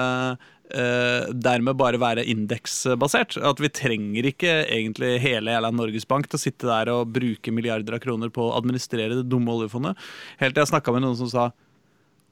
uh, 0.74 1.30
dermed 1.32 1.78
bare 1.78 2.02
være 2.02 2.26
indeksbasert. 2.26 3.38
At 3.38 3.62
vi 3.62 3.70
trenger 3.70 4.32
ikke 4.32 4.56
egentlig 4.66 5.18
hele 5.24 5.54
jævla 5.54 5.72
Norges 5.76 6.10
Bank 6.10 6.28
til 6.28 6.40
å 6.40 6.44
sitte 6.48 6.70
der 6.70 6.92
og 6.96 7.14
bruke 7.16 7.54
milliarder 7.54 8.00
av 8.00 8.04
kroner 8.04 8.34
på 8.34 8.50
å 8.50 8.56
administrere 8.58 9.22
det 9.22 9.30
dumme 9.30 9.54
oljefondet. 9.54 10.00
Helt 10.42 10.58
til 10.58 10.66
jeg 10.66 10.74
snakka 10.74 10.96
med 10.96 11.06
noen 11.06 11.20
som 11.20 11.32
sa 11.32 11.50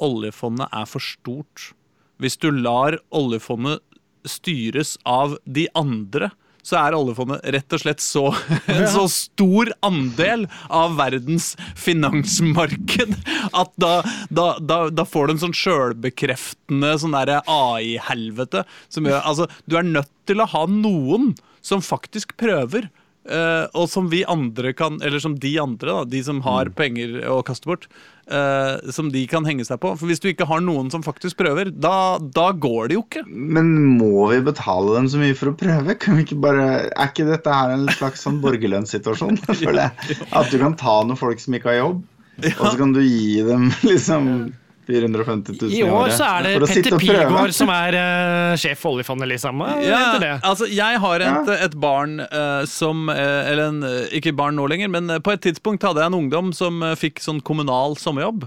oljefondet 0.03 0.73
er 0.73 0.87
for 0.89 1.03
stort. 1.03 1.69
Hvis 2.19 2.39
du 2.39 2.49
lar 2.51 2.97
oljefondet 3.15 3.83
styres 4.25 4.95
av 5.05 5.37
de 5.45 5.67
andre, 5.77 6.31
så 6.65 6.79
er 6.81 6.97
oljefondet 6.97 7.45
rett 7.53 7.75
og 7.77 7.81
slett 7.83 8.01
så, 8.03 8.25
en 8.73 8.87
så 8.89 9.05
stor 9.11 9.71
andel 9.85 10.47
av 10.73 10.97
verdens 10.99 11.53
finansmarked 11.77 13.15
at 13.51 13.73
da, 13.81 13.93
da, 14.29 14.47
da, 14.59 14.79
da 14.89 15.07
får 15.07 15.27
du 15.27 15.35
en 15.35 15.43
sånn 15.47 15.57
sjølbekreftende 15.57 16.95
sånn 17.01 17.15
AI-helvete 17.15 18.65
som 18.89 19.05
gjør 19.07 19.21
Altså, 19.25 19.47
du 19.69 19.77
er 19.79 19.87
nødt 19.87 20.11
til 20.27 20.41
å 20.41 20.49
ha 20.51 20.65
noen 20.69 21.33
som 21.65 21.81
faktisk 21.81 22.35
prøver. 22.37 22.89
Eh, 23.29 23.65
og 23.77 23.87
som 23.91 24.09
vi 24.11 24.23
andre 24.27 24.73
kan 24.77 24.99
Eller 25.03 25.21
som 25.23 25.35
de 25.39 25.51
andre, 25.61 25.91
da, 25.91 26.03
de 26.09 26.21
som 26.23 26.41
har 26.45 26.71
penger 26.77 27.19
å 27.31 27.41
kaste 27.45 27.69
bort, 27.69 27.87
uh, 28.31 28.81
som 28.93 29.11
de 29.13 29.23
kan 29.29 29.45
henge 29.47 29.65
seg 29.67 29.79
på. 29.83 29.93
For 29.99 30.09
hvis 30.09 30.21
du 30.23 30.29
ikke 30.31 30.47
har 30.49 30.63
noen 30.63 30.89
som 30.93 31.03
faktisk 31.05 31.39
prøver, 31.41 31.69
da, 31.71 32.17
da 32.19 32.49
går 32.51 32.89
det 32.89 32.97
jo 32.97 33.05
ikke. 33.05 33.25
Men 33.29 33.71
må 33.99 34.27
vi 34.31 34.41
betale 34.45 34.97
dem 34.97 35.09
så 35.11 35.21
mye 35.21 35.37
for 35.37 35.51
å 35.51 35.55
prøve? 35.59 35.97
Kan 36.01 36.19
vi 36.19 36.27
ikke 36.27 36.41
bare, 36.43 36.67
er 36.89 37.11
ikke 37.11 37.29
dette 37.29 37.55
her 37.59 37.75
en 37.75 37.87
slags 37.95 38.25
sånn 38.25 38.41
borgerlønnssituasjon? 38.43 39.41
At 40.39 40.51
du 40.51 40.59
kan 40.61 40.77
ta 40.79 40.99
noen 41.03 41.19
folk 41.19 41.41
som 41.41 41.57
ikke 41.57 41.73
har 41.73 41.81
jobb, 41.81 42.05
og 42.55 42.63
så 42.67 42.75
kan 42.79 42.93
du 42.95 43.01
gi 43.03 43.41
dem 43.47 43.69
liksom 43.87 44.29
450 44.87 45.57
000 45.61 45.71
I 45.73 45.83
år 45.83 46.11
så 46.13 46.27
er 46.27 46.45
det 46.45 46.51
for 46.55 46.67
Petter. 46.69 46.97
Pilgaard 47.01 47.53
som 47.57 47.71
er 47.73 47.97
uh, 47.97 48.57
sjef 48.59 48.81
for 48.83 48.95
oljefondet, 48.97 49.29
liksom. 49.33 49.63
Ja, 49.85 50.01
altså 50.45 50.67
jeg 50.69 50.99
har 51.01 51.25
et, 51.25 51.49
et 51.67 51.77
barn 51.81 52.19
uh, 52.21 52.61
som 52.69 53.09
eh, 53.09 53.49
Eller 53.51 53.71
en, 53.71 53.79
ikke 54.15 54.33
barn 54.37 54.57
nå 54.59 54.67
lenger, 54.69 54.91
men 54.93 55.09
på 55.25 55.33
et 55.33 55.41
tidspunkt 55.45 55.83
hadde 55.85 56.03
jeg 56.03 56.11
en 56.13 56.19
ungdom 56.19 56.53
som 56.55 56.83
fikk 56.99 57.23
sånn 57.23 57.41
kommunal 57.45 57.97
sommerjobb. 58.01 58.45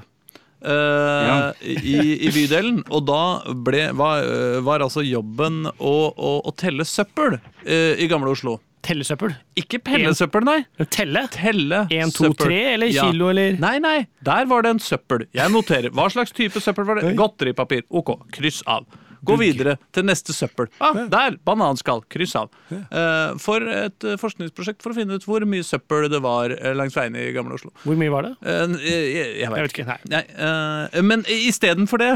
Uh, 0.58 0.68
Ja. 0.68 1.34
i, 1.62 1.98
I 2.26 2.30
bydelen. 2.34 2.80
Og 2.90 3.04
da 3.06 3.20
ble, 3.54 3.88
var, 3.98 4.24
var 4.66 4.82
altså 4.82 5.04
jobben 5.06 5.68
å, 5.70 5.94
å, 6.10 6.32
å 6.42 6.54
telle 6.58 6.86
søppel 6.88 7.38
uh, 7.38 7.94
i 7.98 8.08
gamle 8.10 8.32
Oslo. 8.34 8.56
Tellesøppel. 8.86 9.34
Ikke 9.58 9.80
pellesøppel, 9.82 10.44
nei. 10.46 10.58
Telle? 10.94 11.24
Telle 11.34 11.80
En, 11.90 12.12
to, 12.14 12.28
søppel. 12.28 12.46
tre, 12.46 12.60
eller 12.74 12.92
Ja. 12.92 13.08
kilo, 13.10 13.28
eller 13.32 13.58
Nei, 13.58 13.78
nei, 13.78 14.06
der 14.22 14.46
var 14.46 14.62
det 14.62 14.70
en 14.76 14.78
søppel. 14.78 15.26
Jeg 15.34 15.50
noterer. 15.50 15.90
Hva 15.90 16.08
slags 16.10 16.32
type 16.32 16.60
søppel 16.62 16.86
var 16.86 17.00
det? 17.00 17.16
Godteripapir. 17.18 17.82
Ok, 17.90 18.14
kryss 18.32 18.62
av. 18.66 18.86
Gå 19.26 19.34
videre 19.36 19.76
til 19.92 20.04
neste 20.06 20.32
søppel. 20.32 20.68
Ah, 20.80 20.94
der! 21.10 21.36
Bananskall. 21.44 22.04
Kryss 22.08 22.36
av. 22.38 22.52
Uh, 22.70 23.34
for 23.42 23.64
et 23.66 24.04
eh, 24.06 24.14
forskningsprosjekt 24.20 24.84
for 24.84 24.94
å 24.94 24.98
finne 24.98 25.18
ut 25.18 25.26
hvor 25.26 25.42
mye 25.48 25.66
søppel 25.66 26.06
det 26.12 26.20
var 26.22 26.54
eh, 26.54 26.74
langs 26.78 26.94
veiene 26.94 27.26
i 27.26 27.32
Gamle 27.34 27.58
Oslo. 27.58 27.72
Hvor 27.82 27.98
mye 27.98 28.12
var 28.14 28.28
det? 28.28 28.34
Uh, 28.46 28.78
jeg, 28.78 29.10
jeg, 29.42 29.50
vet. 29.50 29.58
Jeg 29.58 29.66
vet 29.66 29.74
ikke. 29.74 29.88
Nei. 29.90 29.98
Nei, 30.14 30.24
uh, 30.38 31.02
men 31.02 31.26
istedenfor 31.26 31.98
det 32.04 32.12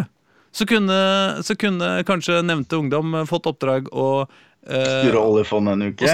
så 0.52 0.66
kunne, 0.68 0.96
så 1.42 1.56
kunne 1.56 1.90
kanskje 2.04 2.42
nevnte 2.44 2.76
ungdom 2.76 3.22
fått 3.26 3.46
oppdrag 3.48 3.88
å 3.88 4.26
Styre 4.62 5.18
oljefondet 5.18 5.72
en 5.72 5.82
uke. 5.82 6.06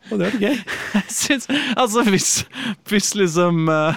Og 0.11 0.19
det 0.19 0.27
var 0.33 0.39
gøy. 0.43 0.57
Jeg 0.97 1.13
syns 1.15 1.47
Altså, 1.77 2.03
hvis, 2.11 2.29
hvis 2.91 3.11
liksom 3.15 3.69
uh, 3.71 3.95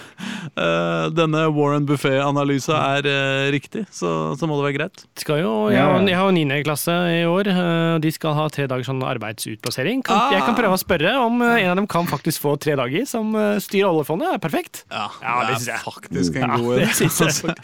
uh, 0.55 1.09
denne 1.15 1.45
Warren 1.55 1.87
Buffet-analysa 1.89 2.77
er 2.99 3.09
uh, 3.09 3.51
riktig, 3.55 3.85
så, 3.95 4.13
så 4.39 4.47
må 4.49 4.57
det 4.61 4.67
være 4.69 4.77
greit. 4.79 5.05
Skal 5.21 5.43
jo, 5.43 5.53
jeg, 5.75 5.83
har, 5.83 6.01
jeg 6.07 6.19
har 6.21 6.31
jo 6.31 6.37
9. 6.37 6.61
klasse 6.67 6.95
i 7.19 7.23
år. 7.27 7.49
eh, 7.51 7.97
De 8.05 8.11
skal 8.15 8.35
ha 8.39 8.45
tre 8.53 8.67
dager 8.71 8.87
sånn 8.87 9.03
arbeidsutplassering. 9.05 10.03
Kan, 10.07 10.15
Ah. 10.15 10.31
Jeg 10.37 10.45
kan 10.47 10.55
prøve 10.57 10.77
å 10.77 10.81
spørre 10.81 11.11
om 11.25 11.41
en 11.43 11.71
av 11.73 11.77
dem 11.81 11.87
kan 11.91 12.07
faktisk 12.07 12.41
få 12.45 12.53
tre 12.63 12.77
dager 12.79 13.03
som 13.09 13.33
styrer 13.61 13.89
oljefondet. 13.91 14.37
Er 14.37 14.41
perfekt. 14.43 14.85
Ja, 14.93 15.09
Ja, 15.23 15.35
det 15.41 15.57
det 15.57 15.57
synes 15.59 15.69
er 15.69 15.73
jeg. 15.73 15.83
faktisk 15.89 16.37
en 16.39 16.55
god 16.55 16.71
idé. 16.77 16.85
Ja. 16.85 17.09
Altså, 17.25 17.55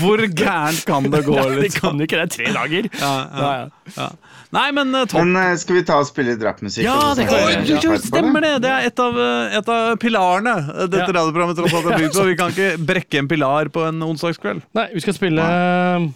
Hvor 0.00 0.22
gærent 0.40 0.82
kan 0.88 1.10
det 1.12 1.20
gå, 1.26 1.36
Ja, 1.38 1.44
det 1.52 1.62
liksom? 1.66 1.80
kan 1.84 2.00
jo 2.00 2.08
ikke 2.08 2.22
det. 2.22 2.24
er 2.24 2.34
Tre 2.38 2.54
dager. 2.56 2.88
Ja, 3.02 3.12
ja, 3.12 3.42
Ja, 3.42 3.52
ja. 3.58 3.68
ja. 3.98 4.08
Nei, 4.56 4.70
men 4.72 4.94
topp. 5.04 5.18
Men 5.28 5.58
skal 5.60 5.76
vi 5.76 5.82
ta 5.84 5.98
og 6.00 6.06
spille 6.08 6.32
litt 6.32 6.40
rappmusikk? 6.46 6.86
Ja, 6.86 7.12
det 7.18 7.26
kan 7.28 7.36
vi 7.36 7.58
Oi, 7.58 7.66
stemmer 8.04 8.44
det! 8.44 8.52
Det 8.64 8.70
er 8.72 8.86
et 8.88 9.02
av, 9.04 9.18
eh, 9.24 9.56
et 9.58 9.68
av 9.74 9.96
pilarene 10.02 10.54
eh, 10.62 10.86
dette 10.86 11.04
Ja. 11.04 11.12
radioprogrammet 11.18 11.58
tross 11.58 11.74
alt 11.78 11.90
er 11.92 11.98
bygd 12.04 12.16
på. 12.16 12.24
Vi 12.28 12.36
kan 12.38 12.54
ikke 12.54 12.70
brekke 12.88 13.18
en 13.22 13.28
pilar 13.30 13.70
på 13.74 13.84
en 13.88 14.00
onsdagskveld. 14.06 14.62
Nei, 14.78 14.86
vi 14.94 15.00
skal 15.04 15.16
spille 15.18 15.44
Nei. 15.44 16.08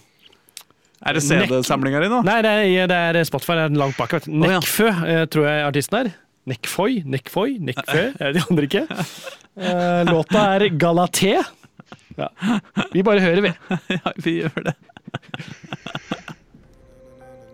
Er 1.03 1.16
det 1.18 1.23
CD-samlinga 1.27 1.99
di 2.05 2.09
nå? 2.12 2.21
Nei, 2.23 2.37
det 2.47 2.51
er, 2.55 2.87
det 2.87 2.99
er 3.23 3.25
Spotify. 3.27 3.57
Det 3.59 3.64
er 3.73 3.79
langt 3.81 3.97
bak. 3.99 4.12
vet 4.14 4.29
du. 4.29 4.37
Å, 4.38 4.51
ja. 4.53 4.61
Eh, 4.62 5.25
tror 5.27 5.49
jeg 5.49 5.64
artisten 5.66 5.99
er. 5.99 6.12
Nekfoy? 6.47 7.01
Nekfoy? 7.07 7.57
Nekfø? 7.59 8.05
Er 8.18 8.33
det 8.33 8.38
de 8.38 8.45
andre 8.51 8.68
ikke? 8.68 8.85
Eh, 9.59 10.05
låta 10.11 10.45
er 10.55 10.68
Galaté. 10.79 11.35
Ja. 12.18 12.29
Vi 12.92 13.03
bare 13.03 13.21
hører, 13.25 13.42
vi. 13.49 13.53
Ja, 13.99 14.12
vi 14.23 14.37
gjør 14.42 14.68
det. 14.71 14.77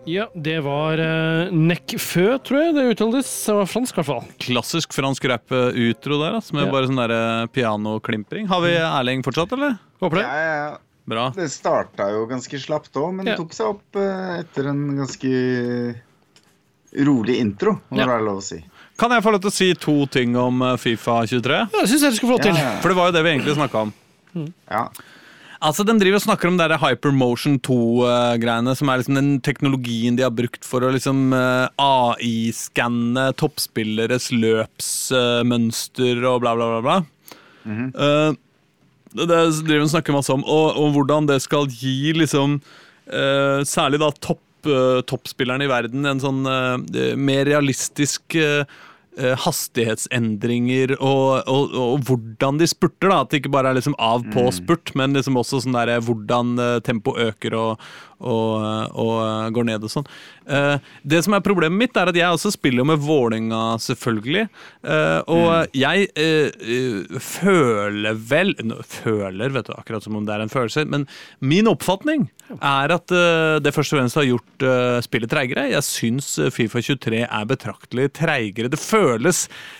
Ja, 0.09 0.25
det 0.33 0.55
var 0.65 0.97
uh, 0.97 1.51
Nekfø, 1.53 2.23
tror 2.41 2.61
jeg 2.63 2.75
det 2.77 2.85
uttales. 2.95 3.29
Det 3.45 3.55
var 3.59 3.67
fransk, 3.69 3.93
i 3.93 3.99
hvert 3.99 4.07
fall. 4.09 4.27
Klassisk 4.41 4.93
fransk 4.95 5.27
rap-utro 5.29 6.17
der, 6.23 6.37
altså, 6.39 6.55
med 6.57 6.65
Ja. 6.65 6.71
bare 6.73 6.89
sånn 6.89 6.97
der, 7.01 7.13
eh, 7.13 7.47
pianoklimpring. 7.53 8.47
Har 8.49 8.61
vi 8.65 8.71
Erling 8.79 9.21
fortsatt, 9.25 9.51
eller? 9.53 9.77
Håper 10.01 10.21
det. 10.21 10.25
Ja, 10.25 10.39
ja, 10.39 10.55
ja. 10.71 10.77
Bra. 11.09 11.27
Det 11.33 11.47
starta 11.49 12.05
jo 12.13 12.25
ganske 12.29 12.57
slapt 12.61 12.93
òg, 13.01 13.13
men 13.17 13.25
Ja. 13.31 13.35
tok 13.37 13.53
seg 13.53 13.65
opp 13.75 13.95
uh, 13.97 14.39
etter 14.39 14.67
en 14.69 14.83
ganske 14.97 15.95
rolig 17.05 17.37
intro, 17.39 17.79
om 17.91 17.97
Ja. 17.97 18.05
det 18.05 18.13
er 18.15 18.21
lov 18.25 18.37
å 18.41 18.43
si. 18.43 18.63
Kan 18.97 19.11
jeg 19.11 19.23
få 19.23 19.31
lov 19.31 19.41
til 19.41 19.49
å 19.49 19.53
si 19.53 19.73
to 19.75 20.05
ting 20.07 20.35
om 20.35 20.61
eh, 20.61 20.75
Fifa 20.77 21.21
23? 21.25 21.59
Ja, 21.71 21.81
det 21.81 21.87
syns 21.89 22.01
jeg 22.01 22.11
du 22.11 22.17
skulle 22.17 22.33
få 22.33 22.37
lov 22.37 22.45
til. 22.49 22.55
Ja, 22.57 22.73
ja. 22.73 22.79
For 22.81 22.89
det 22.89 22.97
var 22.97 23.05
jo 23.11 23.15
det 23.15 23.23
vi 23.23 23.31
egentlig 23.37 23.55
snakka 23.55 23.81
om. 23.85 23.93
Ja. 24.69 24.87
Altså, 25.59 25.83
De 25.83 25.91
driver 25.99 26.15
og 26.21 26.23
snakker 26.23 26.47
om 26.47 26.57
det 26.59 26.69
der 26.71 26.79
Hypermotion 26.79 27.57
2-greiene, 27.67 28.75
som 28.79 28.89
er 28.89 29.01
liksom 29.01 29.17
den 29.17 29.31
teknologien 29.43 30.15
de 30.15 30.23
har 30.23 30.31
brukt 30.31 30.63
for 30.63 30.85
å 30.87 30.91
liksom 30.95 31.33
eh, 31.35 31.67
AI-skanne 31.83 33.25
toppspilleres 33.39 34.29
løpsmønster 34.31 36.23
og 36.31 36.45
bla, 36.45 36.55
bla, 36.55 36.69
bla. 36.71 36.81
bla. 36.85 36.97
Eh, 37.67 38.37
det 39.19 39.27
det 39.27 39.41
driver 39.67 39.83
og 39.83 39.91
snakker 39.91 40.15
masse 40.15 40.31
om, 40.31 40.45
og, 40.47 40.79
og 40.79 40.95
hvordan 40.95 41.27
det 41.27 41.41
skal 41.43 41.67
gi 41.67 42.13
liksom 42.15 42.59
eh, 43.11 43.59
Særlig 43.67 43.99
da 43.99 44.13
topp, 44.15 44.45
toppspillerne 45.09 45.63
i 45.65 45.71
verden 45.71 46.03
en 46.07 46.19
sånn 46.19 46.43
mer 46.43 47.45
realistisk 47.47 48.35
hastighetsendringer 49.19 50.95
og, 50.97 51.47
og, 51.49 51.73
og 51.75 52.05
hvordan 52.07 52.59
de 52.59 52.67
spurter. 52.69 53.09
da 53.09 53.21
At 53.23 53.31
det 53.31 53.41
ikke 53.43 53.53
bare 53.53 53.71
er 53.71 53.79
liksom 53.79 53.97
av 53.99 54.25
på 54.33 54.45
spurt, 54.55 54.93
men 54.97 55.17
liksom 55.17 55.39
også 55.39 55.63
sånn 55.63 55.77
der, 55.77 55.97
hvordan 56.05 56.55
eh, 56.59 56.77
tempoet 56.85 57.33
øker 57.33 57.57
og, 57.57 57.89
og, 58.19 58.53
eh, 59.23 59.49
går 59.55 59.67
ned 59.69 59.85
og 59.85 59.93
sånn. 59.93 60.07
Eh, 60.49 60.75
det 61.03 61.23
som 61.25 61.35
er 61.35 61.45
Problemet 61.49 61.79
mitt 61.79 61.97
er 61.97 62.11
at 62.11 62.17
jeg 62.17 62.29
også 62.29 62.51
spiller 62.53 62.85
med 62.87 63.01
Vålinga 63.01 63.77
selvfølgelig. 63.81 64.47
Eh, 64.83 65.19
og 65.31 65.77
jeg 65.77 66.09
eh, 66.19 66.49
eh, 66.49 67.19
føler 67.23 68.17
vel 68.29 68.55
Føler, 68.89 69.51
vet 69.53 69.69
du, 69.69 69.73
akkurat 69.77 70.03
som 70.03 70.17
om 70.17 70.25
det 70.27 70.35
er 70.35 70.43
en 70.43 70.51
følelse. 70.51 70.85
Men 70.89 71.05
min 71.39 71.69
oppfatning 71.69 72.27
er 72.57 72.93
at 72.93 73.13
eh, 73.13 73.57
det 73.63 73.73
først 73.75 73.93
og 73.93 73.99
fremst 73.99 74.17
har 74.19 74.27
gjort 74.27 74.65
eh, 74.65 74.99
spillet 75.05 75.31
treigere. 75.31 75.67
Jeg 75.71 75.85
syns 75.85 76.31
eh, 76.41 76.51
Fifa 76.53 76.81
23 76.81 77.23
er 77.25 77.49
betraktelig 77.49 78.09
treigere. 78.17 78.71
Det 78.71 78.81
føles 78.81 79.08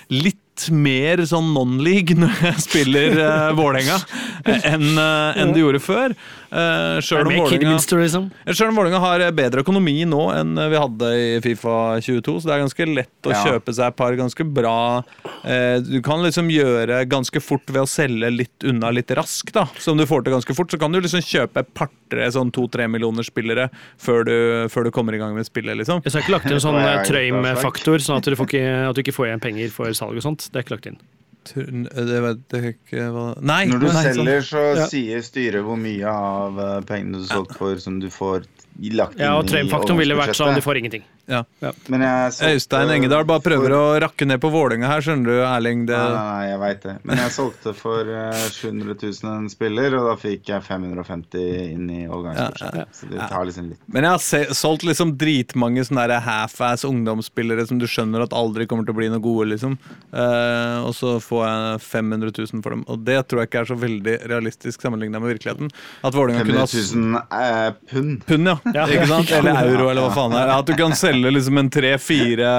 litt 0.10 0.40
litt 0.60 0.70
mer 0.76 1.22
sånn 1.28 1.54
non-league 1.56 2.18
når 2.20 2.44
jeg 2.50 2.64
spiller 2.66 3.16
uh, 3.20 3.52
Vålerenga 3.58 3.98
enn 4.46 4.98
uh, 4.98 5.40
en 5.40 5.54
det 5.54 5.64
gjorde 5.64 5.82
før. 5.84 6.16
Uh, 6.50 6.98
Sjøl 7.04 7.28
om 7.28 7.30
Vålerenga 7.30 7.52
Kidminster, 7.54 8.00
liksom. 8.02 8.30
om 8.32 8.80
Vålerenga 8.80 9.02
har 9.04 9.24
bedre 9.38 9.64
økonomi 9.64 10.02
nå 10.10 10.22
enn 10.34 10.56
vi 10.72 10.80
hadde 10.82 11.12
i 11.14 11.28
Fifa 11.46 11.76
22, 12.02 12.40
så 12.42 12.50
det 12.50 12.56
er 12.56 12.64
ganske 12.64 12.88
lett 12.90 13.30
å 13.30 13.36
Ja. 13.36 13.44
kjøpe 13.46 13.76
seg 13.76 13.92
et 13.92 14.00
par 14.00 14.16
ganske 14.18 14.46
bra 14.50 15.04
uh, 15.04 15.78
Du 15.86 16.00
kan 16.06 16.24
liksom 16.26 16.50
gjøre 16.52 17.04
ganske 17.10 17.42
fort 17.44 17.70
ved 17.70 17.84
å 17.84 17.90
selge 17.90 18.32
litt 18.34 18.66
unna 18.68 18.92
litt 18.96 19.12
raskt, 19.16 19.54
da. 19.56 19.68
Som 19.80 20.00
du 20.00 20.06
får 20.10 20.26
til 20.26 20.36
ganske 20.36 20.56
fort. 20.58 20.72
Så 20.72 20.80
kan 20.82 20.92
du 20.92 21.00
liksom 21.00 21.22
kjøpe 21.24 21.64
et 21.64 21.72
par-tre 21.78 22.28
sånn 22.34 22.52
to-tre 22.56 22.88
millioner 22.90 23.26
spillere 23.26 23.70
før 24.02 24.26
du, 24.26 24.36
før 24.74 24.90
du 24.90 24.92
kommer 24.96 25.16
i 25.16 25.22
gang 25.22 25.36
med 25.38 25.48
spillet, 25.48 25.78
liksom. 25.80 26.02
Jeg 26.06 26.16
har 26.16 26.26
ikke 26.26 26.36
lagt 26.36 26.50
inn 26.50 26.58
en 26.58 26.66
sånn 26.66 26.80
Trøym-faktor, 27.10 28.02
sånn 28.04 28.20
at 28.20 28.28
du, 28.28 28.36
får 28.40 28.50
ikke, 28.50 28.66
at 28.90 28.98
du 28.98 29.04
ikke 29.04 29.16
får 29.16 29.30
igjen 29.30 29.44
penger 29.44 29.74
for 29.74 29.94
salg 29.98 30.18
og 30.18 30.26
sånt. 30.26 30.49
Det 30.50 30.60
er 30.60 30.66
ikke 30.66 30.76
lagt 30.78 30.90
inn. 30.90 31.00
Det 31.50 32.20
vet 32.26 32.54
jeg 32.54 32.74
ikke 32.76 33.06
hva 33.16 33.26
Nei! 33.42 33.64
Når 33.72 33.80
du 33.82 33.86
nei, 33.88 34.02
selger, 34.06 34.42
så 34.46 34.64
Ja. 34.78 34.88
sier 34.92 35.22
styret 35.26 35.64
hvor 35.66 35.80
mye 35.80 36.06
av 36.12 36.60
eh, 36.60 36.82
pengene 36.86 37.22
du 37.24 37.26
solgte 37.30 37.56
for, 37.58 37.80
som 37.82 38.00
du 38.02 38.10
får 38.14 38.44
lagt 38.92 39.16
inn 39.18 39.24
Ja, 39.24 39.38
og 39.38 39.48
i 39.48 39.54
Trøym-faktoren 39.54 39.98
ville 39.98 40.18
vært 40.20 40.36
sånn, 40.38 40.54
du 40.56 40.62
får 40.62 40.82
ingenting. 40.82 41.06
Ja. 41.30 41.44
Men 41.94 42.02
jeg 42.06 42.32
solgte 42.34 42.50
Øystein 42.58 42.92
Engedal 42.96 43.26
bare 43.30 43.44
prøver 43.46 43.70
for- 43.70 43.78
å 43.80 44.00
rakke 44.02 44.26
ned 44.28 44.42
på 44.42 44.50
Vålerenga 44.54 44.88
her, 44.90 45.02
skjønner 45.06 45.30
du, 45.30 45.36
Erling. 45.46 45.86
Det, 45.86 45.98
Nei, 45.98 46.14
nei, 46.16 46.24
nei, 46.30 46.48
jeg 46.50 46.60
veit 46.64 46.82
det. 46.88 46.96
Men 47.06 47.22
jeg 47.22 47.34
solgte 47.36 47.74
for 47.78 48.10
eh, 48.10 48.46
700 48.56 48.96
000 49.04 49.34
en 49.36 49.50
spiller, 49.54 49.96
og 50.00 50.08
da 50.10 50.16
fikk 50.20 50.50
jeg 50.50 50.66
550 50.66 51.44
inn 51.76 51.90
i 51.94 52.00
overgangsbudsjettet. 52.08 52.80
Ja, 52.80 52.86
ja, 52.88 52.98
Så 53.00 53.10
det 53.12 53.30
tar 53.30 53.46
liksom 53.46 53.70
litt 53.70 53.80
Men 53.94 54.08
jeg 54.08 54.12
har 54.16 54.24
se, 54.26 54.42
solgt 54.58 54.86
liksom 54.88 55.14
dritmange 55.22 55.86
sånne 55.86 56.20
half-ass 56.26 56.86
ungdomsspillere 56.88 57.68
som 57.70 57.78
du 57.82 57.86
skjønner 57.90 58.24
at 58.26 58.34
aldri 58.34 58.66
kommer 58.70 58.88
til 58.88 58.96
å 58.96 59.00
bli 59.00 59.10
noe 59.14 59.22
gode, 59.24 59.50
liksom. 59.54 59.78
Uh, 60.14 60.82
og 60.88 60.94
så 60.98 61.18
får 61.22 61.44
jeg 61.46 61.82
500 61.86 62.34
000 62.40 62.64
for 62.66 62.74
dem. 62.76 62.84
Og 62.90 63.04
det 63.06 63.20
tror 63.30 63.44
jeg 63.44 63.52
ikke 63.52 63.62
er 63.64 63.70
så 63.70 63.78
veldig 63.80 64.16
realistisk 64.32 64.82
sammenligna 64.82 65.22
med 65.22 65.36
virkeligheten. 65.36 65.70
At 66.04 66.16
Vålerenga 66.18 66.46
kunne 66.48 66.66
500 66.66 66.96
000 66.96 67.20
uh, 67.20 67.72
pund. 67.92 68.26
pund, 68.26 68.48
ja. 68.50 68.58
Ja. 68.74 68.88
Ikke 68.90 69.08
sant? 69.12 69.32
Eller 69.40 69.60
euro, 69.70 69.90
eller 69.92 70.08
hva 70.08 70.12
faen 70.16 70.34
det 70.34 70.40
er. 70.42 70.52
At 70.58 70.66
du 70.70 70.74
kan 70.80 70.96
selge 70.98 71.19
liksom 71.28 71.60
en 71.60 71.70
tre-fire 71.74 72.52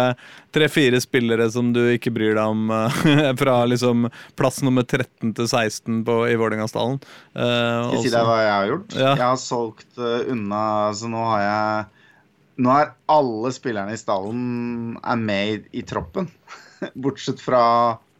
tre-fire 0.52 1.00
spillere 1.00 1.46
som 1.50 1.72
du 1.74 1.80
ikke 1.94 2.12
bryr 2.14 2.34
deg 2.34 2.42
om, 2.42 2.70
eh, 2.74 3.30
fra 3.40 3.60
liksom 3.70 4.08
plass 4.38 4.60
nummer 4.66 4.82
13 4.86 5.34
til 5.38 5.46
16 5.48 6.02
på, 6.06 6.18
i 6.30 6.36
Vålerengastallen. 6.38 7.00
Uh, 7.34 7.86
Skal 7.86 7.96
jeg 7.96 8.04
si 8.08 8.14
deg 8.16 8.28
hva 8.28 8.36
jeg 8.42 8.52
har 8.52 8.68
gjort? 8.72 8.98
Ja. 8.98 9.14
Jeg 9.14 9.26
har 9.26 9.40
solgt 9.40 10.00
eh, 10.02 10.28
unna 10.34 10.62
Så 10.96 11.10
nå 11.10 11.22
har 11.30 11.42
jeg 11.44 11.88
Nå 12.60 12.72
er 12.74 12.90
alle 13.08 13.52
spillerne 13.56 13.94
i 13.94 14.00
stallen 14.00 14.40
er 15.00 15.20
med 15.20 15.52
i, 15.54 15.80
i 15.80 15.84
troppen. 15.86 16.26
Bortsett 17.02 17.40
fra 17.40 17.62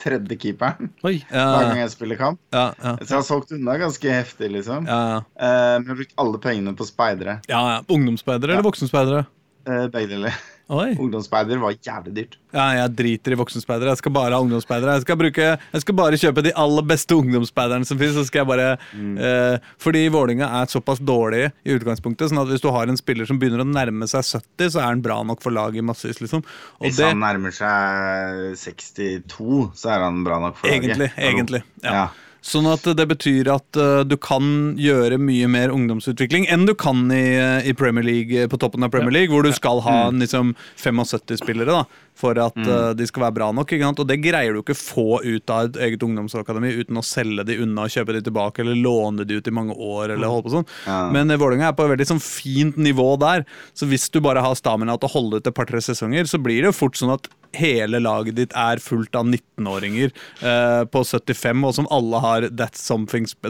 tredje 0.01 0.39
keeperen 0.41 0.89
Oi. 1.05 1.19
ja, 1.29 1.43
hver 1.45 1.67
gang 1.69 1.83
jeg 1.83 1.91
spiller 1.93 2.17
kamp. 2.17 2.39
ja, 2.55 2.71
ja, 2.79 2.95
Så 3.03 3.11
jeg 3.11 3.19
har 3.19 3.27
solgt 3.27 3.53
unna 3.53 3.75
ganske 3.83 4.15
heftig, 4.15 4.49
liksom. 4.55 4.89
ja, 4.89 5.01
ja. 5.11 5.19
Eh, 5.37 5.75
men 5.75 5.85
jeg 5.85 5.93
har 5.93 6.01
brukt 6.01 6.17
alle 6.25 6.41
pengene 6.41 6.73
på 6.79 6.87
speidere. 6.89 7.41
ja, 7.51 7.61
ja. 7.75 7.83
Ungdomsspeidere 7.91 8.57
eller 8.57 8.65
voksenspeidere? 8.65 9.27
Uh, 9.69 9.87
Begge 9.93 10.15
deler. 10.15 10.41
Ungdomsspeider 10.71 11.59
var 11.59 11.75
jævlig 11.83 12.13
dyrt. 12.15 12.37
Ja, 12.55 12.69
jeg 12.79 12.93
driter 12.95 13.35
i 13.35 13.39
voksenspeidere. 13.41 13.91
Jeg 13.91 13.99
skal 13.99 14.13
bare 14.15 14.37
ha 14.37 14.39
ungdomsspeidere. 14.43 14.95
Jeg 14.99 15.03
skal, 15.03 15.19
bruke, 15.19 15.49
jeg 15.59 15.83
skal 15.83 15.97
bare 15.99 16.21
kjøpe 16.21 16.45
de 16.47 16.53
aller 16.63 16.87
beste 16.87 17.17
ungdomsspeiderne 17.19 17.89
som 17.89 17.99
jeg 17.99 18.47
bare, 18.47 18.69
eh, 18.95 19.59
fordi 19.83 20.05
Vålinga 20.15 20.47
er 20.61 20.71
såpass 20.71 21.03
dårlig 21.03 21.51
i 21.67 21.75
utgangspunktet, 21.75 22.31
sånn 22.31 22.43
at 22.45 22.53
hvis 22.53 22.63
du 22.63 22.71
har 22.71 22.87
en 22.87 23.01
spiller 23.01 23.27
som 23.27 23.39
begynner 23.41 23.65
å 23.65 23.67
nærme 23.67 24.07
seg 24.11 24.23
70, 24.23 24.71
så 24.71 24.79
er 24.85 24.89
han 24.93 25.03
bra 25.03 25.19
nok 25.27 25.43
for 25.43 25.51
laget 25.51 25.83
i 25.83 25.87
massevis, 25.91 26.23
liksom. 26.23 26.47
Hvis 26.85 27.03
det, 27.03 27.11
han 27.11 27.19
nærmer 27.19 27.55
seg 27.55 28.55
62, 28.63 29.73
så 29.75 29.91
er 29.97 30.07
han 30.07 30.23
bra 30.27 30.39
nok 30.39 30.61
for 30.61 30.71
laget. 30.71 30.85
egentlig, 30.87 31.11
Hallo. 31.17 31.31
egentlig. 31.35 31.65
Ja. 31.83 31.95
Ja. 31.99 32.09
Sånn 32.41 32.69
at 32.71 32.87
det 32.97 33.05
betyr 33.11 33.51
at 33.53 33.77
eh, 33.77 34.03
du 34.09 34.17
kan 34.21 34.75
gjøre 34.81 35.19
mye 35.21 35.49
mer 35.51 35.73
ungdomsutvikling 35.75 36.47
enn 36.49 36.65
du 36.69 36.73
kan 36.79 37.03
i, 37.13 37.37
eh, 37.37 37.69
i 37.69 37.75
Premier 37.77 38.07
League, 38.07 38.33
eh, 38.33 38.49
på 38.49 38.59
toppen 38.61 38.85
av 38.87 38.93
Premier 38.95 39.13
League, 39.13 39.33
hvor 39.33 39.45
du 39.45 39.53
skal 39.53 39.83
ha 39.85 39.97
liksom 40.11 40.55
75 40.81 41.37
spillere 41.41 41.69
da, 41.69 41.83
for 42.17 42.41
at 42.41 42.57
eh, 42.57 42.93
de 42.97 43.09
skal 43.09 43.27
være 43.27 43.37
bra 43.37 43.51
nok. 43.57 43.75
Og 43.91 44.07
det 44.09 44.21
greier 44.25 44.57
du 44.57 44.63
ikke 44.63 44.79
få 44.79 45.21
ut 45.21 45.53
av 45.53 45.69
et 45.69 45.81
eget 45.89 46.07
ungdomsakademi 46.07 46.73
uten 46.81 47.01
å 47.01 47.05
selge 47.05 47.45
de 47.49 47.59
unna, 47.61 47.89
kjøpe 47.93 48.17
de 48.17 48.25
tilbake 48.31 48.65
eller 48.65 48.81
låne 48.81 49.29
de 49.29 49.37
ut 49.41 49.51
i 49.51 49.55
mange 49.55 49.77
år. 49.77 50.15
eller 50.15 50.33
holde 50.33 50.49
på 50.49 50.55
sånn. 50.57 50.69
Ja. 50.87 51.03
Men 51.13 51.29
Vålerenga 51.41 51.69
er 51.71 51.77
på 51.77 51.85
et 51.85 51.93
veldig 51.93 52.09
sånn 52.09 52.25
fint 52.25 52.81
nivå 52.81 53.13
der, 53.21 53.45
så 53.77 53.89
hvis 53.89 54.09
du 54.13 54.21
bare 54.25 54.43
har 54.45 54.57
stamina 54.57 54.97
til 54.97 55.11
å 55.11 55.15
holde 55.15 55.41
ut 55.41 55.47
et 55.47 55.57
par-tre 55.57 55.81
sesonger, 55.85 56.25
så 56.29 56.41
blir 56.41 56.65
det 56.65 56.73
jo 56.73 56.79
fort 56.81 56.99
sånn 56.99 57.13
at 57.15 57.29
hele 57.57 58.01
laget 58.03 58.37
ditt 58.39 58.53
er 58.57 58.81
fullt 58.83 59.15
av 59.19 59.27
19-åringer 59.27 60.11
eh, 60.43 60.83
på 60.91 61.03
75, 61.05 61.65
og 61.67 61.75
som 61.75 61.89
alle 61.91 62.21
har 62.23 62.49
that, 62.51 62.79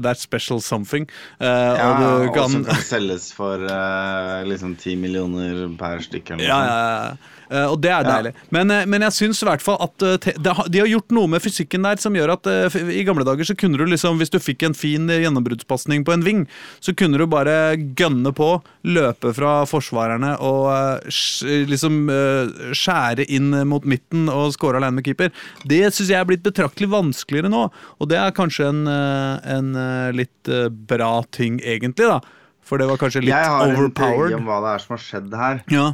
that 0.02 0.20
special 0.20 0.60
something. 0.60 1.08
Eh, 1.40 1.46
Ja, 1.46 1.90
og 1.90 2.00
du 2.00 2.30
og 2.30 2.50
som 2.50 2.64
kan 2.64 2.80
selges 2.84 3.30
for 3.36 3.62
eh, 3.66 4.38
liksom 4.48 4.76
10 4.76 4.96
millioner 4.96 5.66
per 5.80 6.00
stykke. 6.04 6.40
ja, 6.40 6.62
ja, 6.64 6.80
ja. 7.10 7.36
Eh, 7.50 7.66
og 7.66 7.80
det 7.82 7.90
er 7.90 8.04
Ja. 8.04 8.10
deilig. 8.22 8.32
Men, 8.54 8.70
eh, 8.70 8.84
men 8.86 9.02
jeg 9.02 9.10
syns 9.10 9.42
i 9.42 9.46
hvert 9.46 9.60
fall 9.60 9.76
at 9.82 10.02
eh, 10.02 10.32
de 10.38 10.78
har 10.78 10.86
gjort 10.86 11.10
noe 11.10 11.26
med 11.26 11.42
fysikken 11.42 11.82
der 11.82 11.96
som 11.98 12.14
gjør 12.14 12.32
at 12.36 12.46
i 12.78 13.02
gamle 13.02 13.24
dager 13.26 13.42
så 13.44 13.56
kunne 13.58 13.76
du 13.76 13.84
liksom, 13.86 14.18
hvis 14.18 14.30
du 14.30 14.38
fikk 14.38 14.62
en 14.62 14.74
fin 14.74 15.08
gjennombruddspasning 15.08 16.04
på 16.06 16.12
en 16.14 16.22
ving, 16.22 16.46
så 16.80 16.94
kunne 16.94 17.18
du 17.18 17.26
bare 17.26 17.74
gønne 17.98 18.30
på, 18.32 18.62
løpe 18.84 19.34
fra 19.34 19.64
forsvarerne 19.66 20.36
og 20.40 21.02
liksom 21.10 22.06
skjære 22.76 23.26
inn 23.28 23.50
mot 23.66 23.82
midten 23.84 24.28
og 24.30 24.52
score 24.54 24.78
alene 24.78 25.00
med 25.00 25.04
keeper. 25.04 25.32
Det 25.66 25.82
syns 25.92 26.08
jeg 26.12 26.20
er 26.20 26.28
blitt 26.28 26.44
betraktelig 26.46 26.88
vanskeligere 26.92 27.50
nå, 27.50 27.64
og 28.00 28.08
det 28.08 28.18
er 28.20 28.30
kanskje 28.36 28.68
en, 28.70 28.86
en 28.86 29.72
litt 30.14 30.50
bra 30.86 31.22
ting, 31.34 31.58
egentlig, 31.60 32.06
da. 32.06 32.20
For 32.62 32.78
det 32.78 32.86
var 32.86 33.00
kanskje 33.00 33.24
litt 33.24 33.34
overpowered. 33.34 33.74
Jeg 33.74 33.74
har 33.74 33.88
en 33.90 33.92
teori 33.98 34.34
om 34.38 34.46
hva 34.46 34.60
det 34.62 34.74
er 34.76 34.84
som 34.84 34.94
har 34.94 35.02
skjedd 35.02 35.34
her. 35.34 35.62
Ja. 35.74 35.88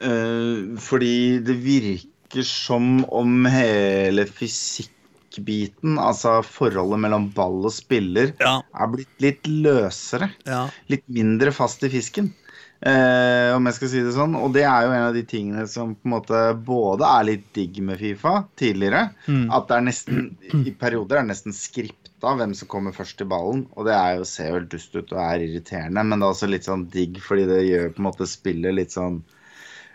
Eh, 0.00 0.76
fordi 0.78 1.38
det 1.44 1.56
virker 1.64 2.44
som 2.46 3.04
om 3.14 3.44
hele 3.50 4.26
fysikkbiten, 4.28 5.96
altså 5.98 6.38
forholdet 6.46 7.00
mellom 7.04 7.30
ball 7.34 7.64
og 7.66 7.72
spiller, 7.74 8.34
Ja. 8.40 8.60
er 8.74 8.86
blitt 8.92 9.20
litt 9.20 9.42
løsere. 9.48 10.30
ja. 10.46 10.68
Litt 10.88 11.08
mindre 11.08 11.52
fast 11.52 11.82
i 11.84 11.88
fisken. 11.88 12.32
Eh, 12.80 13.50
om 13.56 13.64
jeg 13.66 13.74
skal 13.74 13.88
si 13.88 14.00
det 14.02 14.12
sånn. 14.14 14.36
Og 14.38 14.52
det 14.54 14.62
er 14.62 14.84
jo 14.86 14.92
en 14.92 15.08
av 15.08 15.14
de 15.14 15.24
tingene 15.24 15.66
som 15.66 15.96
på 15.96 16.06
en 16.06 16.12
måte 16.12 16.64
både 16.64 17.02
er 17.02 17.24
litt 17.24 17.52
digg 17.52 17.80
med 17.82 17.98
Fifa 17.98 18.46
tidligere. 18.56 19.10
Mm. 19.26 19.50
At 19.50 19.66
det 19.66 19.76
er 19.76 19.80
nesten 19.88 20.36
i 20.64 20.70
perioder 20.70 21.16
er 21.18 21.22
det 21.26 21.32
nesten 21.34 21.52
skripta 21.52 22.36
hvem 22.38 22.54
som 22.54 22.68
kommer 22.68 22.92
først 22.94 23.16
til 23.18 23.26
ballen. 23.26 23.66
Og 23.76 23.84
det 23.86 23.94
er 23.94 24.18
jo, 24.18 24.22
ser 24.24 24.50
jo 24.52 24.60
helt 24.60 24.70
dust 24.70 24.94
ut 24.94 25.10
og 25.12 25.18
er 25.18 25.40
irriterende, 25.42 26.04
men 26.06 26.20
det 26.20 26.26
er 26.28 26.34
også 26.36 26.48
litt 26.50 26.64
sånn 26.70 26.88
digg 26.88 27.18
fordi 27.20 27.46
det 27.50 27.66
gjør 27.66 27.90
på 27.96 27.98
en 27.98 28.08
måte 28.12 28.26
spillet 28.30 28.74
litt 28.78 28.90
sånn 28.94 29.24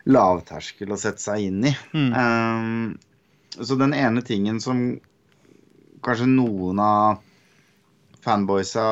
lavterskel 0.09 0.91
å 0.91 0.99
sette 0.99 1.21
seg 1.23 1.47
inn 1.47 1.65
i. 1.69 1.73
Mm. 1.93 2.11
Um, 2.13 3.59
så 3.63 3.77
den 3.79 3.93
ene 3.95 4.23
tingen 4.25 4.59
som 4.63 4.99
kanskje 6.03 6.27
noen 6.27 6.79
av 6.83 7.21
fanboysa 8.23 8.83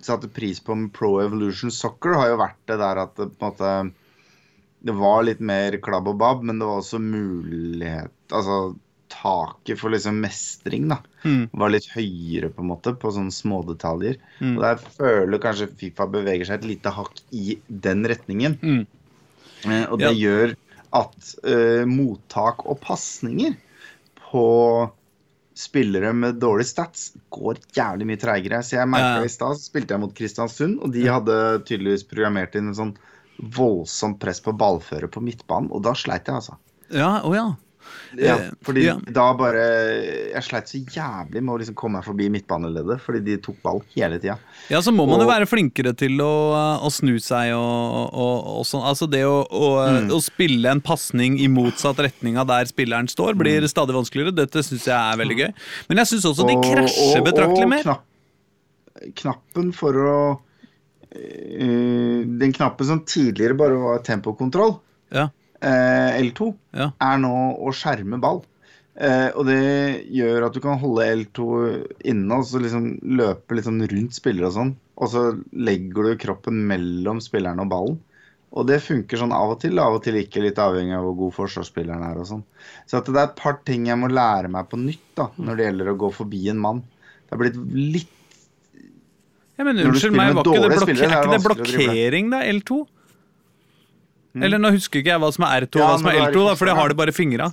satte 0.00 0.28
pris 0.32 0.60
på 0.64 0.74
med 0.74 0.92
Pro 0.96 1.18
Evolution 1.20 1.72
Soccer, 1.72 2.14
har 2.16 2.30
jo 2.30 2.38
vært 2.40 2.60
det 2.70 2.78
der 2.80 3.00
at 3.02 3.16
det 3.18 3.26
på 3.36 3.50
en 3.50 3.50
måte 3.50 3.72
Det 4.80 4.94
var 4.96 5.26
litt 5.26 5.40
mer 5.44 5.76
klabb 5.84 6.08
og 6.08 6.16
babb, 6.22 6.42
men 6.48 6.56
det 6.58 6.64
var 6.64 6.80
også 6.80 7.00
mulighet 7.04 8.32
Altså 8.32 8.76
taket 9.10 9.76
for 9.80 9.90
liksom 9.92 10.20
mestring, 10.22 10.86
da, 10.88 11.00
Mm. 11.26 11.50
var 11.52 11.68
litt 11.74 11.88
høyere, 11.92 12.48
på 12.54 12.62
en 12.62 12.68
måte, 12.70 12.94
på 12.96 13.10
sånne 13.12 13.34
smådetaljer. 13.34 14.16
Mm. 14.38 14.52
Og 14.54 14.62
der 14.62 14.76
føler 14.94 15.42
kanskje 15.42 15.66
Fifa 15.76 16.06
beveger 16.08 16.46
seg 16.46 16.60
et 16.60 16.68
lite 16.70 16.92
hakk 16.94 17.18
i 17.34 17.58
den 17.68 18.06
retningen. 18.08 18.54
Mm. 18.62 18.86
Eh, 19.66 19.84
og 19.90 20.00
det 20.00 20.14
gjør 20.18 20.54
at 20.96 21.34
uh, 21.46 21.84
mottak 21.86 22.64
og 22.66 22.80
pasninger 22.82 23.54
på 24.30 24.46
spillere 25.60 26.12
med 26.16 26.38
dårlige 26.40 26.70
stats 26.70 27.10
går 27.34 27.60
jævlig 27.76 28.06
mye 28.08 28.20
treigere. 28.20 28.62
Så 28.64 28.78
jeg 28.78 28.88
merka 28.90 29.20
Ja. 29.20 29.24
i 29.26 29.32
stad 29.32 29.58
så 29.58 29.68
spilte 29.68 29.94
jeg 29.94 30.00
mot 30.00 30.14
Kristiansund, 30.16 30.78
og 30.80 30.92
de 30.94 31.04
hadde 31.06 31.36
tydeligvis 31.68 32.06
programmert 32.08 32.56
inn 32.56 32.70
en 32.70 32.78
sånn 32.78 32.94
voldsomt 33.40 34.18
press 34.20 34.40
på 34.44 34.54
ballfører 34.56 35.10
på 35.12 35.22
midtbanen, 35.24 35.70
og 35.72 35.82
da 35.84 35.94
sleit 35.96 36.28
jeg, 36.28 36.40
altså. 36.40 36.56
Ja, 36.92 37.20
oh 37.24 37.34
ja. 37.36 37.54
Ja, 38.18 38.34
Eh, 38.40 38.48
fordi 38.66 38.82
ja. 38.88 38.96
da 39.14 39.28
bare 39.38 39.60
Jeg 40.32 40.42
sleit 40.42 40.66
så 40.70 40.78
jævlig 40.82 41.40
med 41.42 41.52
å 41.54 41.58
liksom 41.60 41.76
komme 41.78 42.00
meg 42.00 42.04
forbi 42.08 42.26
midtbaneleddet, 42.34 42.98
fordi 43.04 43.20
de 43.24 43.36
tok 43.42 43.60
ball 43.62 43.80
hele 43.94 44.18
tida. 44.18 44.34
Ja, 44.68 44.80
så 44.82 44.90
må 44.94 45.06
man 45.06 45.22
jo 45.22 45.28
være 45.30 45.46
flinkere 45.46 45.92
til 45.96 46.18
å, 46.24 46.30
å 46.82 46.90
snu 46.90 47.14
seg 47.22 47.52
og, 47.54 48.10
og, 48.10 48.50
og 48.60 48.66
sånn. 48.66 48.82
Altså 48.90 49.06
det 49.10 49.22
å, 49.28 49.40
å, 49.46 49.70
Mm. 49.90 50.10
å 50.14 50.20
spille 50.22 50.70
en 50.74 50.80
pasning 50.84 51.38
i 51.40 51.46
motsatt 51.50 51.98
retning 52.02 52.36
av 52.38 52.46
der 52.50 52.66
spilleren 52.70 53.08
står, 53.10 53.34
blir 53.38 53.66
stadig 53.70 53.94
vanskeligere. 53.96 54.34
Dette 54.34 54.62
syns 54.66 54.84
jeg 54.90 54.94
er 54.98 55.18
veldig 55.22 55.38
gøy. 55.40 55.50
Men 55.88 56.02
jeg 56.02 56.10
syns 56.12 56.26
også 56.30 56.46
de 56.50 56.58
krasjer 56.66 57.24
betraktelig 57.26 57.68
mer. 57.70 57.82
Knapp, 57.86 58.06
knappen 59.22 59.72
for 59.72 59.96
å 60.10 60.20
øh, 61.14 62.24
Den 62.40 62.52
knappen 62.54 62.86
som 62.86 63.02
tidligere 63.06 63.56
bare 63.58 63.78
var 63.80 64.02
tempokontroll, 64.06 64.76
Ja, 65.12 65.24
eh, 65.24 65.36
L2, 65.60 66.52
ja. 66.78 66.90
er 67.04 67.20
nå 67.20 67.34
å 67.60 67.72
skjerme 67.76 68.20
ball. 68.22 68.40
Eh, 69.00 69.30
og 69.38 69.46
det 69.48 70.04
gjør 70.12 70.48
at 70.48 70.56
du 70.56 70.60
kan 70.64 70.80
holde 70.80 71.06
L2 71.22 71.44
inne 72.10 72.36
og 72.40 72.46
så 72.48 72.60
liksom 72.60 72.92
løpe 73.16 73.62
sånn 73.64 73.80
rundt 73.88 74.16
spillere 74.16 74.50
og 74.50 74.56
sånn. 74.56 74.72
Og 75.00 75.12
så 75.12 75.24
legger 75.56 76.10
du 76.10 76.20
kroppen 76.20 76.62
mellom 76.68 77.22
spilleren 77.24 77.62
og 77.64 77.70
ballen. 77.72 77.98
Og 78.50 78.66
det 78.66 78.80
funker 78.82 79.20
sånn 79.20 79.32
av 79.32 79.54
og 79.54 79.60
til, 79.62 79.78
av 79.78 79.96
og 79.96 80.02
til 80.04 80.16
ikke, 80.18 80.42
litt 80.42 80.58
avhengig 80.58 80.96
av 80.96 81.04
hvor 81.06 81.16
god 81.20 81.36
forsvarsspilleren 81.36 82.02
er. 82.08 82.18
og 82.18 82.26
sånn. 82.28 82.46
Så 82.90 82.98
at 82.98 83.08
det 83.08 83.20
er 83.20 83.28
et 83.28 83.36
par 83.38 83.60
ting 83.64 83.86
jeg 83.88 84.00
må 84.00 84.10
lære 84.10 84.50
meg 84.52 84.66
på 84.68 84.80
nytt 84.80 85.04
da, 85.16 85.28
når 85.38 85.60
det 85.60 85.68
gjelder 85.68 85.92
å 85.92 85.98
gå 86.04 86.10
forbi 86.16 86.40
en 86.50 86.64
mann. 86.64 86.80
Det 87.22 87.36
har 87.36 87.44
blitt 87.44 87.60
litt 87.94 88.16
Ja, 89.60 89.64
men 89.68 89.78
unnskyld 89.84 90.16
meg, 90.16 90.34
var 90.34 90.48
ikke 90.48 90.72
det, 90.72 90.80
spillere, 90.82 91.06
er 91.06 91.10
det 91.10 91.20
er 91.20 91.28
ikke 91.28 91.36
det 91.36 91.44
blokkering, 91.46 92.32
da? 92.32 92.42
L2? 92.48 92.80
Eller 94.38 94.62
nå 94.62 94.70
husker 94.76 95.00
ikke 95.02 95.10
jeg 95.14 95.22
hva 95.22 95.32
som 95.34 95.44
er 95.48 95.66
R2 95.66 95.74
og 95.74 95.82
Ja, 95.82 95.88
hva 95.90 95.98
som 95.98 96.06
er 96.10 96.16
du 96.16 96.20
er 96.20 96.28
i 96.28 96.30
L2, 96.30 96.46
da, 96.46 96.54
for 96.60 96.70
jeg 96.70 96.78
har 96.78 96.92
det 96.92 96.98
bare 97.00 97.14
i 97.14 97.16
fingra. 97.16 97.50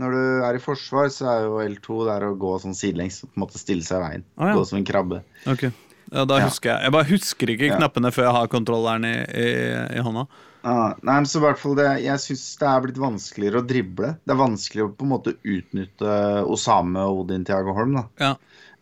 Når 0.00 0.14
du 0.16 0.44
er 0.46 0.56
i 0.56 0.62
forsvar, 0.62 1.10
så 1.12 1.26
er 1.28 1.46
jo 1.48 1.56
L2 1.64 2.04
der 2.08 2.26
å 2.28 2.34
gå 2.40 2.52
sånn 2.62 2.76
sidelengs 2.78 3.20
på 3.26 3.32
en 3.34 3.42
måte 3.42 3.60
stille 3.60 3.84
seg 3.84 3.98
i 3.98 4.04
veien. 4.06 4.26
Å, 4.38 4.50
ja. 4.52 4.54
Gå 4.56 4.62
som 4.68 4.78
en 4.78 4.86
krabbe. 4.88 5.22
Ok. 5.50 5.66
Ja, 6.10 6.24
da 6.26 6.40
husker 6.42 6.72
jeg. 6.72 6.86
Jeg 6.86 6.94
bare 6.94 7.08
husker 7.10 7.52
ikke 7.52 7.74
knappene 7.76 8.10
før 8.14 8.26
jeg 8.26 8.36
har 8.38 8.48
kontrolleren 8.50 9.04
i, 9.06 9.16
i, 9.30 9.50
i 9.98 10.04
hånda. 10.06 10.24
Ah, 10.60 10.92
nei, 11.06 11.14
men 11.22 11.28
så 11.28 11.38
i 11.38 11.44
hvert 11.46 11.60
fall 11.60 11.76
det, 11.78 11.86
Jeg 12.04 12.20
syns 12.20 12.42
det 12.60 12.66
er 12.68 12.82
blitt 12.84 12.98
vanskeligere 13.00 13.62
å 13.62 13.66
drible. 13.66 14.10
Det 14.26 14.34
er 14.34 14.40
vanskelig 14.40 14.84
å 14.84 14.90
på 14.92 15.06
en 15.06 15.12
måte 15.14 15.36
utnytte 15.40 16.16
Osame 16.50 17.04
og 17.08 17.22
Odin 17.24 17.46
Tiago 17.48 17.72
Holm 17.76 17.94
da. 17.96 18.04
Ja. 18.20 18.32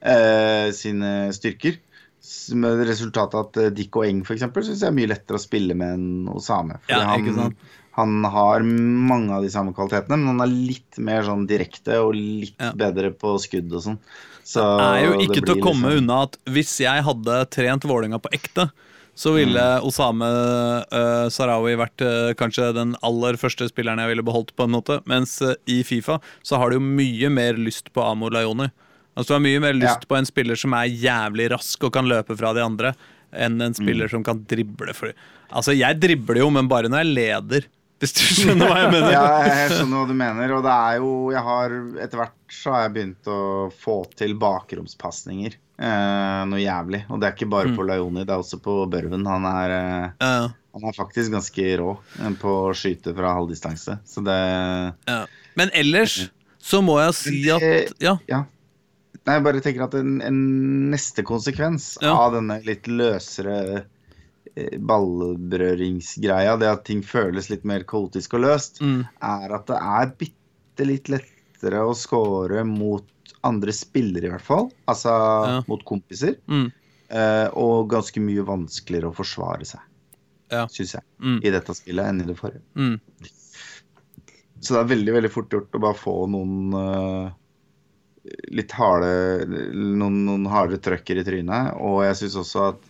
eh, 0.00 0.70
sine 0.74 1.12
styrker. 1.34 1.78
Med 2.54 2.82
resultatet 2.88 3.40
at 3.40 3.60
eh, 3.62 3.70
Dick 3.74 3.96
og 3.96 4.06
Eng 4.08 4.22
for 4.26 4.36
eksempel, 4.36 4.64
synes 4.66 4.82
jeg 4.84 4.92
er 4.92 4.96
mye 4.96 5.10
lettere 5.10 5.40
å 5.40 5.42
spille 5.42 5.76
med 5.78 5.98
enn 5.98 6.32
Osame. 6.32 6.80
For 6.84 6.96
Ja, 6.96 7.04
han, 7.14 7.54
han 7.98 8.24
har 8.24 8.62
mange 8.62 9.32
av 9.34 9.46
de 9.46 9.52
samme 9.52 9.72
kvalitetene, 9.76 10.18
men 10.18 10.34
han 10.34 10.44
er 10.44 10.52
litt 10.52 10.98
mer 11.02 11.24
sånn 11.26 11.46
direkte 11.50 12.00
og 12.04 12.12
litt 12.18 12.58
Ja. 12.60 12.72
bedre 12.76 13.10
på 13.16 13.36
skudd 13.42 13.72
og 13.72 13.82
sånn. 13.86 13.98
Så 14.48 14.62
er 14.64 15.04
jo 15.04 15.16
ikke 15.20 15.42
til 15.44 15.56
å 15.56 15.62
komme 15.62 15.88
liksom- 15.90 16.04
unna 16.04 16.22
at 16.28 16.38
hvis 16.46 16.78
jeg 16.80 17.02
hadde 17.04 17.50
trent 17.50 17.82
Vålerenga 17.84 18.20
på 18.22 18.30
ekte, 18.32 18.70
så 19.18 19.34
ville 19.34 19.58
Mm. 19.58 19.84
Osame 19.88 20.26
uh, 20.94 21.26
Sarawi 21.28 21.74
vært 21.74 22.00
uh, 22.06 22.34
kanskje 22.38 22.72
den 22.72 22.94
aller 23.02 23.34
første 23.34 23.66
spilleren 23.68 23.98
jeg 23.98 24.12
ville 24.14 24.22
beholdt, 24.22 24.54
på 24.54 24.62
en 24.64 24.70
måte. 24.70 25.00
Mens 25.10 25.42
uh, 25.42 25.56
i 25.66 25.82
Fifa 25.82 26.20
så 26.46 26.56
har 26.56 26.70
du 26.70 26.76
jo 26.78 26.84
mye 26.84 27.28
mer 27.28 27.54
lyst 27.54 27.92
på 27.92 28.04
Amor 28.04 28.30
Laioni. 28.30 28.70
Altså 29.18 29.32
Du 29.32 29.34
har 29.34 29.42
mye 29.42 29.60
mer 29.60 29.74
lyst 29.74 30.04
Ja. 30.04 30.08
på 30.08 30.16
en 30.16 30.28
spiller 30.28 30.54
som 30.56 30.72
er 30.78 30.86
jævlig 30.86 31.48
rask 31.50 31.82
og 31.88 31.92
kan 31.92 32.06
løpe 32.06 32.36
fra 32.38 32.52
de 32.54 32.62
andre, 32.62 32.94
enn 33.34 33.60
en 33.60 33.74
spiller 33.74 34.06
Mm. 34.06 34.10
som 34.14 34.22
kan 34.24 34.44
drible. 34.46 34.94
For, 34.94 35.10
altså, 35.50 35.74
jeg 35.76 35.98
dribler 36.00 36.38
jo, 36.38 36.50
men 36.54 36.68
bare 36.70 36.86
når 36.88 37.02
jeg 37.02 37.14
leder. 37.18 37.66
Hvis 37.98 38.12
du 38.14 38.20
skjønner 38.22 38.68
hva 38.70 38.76
jeg 38.84 38.92
mener? 38.94 39.10
Ja, 39.10 39.42
jeg 39.42 39.70
skjønner 39.74 39.98
hva 39.98 40.06
du 40.06 40.14
mener. 40.14 40.52
Og 40.54 40.62
det 40.62 40.70
er 40.70 41.00
jo 41.02 41.30
jeg 41.34 41.42
har, 41.42 41.74
Etter 42.04 42.16
hvert 42.22 42.36
så 42.48 42.70
har 42.76 42.82
jeg 42.86 42.94
begynt 42.94 43.26
å 43.26 43.72
få 43.74 43.96
til 44.14 44.34
bakromspasninger. 44.38 45.56
Eh, 45.78 46.44
noe 46.46 46.62
jævlig. 46.62 47.04
Og 47.10 47.18
det 47.20 47.26
er 47.28 47.34
ikke 47.36 47.50
bare 47.50 47.74
på 47.74 47.84
Laioni, 47.86 48.22
det 48.24 48.30
er 48.34 48.38
også 48.38 48.60
på 48.62 48.86
Børven. 48.90 49.26
Han 49.26 49.44
er, 49.50 49.70
eh, 49.70 50.10
Ja, 50.20 50.48
han 50.78 50.84
er 50.88 50.94
faktisk 50.94 51.30
ganske 51.34 51.66
rå 51.82 51.98
eh, 52.22 52.30
på 52.38 52.54
å 52.70 52.74
skyte 52.74 53.14
fra 53.18 53.34
halvdistanse. 53.34 53.98
Så 54.06 54.22
det 54.22 54.38
ja. 55.10 55.24
Men 55.58 55.70
ellers 55.74 56.30
så 56.62 56.80
må 56.82 56.98
jeg 57.02 57.14
si 57.18 57.50
at 57.50 57.92
Ja. 58.00 58.16
Ja. 58.28 58.44
Nei, 59.26 59.34
jeg 59.36 59.44
bare 59.44 59.60
tenker 59.60 59.82
at 59.84 59.94
en, 59.94 60.20
en 60.22 60.90
neste 60.90 61.22
konsekvens 61.26 61.96
Ja. 62.02 62.14
av 62.16 62.32
denne 62.38 62.60
litt 62.64 62.86
løsere 62.88 63.84
ballbrøringsgreia 64.58 64.78
ballberøringsgreia, 64.88 66.56
det 66.58 66.68
at 66.70 66.84
ting 66.88 67.02
føles 67.06 67.50
litt 67.50 67.64
mer 67.68 67.84
kaotisk 67.86 68.34
og 68.34 68.40
løst, 68.46 68.80
Mm. 68.82 69.04
er 69.22 69.52
at 69.54 69.66
det 69.66 69.76
er 69.76 70.06
bitte 70.18 70.86
litt 70.86 71.08
lettere 71.12 71.82
å 71.84 71.94
score 71.94 72.64
mot 72.64 73.04
andre 73.44 73.70
spillere, 73.72 74.24
i 74.26 74.30
hvert 74.30 74.42
fall. 74.42 74.70
Altså 74.88 75.12
Ja. 75.46 75.62
mot 75.68 75.84
kompiser. 75.84 76.36
Mm. 76.48 76.72
eh, 77.10 77.48
og 77.54 77.88
ganske 77.88 78.20
mye 78.20 78.44
vanskeligere 78.44 79.08
å 79.10 79.14
forsvare 79.16 79.64
seg, 79.64 79.80
Ja. 80.50 80.66
syns 80.66 80.92
jeg, 80.92 81.02
Mm. 81.20 81.40
i 81.44 81.50
dette 81.50 81.74
spillet 81.74 82.04
enn 82.06 82.20
i 82.20 82.24
det 82.24 82.36
forrige. 82.36 82.60
Mm. 82.76 83.00
Så 84.60 84.74
det 84.74 84.80
er 84.90 84.96
veldig 84.96 85.12
veldig 85.14 85.30
fort 85.30 85.48
gjort 85.50 85.70
å 85.72 85.80
bare 85.80 85.94
få 85.94 86.28
noen 86.28 86.74
eh, 86.74 87.30
litt 88.52 88.72
harde 88.76 89.10
noen, 89.48 90.22
noen 90.26 90.46
harde 90.52 90.78
trøkker 90.84 91.20
i 91.20 91.26
trynet. 91.26 91.74
Og 91.80 92.02
jeg 92.06 92.18
syns 92.22 92.38
også 92.42 92.64
at 92.72 92.88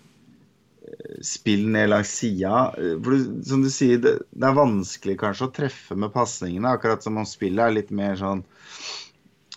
eh, 0.88 1.18
spill 1.26 1.66
ned 1.74 1.90
langs 1.92 2.12
sida 2.20 2.68
For 2.76 3.10
du, 3.12 3.28
som 3.46 3.62
du 3.64 3.70
sier, 3.72 4.00
det, 4.02 4.16
det 4.30 4.48
er 4.48 4.56
vanskelig 4.58 5.18
kanskje 5.20 5.48
å 5.48 5.54
treffe 5.60 5.98
med 5.98 6.14
pasningene. 6.14 6.74
Akkurat 6.78 7.04
som 7.04 7.20
om 7.20 7.28
spillet 7.28 7.64
er 7.66 7.76
litt 7.78 7.92
mer 7.94 8.18
sånn 8.20 8.42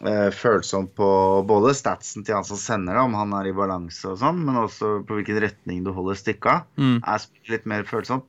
eh, 0.06 0.30
følsomt 0.36 0.94
på 0.98 1.10
både 1.48 1.74
statsen 1.78 2.26
til 2.28 2.38
han 2.40 2.48
som 2.48 2.60
sender 2.60 2.98
det, 2.98 3.04
om 3.08 3.18
han 3.20 3.36
er 3.40 3.50
i 3.52 3.58
balanse 3.58 4.14
og 4.14 4.22
sånn, 4.22 4.42
men 4.48 4.62
også 4.66 5.00
på 5.08 5.20
hvilken 5.20 5.42
retning 5.44 5.84
du 5.86 5.92
holder 5.96 6.20
stikka. 6.20 6.62
Mm. 6.82 7.00
Er 7.06 7.28
litt 7.54 7.68
mer 7.70 7.86
følsomt. 7.90 8.26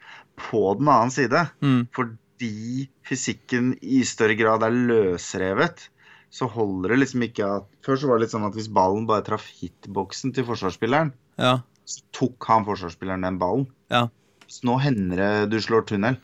På 0.48 0.72
den 0.78 0.88
annen 0.88 1.12
side 1.12 1.46
Mm. 1.62 1.86
fordi 1.92 2.88
fysikken 3.06 3.74
i 3.84 4.00
større 4.08 4.34
grad 4.34 4.64
er 4.66 4.72
løsrevet, 4.74 5.84
så 6.32 6.48
holder 6.48 6.94
det 6.94 7.02
liksom 7.02 7.22
ikke 7.26 7.44
at 7.58 7.66
Før 7.84 7.98
så 8.00 8.08
var 8.08 8.18
det 8.18 8.24
litt 8.26 8.32
sånn 8.32 8.46
at 8.48 8.54
hvis 8.56 8.70
ballen 8.72 9.04
bare 9.08 9.24
traff 9.26 9.44
hitboksen 9.58 10.32
til 10.32 10.46
forsvarsspilleren, 10.48 11.12
Ja. 11.38 11.58
så 11.84 12.00
tok 12.16 12.46
han 12.48 12.64
forsvarsspilleren 12.64 13.26
den 13.26 13.38
ballen. 13.40 13.66
Ja. 13.92 14.06
Så 14.48 14.64
nå 14.68 14.78
hender 14.80 15.16
det 15.20 15.50
du 15.50 15.58
slår 15.60 15.84
tunnel. 15.88 16.16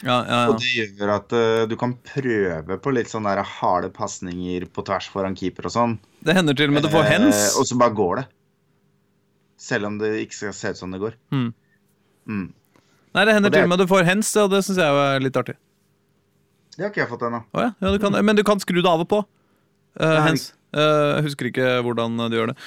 Ja, 0.00 0.24
ja, 0.24 0.38
Og 0.48 0.60
det 0.62 0.70
gjør 0.70 1.10
at 1.16 1.32
uh, 1.34 1.66
du 1.68 1.74
kan 1.76 1.92
prøve 2.06 2.76
på 2.80 2.92
litt 2.94 3.10
sånn 3.10 3.26
der 3.28 3.42
harde 3.44 3.90
pasninger 3.92 4.64
på 4.72 4.84
tvers 4.86 5.08
foran 5.12 5.36
keeper 5.36 5.66
og 5.68 5.74
sånn. 5.74 5.96
Det 6.24 6.36
hender 6.36 6.56
til 6.56 6.70
og 6.70 6.76
med 6.78 6.86
du 6.86 6.92
får 6.92 7.04
Eh, 7.10 7.58
og 7.58 7.66
så 7.68 7.76
bare 7.76 7.92
går 7.96 8.16
det. 8.22 8.26
Selv 9.60 9.90
om 9.90 9.98
det 10.00 10.14
ikke 10.24 10.38
skal 10.38 10.54
se 10.56 10.70
ut 10.72 10.76
som 10.78 10.94
det 10.94 11.00
går. 11.02 11.18
Mm. 11.34 11.50
Mm. 12.28 12.46
Nei, 13.14 13.24
det 13.24 13.34
hender 13.34 13.50
det- 13.50 13.58
til 13.58 13.64
og 13.64 13.68
med 13.68 13.78
du 13.78 13.86
får 13.86 14.04
hens, 14.04 14.36
og 14.36 14.50
det 14.50 14.62
syns 14.64 14.78
jeg 14.78 14.86
er 14.88 15.20
litt 15.20 15.36
artig. 15.36 15.56
Det 16.76 16.84
har 16.86 16.90
ikke 16.90 17.02
jeg 17.04 17.10
fått 17.10 17.26
ennå. 17.28 17.44
Oh, 17.52 17.60
ja, 17.60 17.72
ja 17.82 18.22
men 18.22 18.36
du 18.36 18.42
kan 18.42 18.58
skru 18.58 18.80
det 18.80 18.86
av 18.88 19.00
og 19.00 19.08
på. 19.08 19.24
Nei. 19.98 20.24
hens. 20.28 20.50
Uh, 20.70 21.18
husker 21.24 21.48
ikke 21.48 21.80
hvordan 21.82 22.14
du 22.30 22.36
gjør 22.36 22.52
det. 22.52 22.60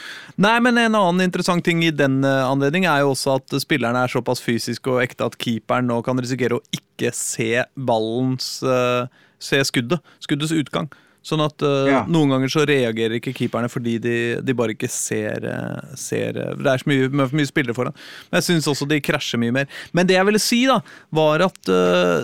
Nei, 0.43 0.57
men 0.59 0.75
En 0.81 0.97
annen 0.99 1.23
interessant 1.23 1.63
ting 1.63 1.79
i 1.87 1.91
den 1.95 2.17
eh, 2.27 2.41
anledning 2.43 2.83
er 2.83 2.99
jo 2.99 3.13
også 3.13 3.37
at 3.37 3.55
spillerne 3.63 4.01
er 4.03 4.11
såpass 4.11 4.43
fysiske 4.43 4.91
og 4.91 4.99
ekte 5.05 5.29
at 5.29 5.37
keeperen 5.39 5.87
nå 5.87 6.01
kan 6.03 6.19
risikere 6.19 6.59
å 6.59 6.65
ikke 6.75 7.13
se 7.15 7.63
ballens 7.79 8.57
uh, 8.67 9.07
Se 9.39 9.59
skuddet. 9.63 10.03
Skuddets 10.23 10.51
utgang. 10.51 10.91
Sånn 11.23 11.45
at 11.47 11.63
uh, 11.63 11.87
Ja. 11.87 12.03
noen 12.11 12.35
ganger 12.35 12.51
så 12.51 12.67
reagerer 12.67 13.21
ikke 13.21 13.35
keeperne 13.39 13.71
fordi 13.71 13.95
de, 14.03 14.19
de 14.43 14.55
bare 14.55 14.75
ikke 14.75 14.91
ser, 14.91 15.47
ser 15.95 16.35
Det 16.59 16.67
er 16.75 16.83
så 16.83 16.91
mye, 16.91 17.07
for 17.23 17.39
mye 17.39 17.47
spillere 17.55 17.75
foran. 17.75 17.95
Men 18.27 18.41
jeg 18.41 18.49
syns 18.51 18.67
også 18.67 18.87
de 18.91 18.99
krasjer 19.03 19.39
mye 19.39 19.55
mer. 19.63 19.71
Men 19.95 20.11
det 20.11 20.19
jeg 20.19 20.27
ville 20.27 20.43
si, 20.43 20.65
da, 20.67 20.81
var 21.15 21.47
at 21.47 21.71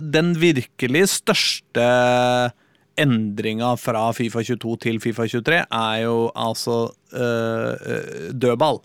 den 0.04 0.36
virkelig 0.44 1.08
største 1.16 1.88
endringa 3.00 3.76
fra 3.80 4.10
Fifa 4.16 4.44
22 4.46 4.76
til 4.86 5.02
Fifa 5.04 5.28
23 5.30 5.64
er 5.66 5.98
jo 6.04 6.30
altså 6.36 6.82
eh, 7.16 8.30
dødball. 8.32 8.82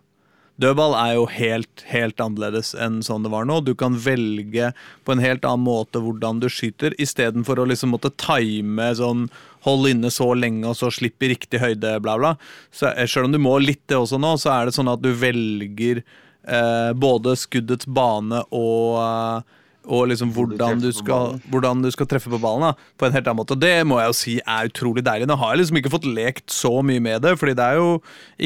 Dødball 0.62 0.92
er 0.94 1.14
jo 1.16 1.24
helt, 1.34 1.82
helt 1.90 2.20
annerledes 2.22 2.76
enn 2.78 3.00
sånn 3.02 3.24
det 3.26 3.32
var 3.32 3.46
nå. 3.48 3.58
Du 3.66 3.72
kan 3.78 3.96
velge 3.98 4.70
på 5.02 5.14
en 5.14 5.22
helt 5.22 5.46
annen 5.48 5.66
måte 5.66 5.98
hvordan 6.02 6.38
du 6.42 6.46
skyter, 6.52 6.94
istedenfor 7.02 7.58
å 7.58 7.66
liksom 7.70 7.94
måtte 7.94 8.14
time 8.20 8.92
sånn 8.98 9.28
Hold 9.64 9.88
inne 9.88 10.10
så 10.12 10.26
lenge, 10.36 10.66
og 10.68 10.76
så 10.76 10.90
slipp 10.92 11.24
i 11.24 11.30
riktig 11.30 11.56
høyde, 11.56 11.94
bla, 12.04 12.18
bla. 12.20 12.34
Så 12.68 12.90
eh, 12.90 13.06
selv 13.08 13.30
om 13.30 13.32
du 13.32 13.40
må 13.40 13.54
litt 13.62 13.80
det 13.88 13.96
også 13.96 14.18
nå, 14.20 14.34
så 14.36 14.50
er 14.52 14.68
det 14.68 14.74
sånn 14.76 14.90
at 14.92 15.00
du 15.00 15.08
velger 15.16 16.02
eh, 16.02 16.90
både 16.92 17.32
skuddets 17.40 17.88
bane 17.88 18.42
og 18.52 18.98
eh, 19.00 19.62
og 19.84 20.08
liksom 20.08 20.32
hvordan 20.34 20.80
du, 20.80 20.90
skal, 20.96 21.38
hvordan 21.52 21.82
du 21.84 21.90
skal 21.92 22.08
treffe 22.08 22.32
på 22.32 22.40
ballen. 22.40 22.70
da, 22.70 22.90
På 22.98 23.06
en 23.06 23.12
helt 23.12 23.26
annen 23.28 23.42
måte. 23.42 23.56
Og 23.56 23.60
Det 23.60 23.74
må 23.86 24.00
jeg 24.00 24.10
jo 24.10 24.18
si 24.18 24.36
er 24.40 24.70
utrolig 24.70 25.04
deilig. 25.04 25.28
Nå 25.28 25.36
har 25.40 25.54
jeg 25.54 25.62
liksom 25.64 25.80
ikke 25.80 25.92
fått 25.92 26.08
lekt 26.08 26.54
så 26.54 26.72
mye 26.86 27.02
med 27.04 27.24
det, 27.26 27.36
fordi 27.40 27.56
det 27.58 27.64
er 27.64 27.80
jo 27.80 27.90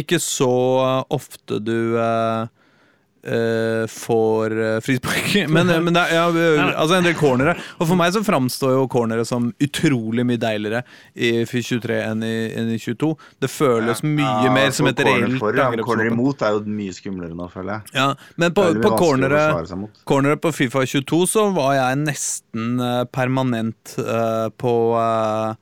ikke 0.02 0.18
så 0.22 0.52
ofte 1.14 1.60
du 1.62 1.98
eh, 2.00 2.50
eh, 3.22 3.86
får 3.86 4.58
uh, 4.58 4.80
frispark. 4.80 5.48
Men, 5.54 5.66
men 5.84 5.94
det 5.94 6.00
er, 6.00 6.14
ja, 6.14 6.28
eh, 6.28 6.80
altså 6.80 6.98
en 6.98 7.06
del 7.06 7.16
cornere. 7.18 7.54
Og 7.78 7.88
for 7.90 7.98
meg 7.98 8.12
så 8.14 8.22
framstår 8.24 8.74
jo 8.74 8.86
cornere 8.90 9.24
som 9.28 9.50
utrolig 9.62 10.24
mye 10.26 10.40
deiligere 10.40 10.82
i 11.14 11.44
23 11.48 11.98
enn 12.04 12.24
i, 12.26 12.34
enn 12.58 12.72
i 12.74 12.78
22. 12.80 13.10
Det 13.42 13.50
føles 13.52 14.02
mye 14.06 14.52
mer 14.54 14.72
som 14.74 14.90
et 14.90 15.02
reelt 15.06 15.38
Corner 15.38 16.10
imot 16.10 16.42
er 16.44 16.56
jo 16.56 16.62
mye 16.78 16.94
skumlere 16.94 17.36
nå, 17.36 17.48
føler 17.52 17.78
jeg. 17.78 17.94
Ja, 17.98 18.08
men 18.40 18.54
på, 18.56 18.66
på 18.82 18.92
cornere, 18.98 19.42
cornere 20.08 20.38
på 20.40 20.52
Fifa 20.54 20.84
22 20.86 21.22
så 21.30 21.48
var 21.56 21.74
jeg 21.78 22.02
nesten 22.04 22.78
eh, 22.82 23.02
permanent 23.14 23.96
uh, 24.00 24.48
på, 24.60 24.74
uh, 24.98 25.54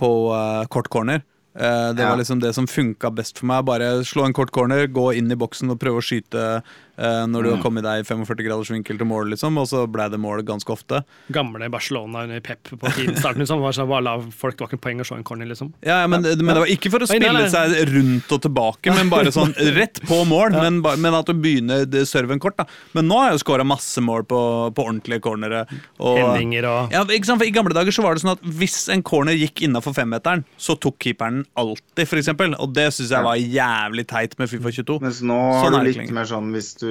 på 0.00 0.12
eh, 0.34 0.64
kort 0.72 0.88
corner. 0.92 1.22
Eh, 1.54 1.94
det 1.94 2.04
var 2.06 2.16
liksom 2.16 2.40
det 2.40 2.52
som 2.52 2.66
funka 2.66 3.10
best 3.10 3.38
for 3.38 3.46
meg. 3.50 3.64
Bare 3.64 4.04
slå 4.04 4.24
en 4.24 4.32
kort 4.32 4.50
corner, 4.50 4.86
gå 4.86 5.10
inn 5.18 5.30
i 5.32 5.38
boksen 5.38 5.72
og 5.72 5.80
prøve 5.82 5.98
å 5.98 6.04
skyte 6.04 6.44
eh, 6.60 6.60
når 7.00 7.42
du 7.46 7.50
har 7.54 7.62
kommet 7.62 7.84
deg 7.86 8.02
i 8.02 8.06
45 8.06 8.44
graders 8.44 8.70
vinkel 8.70 8.98
til 9.00 9.08
mål, 9.08 9.30
liksom, 9.32 9.56
og 9.60 9.66
så 9.70 9.86
ble 9.90 10.06
det 10.12 10.18
mål 10.20 10.42
ganske 10.46 10.68
ofte. 10.74 11.00
Gamle 11.32 11.68
Barcelona 11.72 12.24
under 12.26 12.40
Pep 12.44 12.68
på 12.76 12.92
tiden 12.94 13.16
starten, 13.16 13.40
liksom. 13.44 13.60
Var 13.64 13.72
sånn, 13.76 13.88
bare 13.90 14.04
la 14.04 14.14
folk, 14.20 14.56
det 14.58 14.64
var 14.66 14.72
ikke 14.74 14.82
poeng 14.84 15.00
å 15.00 15.06
slå 15.08 15.16
en 15.20 15.24
corner, 15.24 15.48
liksom. 15.50 15.72
Ja, 15.86 16.02
ja, 16.02 16.06
men, 16.10 16.22
men 16.22 16.52
det 16.54 16.60
var 16.62 16.70
ikke 16.72 16.92
for 16.92 17.04
å 17.04 17.08
spille 17.08 17.32
nei. 17.32 17.46
seg 17.52 17.74
rundt 17.90 18.34
og 18.36 18.42
tilbake, 18.46 18.94
men 18.96 19.10
bare 19.12 19.32
sånn 19.34 19.54
rett 19.78 20.00
på 20.08 20.20
mål. 20.28 20.56
Men, 20.58 20.80
men 20.82 21.16
at 21.16 21.26
du 21.30 21.34
begynner 21.40 21.86
det- 21.88 22.06
serven 22.10 22.40
kort. 22.42 22.56
da 22.58 22.66
Men 22.96 23.06
nå 23.08 23.18
har 23.20 23.30
jeg 23.30 23.38
jo 23.38 23.44
skåra 23.44 23.64
masse 23.66 24.00
mål 24.04 24.24
på, 24.30 24.40
på 24.76 24.84
ordentlige 24.86 25.20
cornere. 25.24 25.64
og- 25.98 26.18
Hendinger 26.20 26.66
og 26.68 26.92
Ja, 26.94 27.04
ikke 27.04 27.28
sant? 27.28 27.40
For 27.40 27.48
I 27.48 27.54
gamle 27.54 27.74
dager 27.76 27.94
så 27.94 28.02
var 28.04 28.14
det 28.16 28.24
sånn 28.24 28.32
at 28.34 28.42
hvis 28.60 28.88
en 28.92 29.02
corner 29.06 29.36
gikk 29.38 29.62
innafor 29.66 29.94
femmeteren, 29.96 30.44
så 30.58 30.76
tok 30.80 30.98
keeperen 31.00 31.44
alltid, 31.56 32.06
eksempel. 32.20 32.54
Og 32.60 32.72
det 32.76 32.88
syns 32.96 33.12
jeg 33.14 33.24
var 33.24 33.38
jævlig 33.40 34.06
teit 34.10 34.36
med 34.40 34.50
Fifa 34.50 34.72
22. 34.74 34.98
Mens 35.04 35.20
nå 35.22 35.38
Sånn 35.38 35.72
har 35.74 35.80
er 35.80 35.84
du 35.86 35.92
det 35.92 35.96
litt 36.02 36.14
mer 36.16 36.28
sånn 36.28 36.50
hvis 36.54 36.72
du 36.80 36.89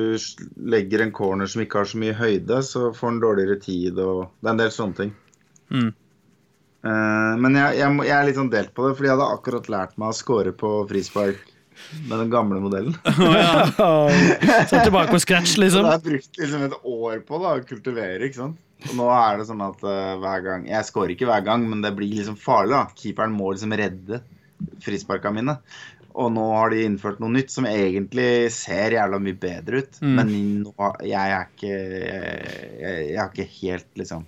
legger 0.73 1.03
en 1.03 1.13
corner 1.15 1.49
som 1.49 1.63
ikke 1.63 1.81
har 1.81 1.89
så 1.89 1.99
mye 2.01 2.17
høyde, 2.17 2.61
så 2.65 2.89
får 2.95 3.13
den 3.13 3.23
dårligere 3.23 3.59
tid 3.63 3.99
og 4.03 4.29
Det 4.39 4.49
er 4.49 4.53
en 4.55 4.61
del 4.63 4.73
sånne 4.75 4.99
ting. 4.99 5.13
Mm. 5.69 5.91
Uh, 6.79 7.35
men 7.43 7.57
jeg, 7.59 7.79
jeg, 7.81 7.95
jeg 8.07 8.15
er 8.15 8.27
litt 8.27 8.37
sånn 8.39 8.51
delt 8.53 8.71
på 8.75 8.87
det, 8.87 8.95
fordi 8.97 9.09
jeg 9.09 9.17
hadde 9.17 9.31
akkurat 9.35 9.71
lært 9.73 9.97
meg 9.99 10.13
å 10.13 10.19
score 10.19 10.53
på 10.55 10.73
frispark 10.89 11.41
med 12.07 12.15
den 12.19 12.31
gamle 12.31 12.59
modellen. 12.63 12.95
Så 14.69 14.79
tilbake 14.83 15.11
på 15.11 15.19
scratch, 15.19 15.53
Så 15.53 15.61
det 15.61 15.67
liksom. 15.67 15.85
har 15.87 15.97
jeg 15.97 16.05
brukt 16.07 16.41
liksom 16.41 16.65
et 16.67 16.75
år 16.83 17.21
på 17.27 17.39
da, 17.43 17.53
å 17.55 17.67
kultivere. 17.67 18.19
ikke 18.25 18.41
sant? 18.41 18.59
Og 18.89 18.95
nå 18.95 19.07
er 19.11 19.39
det 19.39 19.47
sånn 19.49 19.63
at 19.63 19.81
uh, 19.83 20.15
hver 20.21 20.43
gang 20.45 20.61
Jeg 20.69 20.87
scorer 20.87 21.11
ikke 21.11 21.27
hver 21.27 21.43
gang, 21.43 21.65
men 21.67 21.81
det 21.83 21.91
blir 21.97 22.13
liksom 22.15 22.37
farlig. 22.39 22.77
da. 22.77 22.99
Keeperen 22.99 23.35
må 23.35 23.51
liksom 23.53 23.75
redde 23.75 24.21
frisparka 24.83 25.31
mine. 25.35 25.57
Og 26.19 26.33
nå 26.35 26.45
har 26.51 26.73
de 26.73 26.81
innført 26.83 27.21
noe 27.23 27.31
nytt 27.31 27.53
som 27.53 27.67
egentlig 27.69 28.49
ser 28.51 28.97
jævla 28.97 29.21
mye 29.23 29.37
bedre 29.39 29.83
ut. 29.83 30.01
Mm. 30.03 30.15
Men 30.17 30.33
nå, 30.65 30.89
jeg 31.07 31.35
er 31.35 31.45
ikke 31.47 31.69
jeg, 31.71 32.73
jeg, 32.81 33.19
har 33.19 33.31
ikke 33.31 33.47
helt 33.61 34.01
liksom 34.01 34.25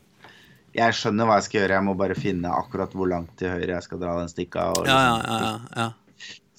Jeg 0.77 0.95
skjønner 0.95 1.27
hva 1.27 1.39
jeg 1.39 1.47
skal 1.49 1.59
gjøre, 1.61 1.79
jeg 1.79 1.87
må 1.89 1.95
bare 1.99 2.15
finne 2.15 2.53
akkurat 2.55 2.93
hvor 2.95 3.09
langt 3.11 3.33
til 3.41 3.51
høyre 3.51 3.75
jeg 3.75 3.87
skal 3.89 3.99
dra 4.03 4.13
den 4.21 4.31
stikka. 4.31 4.69
Og 4.71 4.85
liksom. 4.85 5.01
ja, 5.01 5.41
ja, 5.41 5.81
ja. 5.81 5.89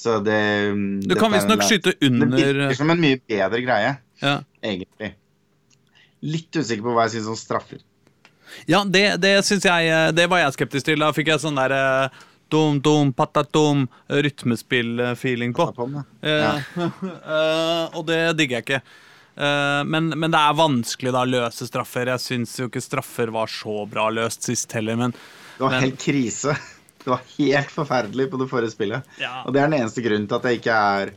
Så 0.02 0.18
det 0.26 0.40
Du 1.06 1.14
kan 1.14 1.32
visstnok 1.32 1.62
skyte 1.64 1.94
under 2.02 2.26
Det 2.36 2.46
virker 2.50 2.78
som 2.80 2.90
en 2.90 3.00
mye 3.00 3.20
bedre 3.22 3.62
greie, 3.62 3.94
ja. 4.20 4.34
egentlig. 4.64 5.14
Litt 6.22 6.58
usikker 6.58 6.84
på 6.86 6.94
hva 6.96 7.06
jeg 7.06 7.16
syns 7.16 7.30
om 7.32 7.38
straffer. 7.38 7.80
Ja, 8.68 8.82
det, 8.84 9.04
det 9.22 9.32
syns 9.46 9.64
jeg 9.64 9.88
eh, 9.88 10.10
Det 10.14 10.26
var 10.28 10.42
jeg 10.42 10.56
skeptisk 10.58 10.90
til. 10.90 11.00
Da 11.00 11.12
fikk 11.16 11.32
jeg 11.32 11.42
sånn 11.42 11.56
der 11.58 11.74
eh, 11.76 12.20
dum, 12.52 12.78
dum, 12.84 13.12
patatum, 13.16 13.86
rytmespill-feeling 14.12 15.54
på. 15.56 15.66
på 15.76 15.86
den, 15.88 16.04
Eh, 16.22 16.60
eh, 17.36 17.96
og 17.96 18.04
det 18.06 18.20
digger 18.38 18.60
jeg 18.60 18.66
ikke. 18.66 18.82
Eh, 19.32 19.80
men, 19.88 20.10
men 20.20 20.30
det 20.34 20.38
er 20.40 20.58
vanskelig 20.58 21.12
da 21.16 21.22
å 21.24 21.30
løse 21.32 21.66
straffer. 21.68 22.10
Jeg 22.12 22.20
syns 22.22 22.52
jo 22.60 22.68
ikke 22.68 22.82
straffer 22.84 23.32
var 23.34 23.48
så 23.50 23.82
bra 23.90 24.10
løst 24.12 24.44
sist 24.46 24.72
heller, 24.76 24.96
men 25.00 25.12
Det 25.16 25.64
var 25.64 25.70
Men- 25.76 25.82
helt 25.88 26.00
krise. 26.00 26.56
Det 27.02 27.10
var 27.10 27.20
helt 27.38 27.70
forferdelig 27.74 28.28
på 28.30 28.38
det 28.38 28.46
forrige 28.50 28.70
spillet. 28.76 29.02
Ja. 29.18 29.42
Og 29.42 29.52
det 29.52 29.58
er 29.62 29.66
den 29.72 29.80
eneste 29.80 30.02
grunnen 30.04 30.28
til 30.30 30.36
at 30.38 30.44
jeg 30.46 30.60
ikke 30.60 30.76
er 31.02 31.10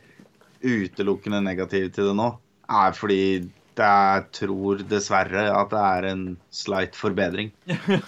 utelukkende 0.65 1.43
negativ 1.45 1.91
til 1.93 2.07
det 2.09 2.15
nå. 2.17 2.31
Er 2.69 2.95
fordi 2.97 3.19
jeg 3.83 4.25
tror 4.37 4.81
dessverre 4.87 5.45
at 5.51 5.69
det 5.73 5.81
er 5.83 6.07
en 6.11 6.23
slight 6.53 6.95
forbedring. 6.95 7.51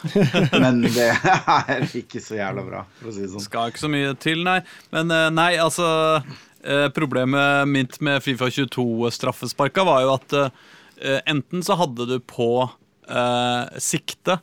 Men 0.63 0.81
det 0.85 1.09
er 1.11 1.85
ikke 1.97 2.21
så 2.23 2.37
jævla 2.39 2.63
bra, 2.67 2.83
for 2.99 3.11
å 3.11 3.15
si 3.15 3.25
det 3.25 3.31
sånn. 3.33 3.45
skal 3.45 3.71
ikke 3.73 3.83
så 3.85 3.91
mye 3.91 4.13
til, 4.23 4.43
nei. 4.47 4.59
Men 4.95 5.11
eh, 5.11 5.27
nei, 5.35 5.51
altså 5.61 5.87
eh, 6.63 6.87
Problemet 6.95 7.67
mitt 7.71 7.99
med 8.03 8.23
Fifa 8.25 8.49
22-straffesparka 8.53 9.83
var 9.87 10.03
jo 10.05 10.13
at 10.17 10.37
eh, 10.41 11.19
enten 11.29 11.63
så 11.65 11.77
hadde 11.79 12.07
du 12.09 12.17
på 12.23 12.49
eh, 12.63 13.79
sikte 13.83 14.37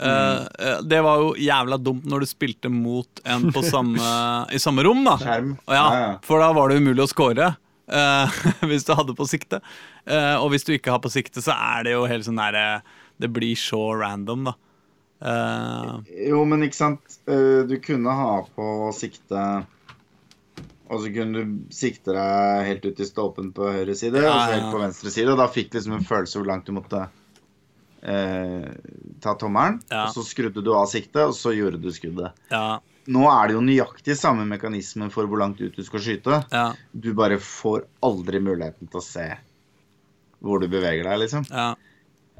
eh, 0.00 0.44
eh, 0.46 0.78
Det 0.86 1.00
var 1.04 1.20
jo 1.24 1.32
jævla 1.38 1.78
dumt 1.80 2.06
når 2.08 2.24
du 2.24 2.30
spilte 2.30 2.70
mot 2.72 3.20
en 3.24 3.50
på 3.54 3.62
samme, 3.66 4.12
i 4.56 4.60
samme 4.62 4.84
rom, 4.86 5.02
da. 5.06 5.16
Skjerm. 5.20 5.56
Ja, 5.66 5.74
Ja, 5.74 5.88
ja. 6.04 6.14
For 6.26 6.42
da 6.42 6.52
var 6.56 6.70
det 6.72 6.80
umulig 6.80 7.04
å 7.04 7.10
score. 7.10 7.50
Eh, 7.90 8.40
hvis 8.70 8.86
du 8.86 8.94
hadde 8.96 9.16
på 9.18 9.26
sikte. 9.28 9.60
Eh, 10.06 10.36
og 10.38 10.50
hvis 10.54 10.66
du 10.66 10.72
ikke 10.74 10.94
har 10.94 11.02
på 11.04 11.12
sikte, 11.12 11.42
så 11.44 11.54
er 11.54 11.86
det 11.86 11.94
jo 11.96 12.08
helt 12.10 12.26
sånn 12.26 12.40
der 12.40 12.58
eh, 12.58 12.96
Det 13.20 13.30
blir 13.34 13.58
så 13.58 13.82
random, 14.00 14.50
da. 14.50 14.56
Jo, 16.16 16.46
men 16.48 16.64
ikke 16.64 16.78
sant. 16.78 17.18
Du 17.28 17.74
kunne 17.84 18.14
ha 18.16 18.38
på 18.56 18.68
sikte 18.96 19.42
Og 20.88 21.02
så 21.02 21.10
kunne 21.12 21.42
du 21.42 21.58
sikte 21.76 22.14
deg 22.16 22.62
helt 22.64 22.86
ut 22.88 23.02
i 23.04 23.08
stolpen 23.08 23.50
på 23.52 23.68
høyre 23.68 23.92
side, 23.92 24.22
Ja, 24.24 24.30
og 24.32 24.38
så 24.38 24.46
ja. 24.46 24.54
helt 24.54 24.72
på 24.72 24.80
venstre 24.80 25.12
side. 25.12 25.34
Og 25.34 25.42
da 25.42 25.50
fikk 25.52 25.68
du 25.68 25.76
liksom 25.76 25.98
en 25.98 26.08
følelse 26.08 26.40
hvor 26.40 26.48
langt 26.48 26.64
du 26.64 26.72
måtte 26.72 27.02
eh, 28.02 28.70
ta 29.20 29.34
tommelen. 29.36 29.80
Ja. 29.90 30.06
Og 30.06 30.16
så 30.16 30.24
skrudde 30.26 30.64
du 30.64 30.72
av 30.74 30.88
siktet, 30.90 31.20
og 31.26 31.36
så 31.36 31.52
gjorde 31.56 31.80
du 31.82 31.90
skuddet. 31.94 32.32
Ja, 33.06 33.12
Nå 33.16 33.22
er 33.32 33.48
det 33.48 33.54
jo 33.56 33.60
nøyaktig 33.64 34.16
samme 34.16 34.44
mekanisme 34.46 35.10
for 35.10 35.26
hvor 35.26 35.40
langt 35.40 35.60
ut 35.60 35.74
du 35.76 35.82
skal 35.86 36.00
skyte. 36.04 36.42
ja, 36.52 36.72
Du 36.92 37.12
bare 37.14 37.38
får 37.40 37.86
aldri 38.02 38.40
muligheten 38.40 38.90
til 38.90 39.00
å 39.00 39.04
se 39.04 39.28
hvor 40.40 40.60
du 40.60 40.68
beveger 40.72 41.04
deg, 41.04 41.18
liksom. 41.26 41.44
ja. 41.50 41.74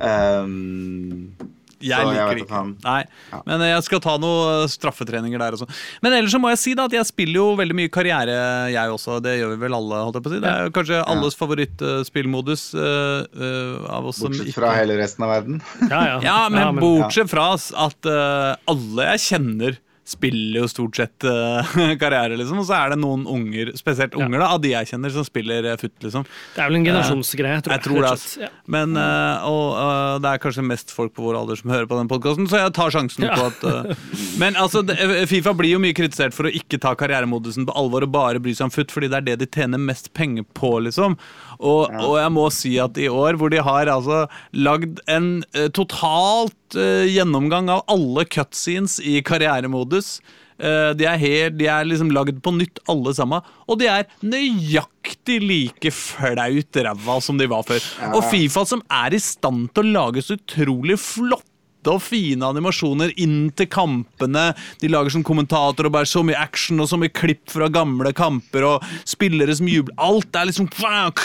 Um, 0.00 1.34
Jeg 1.80 2.04
liker 2.04 2.36
det 2.36 2.42
ikke. 2.44 2.60
Nei, 2.84 3.02
Ja. 3.32 3.38
Men 3.46 3.60
jeg 3.64 3.82
skal 3.86 4.00
ta 4.04 4.14
noen 4.20 4.68
straffetreninger 4.68 5.40
der 5.40 5.56
også. 5.56 5.66
Men 6.04 6.12
ellers 6.16 6.32
så 6.34 6.40
må 6.40 6.50
jeg 6.52 6.60
si 6.60 6.74
da 6.76 6.84
at 6.88 6.92
jeg 6.92 7.08
spiller 7.08 7.40
jo 7.40 7.46
veldig 7.56 7.76
mye 7.76 7.88
karriere, 7.92 8.34
jeg 8.72 8.92
også. 8.92 9.16
Det 9.24 9.38
gjør 9.40 9.54
vi 9.54 9.60
vel 9.64 9.76
alle, 9.78 10.00
holdt 10.04 10.18
jeg 10.18 10.24
på 10.26 10.30
å 10.30 10.34
si. 10.34 10.40
Det 10.44 10.50
er 10.52 10.64
jo 10.66 10.74
kanskje 10.76 11.02
alles 11.08 11.36
favorittspillmodus 11.40 12.64
uh, 12.76 13.24
uh, 13.32 13.76
av 13.96 14.08
oss 14.12 14.20
som 14.20 14.28
bortsett 14.28 14.52
ikke 14.52 14.60
fra 14.60 14.74
hele 14.76 14.96
resten 15.00 15.24
av 15.24 15.32
verden. 15.38 15.60
Ja, 15.88 16.00
ja. 16.14 16.18
Ja, 16.24 16.38
men 16.52 16.60
Ja, 16.66 16.72
men- 16.72 16.84
bortsett 16.84 17.32
fra 17.32 17.48
at 17.56 18.08
uh, 18.12 18.56
alle 18.68 19.08
jeg 19.14 19.24
kjenner 19.30 19.80
spiller 20.10 20.60
jo 20.64 20.68
stort 20.70 20.98
sett 20.98 21.24
uh, 21.28 21.62
karriere, 22.02 22.34
liksom. 22.40 22.58
Og 22.62 22.66
så 22.68 22.74
er 22.76 22.92
det 22.94 22.98
noen 23.00 23.22
unger, 23.30 23.70
spesielt 23.78 24.16
Ja. 24.18 24.24
unger 24.26 24.42
da, 24.42 24.48
av 24.56 24.60
de 24.64 24.72
jeg 24.74 24.88
kjenner, 24.90 25.12
som 25.14 25.26
spiller 25.26 25.68
uh, 25.70 25.76
futt, 25.80 25.94
liksom. 26.02 26.26
Det 26.56 26.64
er 26.64 26.70
vel 26.72 26.80
en 26.80 26.86
generasjonsgreie, 26.88 27.60
tror 27.62 27.74
jeg. 27.74 27.78
Jeg 27.80 27.86
tror 27.86 28.06
det, 28.06 28.12
slett. 28.24 28.44
Ja. 28.46 28.50
Men, 28.76 28.96
uh, 28.98 29.46
og 29.50 29.64
uh, 29.78 30.16
det 30.24 30.32
er 30.34 30.42
kanskje 30.42 30.64
mest 30.66 30.94
folk 30.94 31.14
på 31.16 31.24
vår 31.28 31.38
alder 31.40 31.60
som 31.62 31.70
hører 31.74 31.86
på 31.90 31.98
den 32.00 32.10
podkasten, 32.10 32.50
så 32.50 32.64
jeg 32.64 32.74
tar 32.80 32.94
sjansen 32.94 33.28
Ja. 33.28 33.36
på 33.38 33.48
at 33.52 33.94
Men 34.42 34.58
altså, 34.58 34.82
det, 34.86 34.96
Fifa 35.30 35.54
blir 35.56 35.76
jo 35.76 35.82
mye 35.82 35.94
kritisert 35.96 36.34
for 36.36 36.48
å 36.48 36.54
ikke 36.54 36.80
ta 36.82 36.94
karrieremodusen 36.98 37.68
på 37.68 37.76
alvor 37.78 38.06
og 38.06 38.12
bare 38.14 38.42
bry 38.42 38.54
seg 38.56 38.66
om 38.68 38.74
futt, 38.74 38.90
fordi 38.94 39.10
det 39.12 39.20
er 39.22 39.28
det 39.30 39.38
de 39.44 39.50
tjener 39.54 39.78
mest 39.80 40.10
penger 40.16 40.44
på, 40.58 40.76
liksom. 40.88 41.16
Og, 41.60 41.92
og 41.92 42.14
jeg 42.16 42.32
må 42.32 42.46
si 42.56 42.74
at 42.80 42.96
i 42.96 43.10
år, 43.12 43.36
hvor 43.36 43.52
de 43.52 43.60
har 43.60 43.90
altså 43.92 44.22
lagd 44.56 45.02
en 45.12 45.42
uh, 45.56 45.68
totalt 45.76 46.78
uh, 46.78 47.04
gjennomgang 47.04 47.68
av 47.72 47.84
alle 47.92 48.24
cutscenes 48.32 48.96
i 49.04 49.18
karrieremodus 49.20 50.18
Eh, 50.60 50.90
de 50.96 51.06
er, 51.08 51.20
helt, 51.20 51.56
de 51.56 51.68
er 51.72 51.86
liksom 51.88 52.10
lagd 52.12 52.40
på 52.44 52.52
nytt, 52.52 52.82
alle 52.90 53.14
sammen. 53.16 53.44
Og 53.70 53.80
de 53.80 53.88
er 53.88 54.08
nøyaktig 54.20 55.38
like 55.42 55.92
flaut 55.94 56.80
ræva 56.84 57.16
som 57.24 57.40
de 57.40 57.48
var 57.50 57.64
før. 57.68 57.84
Og 58.12 58.24
Fifa 58.28 58.66
som 58.68 58.84
er 59.00 59.16
i 59.16 59.22
stand 59.22 59.70
til 59.74 59.88
å 59.88 59.94
lage 59.96 60.24
så 60.24 60.36
utrolig 60.36 60.98
flotte 61.00 61.48
og 61.88 62.02
fine 62.04 62.48
animasjoner 62.50 63.14
inn 63.20 63.50
til 63.56 63.68
kampene. 63.72 64.50
De 64.82 64.90
lager 64.90 65.14
som 65.14 65.24
kommentator 65.26 65.88
og 65.88 65.94
bare 65.94 66.08
så 66.08 66.24
mye 66.26 66.38
action 66.38 66.82
og 66.82 66.90
så 66.90 66.98
mye 67.00 67.12
klipp 67.14 67.48
fra 67.52 67.70
gamle 67.72 68.12
kamper 68.16 68.66
og 68.66 68.90
spillere 69.08 69.54
som 69.56 69.70
jubler. 69.70 69.96
Alt 70.00 70.36
er 70.36 70.50
liksom 70.50 70.68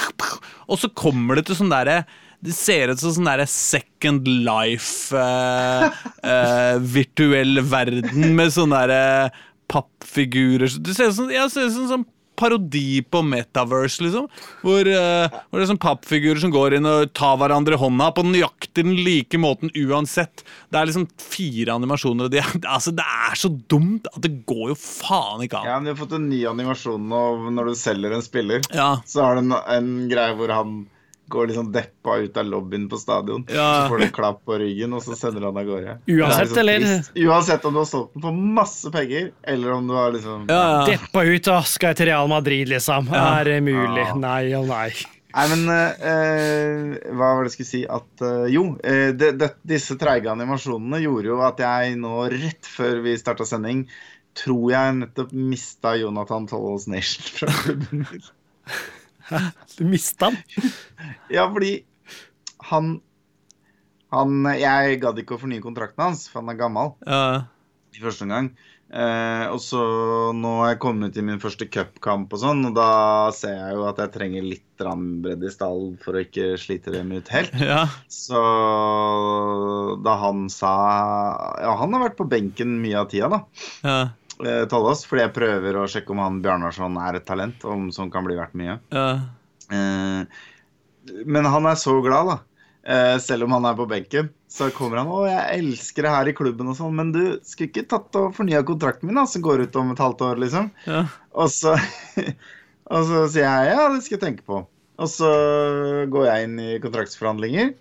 Og 0.71 0.79
så 0.79 0.89
kommer 0.95 1.37
det 1.37 1.47
til 1.49 1.59
sånn 1.59 1.73
derre 1.73 2.03
det 2.45 2.53
ser 2.53 2.91
ut 2.91 3.01
som 3.01 3.13
sånn 3.15 3.29
der 3.29 3.45
Second 3.49 4.27
Life 4.45 5.15
eh, 5.17 5.85
eh, 6.21 6.75
Virtuell 6.93 7.61
verden 7.65 8.35
med 8.37 8.53
sånne 8.53 8.81
derre 8.83 9.31
pappfigurer 9.71 10.69
Det 10.83 10.93
ser 10.93 11.09
ut 11.09 11.17
som, 11.17 11.31
ja, 11.33 11.47
ser 11.49 11.69
ut 11.69 11.73
som 11.73 11.87
sånn 11.89 12.05
parodi 12.37 13.01
på 13.11 13.21
Metaverse, 13.25 14.03
liksom. 14.05 14.27
Hvor, 14.61 14.87
uh, 14.89 15.27
hvor 15.49 15.59
det 15.59 15.65
er 15.65 15.71
sånn 15.71 15.81
pappfigurer 15.81 16.41
som 16.43 16.53
går 16.53 16.77
inn 16.77 16.89
og 16.89 17.11
tar 17.17 17.37
hverandre 17.41 17.77
i 17.77 17.81
hånda 17.81 18.11
på 18.17 18.25
nøyaktig 18.27 18.83
den 18.85 18.95
like 19.05 19.39
måten 19.39 19.71
uansett. 19.79 20.43
Det 20.71 20.79
er 20.81 20.89
liksom 20.89 21.07
fire 21.21 21.75
animasjoner, 21.79 22.27
og 22.27 22.33
de, 22.33 22.41
er- 22.43 22.57
altså, 22.75 22.91
det 22.95 23.05
er 23.29 23.39
så 23.39 23.51
dumt 23.71 24.09
at 24.11 24.19
det 24.25 24.33
går 24.49 24.73
jo 24.73 24.79
faen 24.79 25.45
ikke 25.45 25.61
an. 25.61 25.69
Ja, 25.69 25.77
men 25.79 25.87
De 25.89 25.93
har 25.95 26.01
fått 26.05 26.17
en 26.19 26.29
ny 26.29 26.41
animasjon 26.49 27.07
nå 27.11 27.21
når 27.55 27.71
du 27.71 27.77
selger 27.79 28.15
en 28.17 28.25
spiller. 28.25 28.65
Ja. 28.75 28.91
Så 29.07 29.23
har 29.23 29.37
du 29.39 29.45
en, 29.45 29.55
en 29.55 29.93
greie 30.11 30.35
hvor 30.37 30.51
han 30.53 30.83
går 31.27 31.47
liksom 31.47 31.71
deppa 31.71 32.17
ut 32.17 32.37
av 32.37 32.45
lobbyen 32.45 32.89
på 32.89 32.97
stadion. 32.97 33.45
Ja. 33.49 33.83
Så 33.83 33.89
får 33.89 33.97
du 33.97 34.03
en 34.03 34.11
klapp 34.11 34.45
på 34.45 34.59
ryggen, 34.61 34.93
og 34.93 35.03
så 35.03 35.17
sender 35.17 35.47
han 35.47 35.57
av 35.57 35.65
gårde. 35.65 35.97
Uansett, 36.05 36.53
er 36.53 36.61
eller? 36.61 36.85
Uansett 37.27 37.65
om 37.65 37.73
du 37.73 37.81
har 37.81 37.89
solgt 37.89 38.13
den 38.13 38.25
for 38.27 38.45
masse 38.59 38.91
penger, 38.93 39.31
eller 39.43 39.75
om 39.75 39.87
du 39.89 39.95
har 39.97 40.13
liksom 40.15 40.45
Ja, 40.49 40.61
ja. 40.61 40.85
Deppa 40.93 41.25
ut, 41.25 41.51
og 41.51 41.67
Skal 41.69 41.93
jeg 41.93 42.01
til 42.01 42.11
Real 42.11 42.31
Madrid, 42.31 42.69
liksom? 42.69 43.09
Er 43.09 43.49
det 43.49 43.59
mulig? 43.65 44.05
Ja. 44.05 44.17
Nei 44.21 44.41
og 44.57 44.67
nei. 44.69 44.89
Nei, 45.35 45.45
men 45.51 45.65
eh, 45.75 47.11
Hva 47.11 47.33
var 47.35 47.43
det 47.43 47.51
jeg 47.51 47.55
skulle 47.57 47.71
si? 47.73 47.81
At 47.91 48.23
eh, 48.23 48.45
Jo, 48.53 48.67
de, 48.79 49.11
det, 49.19 49.31
det, 49.41 49.49
disse 49.67 49.97
treige 49.99 50.31
animasjonene 50.31 51.01
gjorde 51.03 51.33
jo 51.33 51.41
at 51.43 51.59
jeg 51.65 51.97
nå, 51.99 52.13
rett 52.31 52.69
før 52.69 53.01
vi 53.03 53.17
starta 53.19 53.47
sending, 53.47 53.83
tror 54.35 54.69
jeg 54.71 54.99
nettopp 55.01 55.33
mista 55.35 55.95
Jonathan 55.99 56.47
Tollos 56.47 56.87
Nation 56.91 57.27
fra 57.39 57.51
klubben 57.63 58.05
min. 58.05 58.29
Du 59.77 59.83
mista 59.89 60.29
han. 60.31 60.37
Ja, 61.33 61.47
fordi 61.51 61.73
han 62.69 62.99
Han 64.13 64.45
Jeg 64.55 65.01
gadd 65.03 65.17
ikke 65.19 65.35
å 65.35 65.41
fornye 65.41 65.63
kontrakten 65.63 66.05
hans, 66.05 66.27
for 66.31 66.43
han 66.43 66.53
er 66.53 66.59
gammel. 66.61 66.93
Ja. 67.07 67.43
i 67.95 68.01
første 68.03 68.25
omgang. 68.27 68.49
Eh, 68.95 69.45
og 69.49 69.57
så 69.63 69.79
nå 70.35 70.49
har 70.61 70.73
jeg 70.73 70.79
kommet 70.83 71.15
i 71.17 71.23
min 71.25 71.39
første 71.41 71.65
cupkamp 71.71 72.31
og 72.35 72.39
sånn, 72.41 72.61
og 72.69 72.75
da 72.77 73.31
ser 73.35 73.55
jeg 73.55 73.77
jo 73.79 73.85
at 73.89 73.97
jeg 74.03 74.11
trenger 74.13 74.45
litt 74.45 74.61
bredde 74.77 75.47
i 75.47 75.51
stall 75.53 75.95
for 76.03 76.15
å 76.15 76.21
ikke 76.25 76.53
slite 76.59 76.91
dem 76.93 77.11
ut 77.15 77.31
helt. 77.33 77.55
ja. 77.71 77.85
Så 78.11 78.39
da 80.05 80.15
han 80.21 80.45
sa 80.53 80.73
Ja, 81.63 81.73
han 81.81 81.95
har 81.95 82.05
vært 82.09 82.19
på 82.19 82.27
benken 82.29 82.77
mye 82.83 82.99
av 83.01 83.09
tida, 83.11 83.31
da. 83.31 83.41
ja. 83.87 83.97
Eh, 84.43 84.65
fordi 84.67 85.23
jeg 85.23 85.35
prøver 85.35 85.77
å 85.79 85.85
sjekke 85.87 86.11
om 86.11 86.19
han 86.23 86.41
Bjarnarsson 86.43 86.97
er 86.99 87.19
et 87.19 87.27
talent, 87.27 87.63
om 87.63 87.87
som 87.95 88.11
kan 88.11 88.25
bli 88.27 88.35
verdt 88.39 88.57
mye. 88.59 88.79
ja. 88.91 89.07
Eh, 89.71 90.43
men 91.25 91.45
han 91.45 91.65
er 91.69 91.77
så 91.77 91.93
glad, 92.01 92.31
da. 92.31 92.35
Eh, 92.85 93.17
selv 93.21 93.45
om 93.45 93.53
han 93.55 93.65
er 93.65 93.75
på 93.77 93.85
benken. 93.89 94.29
Så 94.49 94.71
kommer 94.73 94.97
han 94.97 95.07
'Å, 95.07 95.25
jeg 95.27 95.59
elsker 95.59 96.05
det 96.05 96.11
her 96.11 96.27
i 96.29 96.33
klubben', 96.33 96.69
og 96.69 96.77
sånn. 96.77 96.95
Men 96.95 97.11
du 97.11 97.39
skulle 97.43 97.69
ikke 97.69 97.87
tatt 97.89 98.15
og 98.15 98.33
fornya 98.33 98.63
kontrakten 98.65 99.05
min, 99.05 99.15
da, 99.15 99.25
som 99.25 99.41
går 99.41 99.65
ut 99.65 99.75
om 99.75 99.91
et 99.91 100.01
halvt 100.01 100.21
år, 100.21 100.41
liksom? 100.41 100.71
ja. 100.85 101.05
Og 101.33 101.49
så, 101.49 101.75
og 102.93 103.05
så 103.05 103.27
sier 103.29 103.45
jeg 103.45 103.73
'ja, 103.73 103.89
det 103.89 104.03
skal 104.03 104.17
jeg 104.17 104.25
tenke 104.25 104.45
på'. 104.45 104.65
Og 104.97 105.09
så 105.11 105.29
går 106.09 106.25
jeg 106.25 106.43
inn 106.43 106.59
i 106.59 106.79
kontraktsforhandlinger, 106.79 107.73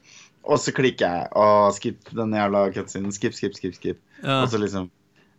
og 0.44 0.59
så 0.59 0.72
klikker 0.74 1.07
jeg. 1.07 1.28
Og 1.32 1.72
skip 1.76 2.11
den 2.11 2.32
jævla 2.32 2.72
cutscenen. 2.74 3.12
Skip, 3.12 3.32
skip, 3.32 3.55
skip, 3.55 3.74
skip. 3.74 3.98
ja. 4.22 4.42
Og 4.42 4.48
så 4.50 4.59
liksom 4.59 4.90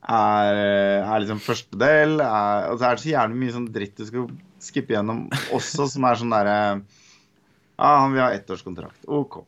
er, 0.05 0.59
er 1.01 1.23
liksom 1.23 1.41
første 1.41 1.79
del 1.81 2.19
er, 2.21 2.69
Og 2.69 2.77
så 2.77 2.87
er 2.87 2.97
det 2.97 3.01
så 3.01 3.11
jævlig 3.11 3.39
mye 3.41 3.55
sånn 3.55 3.71
dritt 3.73 3.97
du 3.97 4.05
skal 4.05 4.29
skippe 4.61 4.93
gjennom 4.93 5.25
også, 5.55 5.87
som 5.89 6.05
er 6.05 6.19
sånn 6.21 6.33
derre 6.33 6.57
Ja, 7.75 7.89
han 8.03 8.13
vil 8.13 8.23
ha 8.23 8.31
ettårskontrakt. 8.35 9.07
OK. 9.11 9.41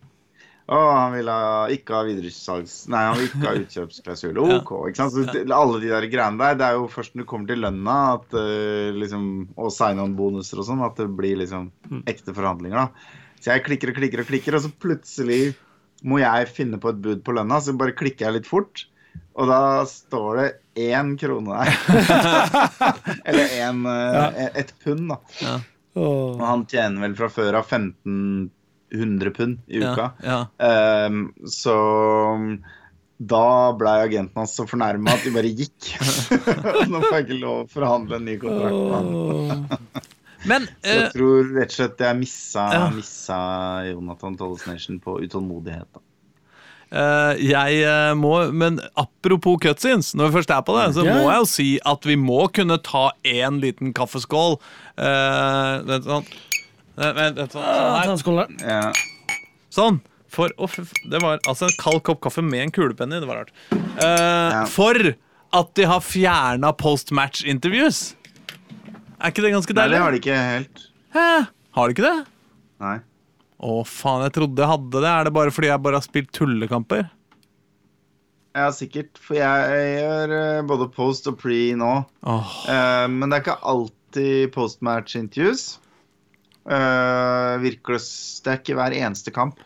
Å, 0.68 0.78
han 0.92 1.14
vil 1.16 1.30
ha, 1.32 1.68
ikke 1.72 1.96
ha 1.96 2.02
videresalgs... 2.04 2.74
Nei, 2.92 3.06
han 3.08 3.16
vil 3.16 3.30
ikke 3.30 3.46
ha 3.46 3.54
utkjøpsklausul. 3.62 4.40
OK. 4.58 4.74
ikke 4.90 5.00
sant? 5.00 5.16
Så 5.16 5.46
alle 5.56 5.80
de 5.80 5.94
der 5.94 6.10
greiene 6.12 6.42
der, 6.42 6.58
det 6.60 6.66
er 6.68 6.76
jo 6.76 6.90
først 6.92 7.16
når 7.16 7.24
du 7.24 7.30
kommer 7.30 7.54
til 7.54 7.64
lønna 7.64 7.96
at 8.18 8.36
uh, 8.36 8.98
liksom, 8.98 9.30
og 9.56 9.72
sign-on-bonuser 9.72 10.60
og 10.60 10.68
sånn, 10.68 10.84
at 10.84 11.00
det 11.00 11.08
blir 11.16 11.40
liksom 11.40 11.70
ekte 12.04 12.36
forhandlinger, 12.36 12.84
da. 12.84 13.16
Så 13.40 13.54
jeg 13.54 13.64
klikker 13.64 13.94
og 13.94 14.02
klikker 14.02 14.26
og 14.26 14.28
klikker, 14.28 14.58
og 14.58 14.66
så 14.66 14.74
plutselig 14.84 15.42
må 16.04 16.20
jeg 16.20 16.52
finne 16.52 16.82
på 16.84 16.92
et 16.92 17.00
bud 17.06 17.24
på 17.24 17.38
lønna, 17.38 17.62
så 17.64 17.78
bare 17.78 17.96
klikker 17.96 18.28
jeg 18.28 18.42
litt 18.42 18.50
fort. 18.50 18.84
Og 19.38 19.50
da 19.50 19.62
står 19.86 20.40
det 20.42 20.48
én 20.90 21.12
krone 21.22 21.54
der. 21.54 21.74
Eller 23.28 23.52
en, 23.62 23.84
ja. 23.86 24.30
et 24.58 24.74
pund, 24.84 25.12
da. 25.12 25.20
ja. 25.44 25.58
Og 25.98 26.42
han 26.42 26.66
tjener 26.70 27.08
vel 27.08 27.16
fra 27.18 27.30
før 27.34 27.60
av 27.60 27.70
1500 27.70 29.32
pund 29.38 29.62
i 29.68 29.82
uka. 29.82 30.12
ja. 30.26 30.40
Um, 30.58 31.32
så 31.50 31.78
da 33.18 33.74
blei 33.74 33.96
agenten 34.06 34.38
hans 34.38 34.54
så 34.54 34.68
fornærma 34.70 35.16
at 35.18 35.24
de 35.26 35.34
bare 35.34 35.50
gikk. 35.50 35.88
Nå 36.92 37.02
får 37.02 37.16
jeg 37.16 37.26
ikke 37.26 37.40
lov 37.42 37.64
å 37.64 37.70
forhandle 37.72 38.20
en 38.20 38.28
ny 38.30 38.36
kontrakt 38.42 38.78
med 38.78 38.94
han. 38.94 39.70
Men 40.48 40.68
Så 40.86 40.94
jeg 40.94 41.06
eh, 41.08 41.14
tror 41.16 41.50
rett 41.56 41.74
og 41.74 41.78
slett 41.80 42.04
jeg 42.06 42.20
missa, 42.20 42.68
Ja. 42.76 42.84
missa 42.94 43.40
Jonathan 43.90 44.38
Tolles 44.38 44.68
Nation 44.70 45.02
på 45.02 45.18
utålmodighet. 45.26 45.90
Da. 45.90 46.04
Eh, 46.92 47.44
jeg 47.44 47.80
eh, 47.84 48.14
må 48.18 48.34
Men 48.56 48.80
apropos 49.00 49.60
cutscenes, 49.64 50.14
når 50.16 50.30
vi 50.30 50.38
først 50.40 50.54
er 50.56 50.66
på 50.68 50.76
det, 50.78 50.88
så 50.98 51.06
må 51.08 51.24
jeg 51.26 51.40
jo 51.42 51.48
si 51.52 51.70
at 51.86 52.08
vi 52.08 52.18
må 52.20 52.46
kunne 52.56 52.80
ta 52.84 53.10
én 53.28 53.62
liten 53.64 53.94
kaffeskål. 53.98 54.60
Uh, 54.98 55.84
vent 55.88 56.08
sånn. 56.08 56.30
Vent, 56.98 57.38
vent, 57.38 57.54
sånn. 57.54 58.38
Her. 58.42 58.54
Ja. 58.66 58.82
sånn. 59.74 60.00
For 60.34 60.52
oh, 60.62 60.74
Det 61.10 61.22
var 61.24 61.40
altså 61.48 61.70
en 61.70 61.78
kald 61.80 62.02
kopp 62.06 62.20
kaffe 62.26 62.44
med 62.44 62.66
en 62.66 62.74
kulepenn 62.74 63.14
i. 63.14 63.22
Det 63.24 63.30
var 63.30 63.44
rart. 63.44 63.54
Uh, 63.72 64.52
Ja. 64.58 64.64
For 64.72 65.14
at 65.58 65.70
de 65.80 65.86
har 65.88 66.02
fjerna 66.04 66.74
post-match-interviews. 66.76 68.16
Er 69.18 69.32
ikke 69.32 69.46
det 69.46 69.54
ganske 69.56 69.74
Nei, 69.78 69.88
det 69.90 70.02
har 70.02 70.14
de 70.14 70.20
ikke 70.22 70.36
helt. 70.36 70.84
Hæ? 71.16 71.28
Har 71.78 71.88
de 71.88 71.96
ikke 71.96 72.06
det? 72.06 72.18
Nei. 72.84 72.98
Å, 73.58 73.82
faen, 73.90 74.24
jeg 74.28 74.36
trodde 74.36 74.62
jeg 74.62 74.70
hadde 74.70 75.02
det. 75.02 75.12
Er 75.12 75.28
det 75.28 75.34
bare 75.38 75.54
fordi 75.54 75.72
jeg 75.72 75.84
bare 75.86 75.98
har 75.98 76.06
spilt 76.06 76.34
tullekamper? 76.36 77.08
Ja, 78.58 78.70
sikkert. 78.74 79.18
For 79.22 79.38
jeg 79.38 79.98
gjør 79.98 80.34
eh, 80.38 80.64
både 80.70 80.90
post 80.94 81.30
og 81.30 81.40
pre 81.42 81.60
nå. 81.78 81.94
Oh. 82.26 82.56
Uh, 82.70 83.06
men 83.12 83.30
det 83.30 83.40
er 83.40 83.46
ikke 83.46 83.60
alltid 83.74 84.54
postmatch 84.56 85.18
interviews. 85.20 85.68
Uh, 86.68 87.56
virker 87.64 87.96
det 87.96 88.04
Det 88.44 88.52
er 88.52 88.62
ikke 88.62 88.78
hver 88.78 88.96
eneste 88.98 89.34
kamp. 89.34 89.62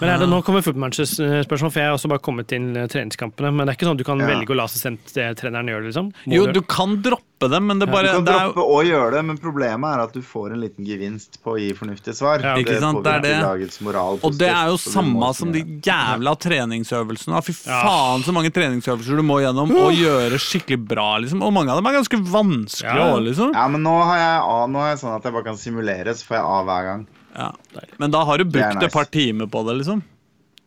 Men 0.00 0.08
er 0.14 0.18
det 0.22 0.28
nå 0.30 0.38
kommer 0.46 0.62
footmatches-spørsmål, 0.64 1.70
for 1.74 1.78
jeg 1.82 1.88
har 1.90 1.96
også 1.98 2.08
bare 2.08 2.22
kommet 2.24 2.46
til 2.48 2.70
eh, 2.78 2.86
treningskampene. 2.90 3.50
Men 3.52 3.66
det 3.66 3.74
er 3.74 3.76
ikke 3.78 3.88
sånn 3.88 3.98
at 3.98 4.02
du 4.02 4.06
kan 4.08 4.18
Ja. 4.22 4.26
velge 4.30 4.54
å 4.54 4.56
la 4.56 4.64
assistent 4.64 5.12
det 5.14 5.26
treneren 5.38 5.68
gjør, 5.68 5.82
liksom? 5.88 6.12
Må 6.26 6.34
Jo, 6.38 6.46
du 6.52 6.62
kan 6.62 6.96
droppe 7.02 7.48
det, 7.52 7.60
men 7.62 7.78
det 7.78 7.86
Ja, 7.88 7.92
bare 7.92 8.06
Du 8.08 8.16
kan 8.16 8.24
det 8.24 8.34
er, 8.34 8.46
droppe 8.48 8.64
å 8.64 8.78
gjøre 8.86 9.10
det, 9.12 9.22
men 9.28 9.38
problemet 9.38 9.94
er 9.94 10.00
at 10.06 10.12
du 10.16 10.22
får 10.22 10.52
en 10.54 10.60
liten 10.64 10.86
gevinst 10.88 11.38
på 11.44 11.52
å 11.54 11.58
gi 11.60 11.72
fornuftige 11.76 12.14
svar. 12.16 12.40
Ja, 12.42 12.56
Ikke 12.56 12.78
sant, 12.80 13.02
det 13.04 13.12
er 13.12 13.20
det. 13.20 13.34
lagets 13.44 13.80
moral 13.84 14.18
Og 14.24 14.38
det 14.38 14.48
er 14.48 14.66
jo 14.72 14.76
samme 14.80 15.34
som 15.34 15.52
de 15.52 15.62
jævla 15.62 16.34
treningsøvelsene. 16.38 17.42
Fy 17.44 17.52
faen 17.52 18.22
så 18.24 18.32
mange 18.32 18.50
treningsøvelser 18.50 19.16
du 19.20 19.22
må 19.22 19.40
gjennom 19.44 19.70
og 19.70 19.92
gjøre 19.92 20.38
skikkelig 20.40 20.80
bra, 20.88 21.18
liksom. 21.18 21.42
Og 21.42 21.52
mange 21.52 21.70
av 21.70 21.76
dem 21.76 21.86
er 21.86 21.98
ganske 22.00 22.18
vanskelige 22.24 22.94
Ja. 22.96 23.12
òg, 23.14 23.22
liksom. 23.28 23.52
Ja, 23.54 23.68
men 23.68 23.82
nå 23.82 24.02
har 24.02 24.16
jeg 24.16 24.42
A, 24.42 24.66
nå 24.66 24.78
er 24.80 24.90
jeg 24.96 24.98
sånn 25.04 25.16
at 25.16 25.22
jeg 25.22 25.32
bare 25.32 25.44
kan 25.44 25.56
simulere, 25.56 26.14
så 26.16 26.24
får 26.24 26.36
jeg 26.40 26.44
A 26.44 26.62
hver 26.64 26.82
gang. 26.88 27.06
Ja. 27.34 27.52
Men 27.98 28.10
da 28.14 28.22
har 28.24 28.38
du 28.38 28.44
brukt 28.48 28.74
nice. 28.78 28.86
et 28.86 28.92
par 28.94 29.04
timer 29.12 29.46
på 29.50 29.62
det, 29.68 29.76
liksom. 29.82 30.02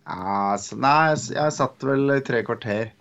Ja, 0.07 0.57
så, 0.59 0.77
nei, 0.81 1.13
jeg 1.15 1.53
satt 1.55 1.83
vel 1.85 2.09
i 2.17 2.19
tre 2.25 2.41
kvarter. 2.47 2.91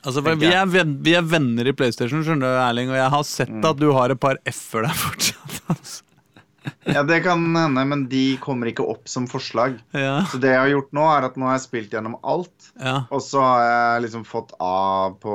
Altså, 0.00 0.22
for 0.24 0.34
vi, 0.40 0.48
er 0.56 0.64
venn, 0.72 0.94
vi 1.04 1.12
er 1.18 1.22
venner 1.28 1.68
i 1.68 1.74
PlayStation, 1.76 2.22
skjønner 2.24 2.46
du, 2.54 2.60
Erling, 2.64 2.88
og 2.92 2.96
jeg 2.96 3.10
har 3.12 3.24
sett 3.28 3.50
Mm. 3.52 3.64
at 3.68 3.76
du 3.82 3.90
har 3.92 4.10
et 4.14 4.20
par 4.20 4.38
F-er 4.48 4.86
der 4.88 4.94
fortsatt. 4.96 5.58
Altså. 5.70 6.02
Ja, 6.94 7.02
det 7.06 7.20
kan 7.24 7.42
hende, 7.56 7.84
men 7.86 8.04
de 8.10 8.36
kommer 8.42 8.70
ikke 8.70 8.84
opp 8.88 9.08
som 9.08 9.26
forslag. 9.30 9.78
Ja, 9.96 10.24
Så 10.28 10.40
det 10.42 10.52
jeg 10.52 10.60
har 10.60 10.70
gjort 10.72 10.92
nå, 10.96 11.04
er 11.12 11.26
at 11.28 11.36
nå 11.38 11.48
har 11.48 11.56
jeg 11.56 11.64
spilt 11.66 11.94
gjennom 11.94 12.16
alt. 12.20 12.70
ja. 12.80 12.96
Og 13.10 13.22
så 13.24 13.42
har 13.44 13.62
jeg 13.64 14.04
liksom 14.06 14.24
fått 14.28 14.52
A 14.60 15.12
på 15.22 15.34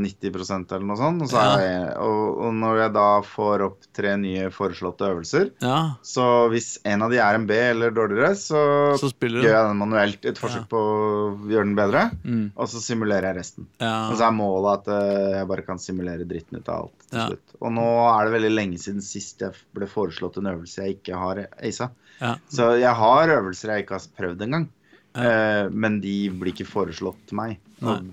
90% 0.00 0.72
eller 0.72 0.86
noe 0.88 1.00
sånt. 1.00 1.24
Og, 1.24 1.30
så 1.32 1.42
ja. 1.42 1.52
jeg, 1.64 1.90
og, 2.04 2.42
og 2.46 2.56
når 2.60 2.82
jeg 2.84 2.94
da 2.96 3.08
får 3.26 3.66
opp 3.68 3.90
tre 3.96 4.14
nye 4.20 4.48
foreslåtte 4.54 5.10
øvelser, 5.10 5.50
ja. 5.64 5.80
så 6.06 6.28
hvis 6.52 6.74
en 6.88 7.06
av 7.06 7.12
de 7.12 7.20
er 7.22 7.38
en 7.38 7.48
B 7.48 7.58
eller 7.72 7.94
dårligere, 7.94 8.34
så, 8.38 8.62
Så 9.00 9.12
gjør 9.18 9.48
jeg 9.48 9.68
den 9.70 9.80
manuelt. 9.80 10.24
Et 10.28 10.38
forsøk 10.38 10.68
på 10.70 10.78
å 10.80 11.06
gjøre 11.50 11.68
den 11.68 11.78
bedre. 11.78 12.08
Mm. 12.24 12.44
Og 12.56 12.70
så 12.70 12.82
simulerer 12.84 13.32
jeg 13.32 13.40
resten. 13.42 13.68
Og 13.82 14.16
så 14.16 14.28
er 14.28 14.36
målet 14.36 14.82
at 14.82 14.92
eh, 14.96 15.38
jeg 15.40 15.48
bare 15.50 15.66
kan 15.66 15.80
simulere 15.82 16.28
dritten 16.28 16.60
ut 16.60 16.68
av 16.68 16.86
alt 16.86 17.01
til 17.12 17.20
Ja. 17.20 17.26
slutt. 17.30 17.54
Og 17.60 17.72
nå 17.76 17.84
er 18.10 18.24
det 18.26 18.34
veldig 18.34 18.50
lenge 18.56 18.78
siden 18.82 19.02
sist 19.04 19.40
jeg 19.44 19.52
ble 19.76 19.86
foreslått 19.90 20.38
en 20.40 20.48
øvelse 20.50 20.82
jeg 20.86 20.96
ikke 20.98 21.18
har 21.20 21.42
aisa. 21.62 21.90
Ja. 22.20 22.34
Så 22.50 22.70
jeg 22.80 22.94
har 22.98 23.28
øvelser 23.36 23.74
jeg 23.76 23.84
ikke 23.84 23.98
har 24.00 24.06
prøvd 24.18 24.42
engang. 24.48 24.68
Eh, 25.14 25.68
men 25.68 26.00
de 26.00 26.14
blir 26.30 26.54
ikke 26.54 26.64
foreslått 26.66 27.18
til 27.28 27.36
meg. 27.36 27.58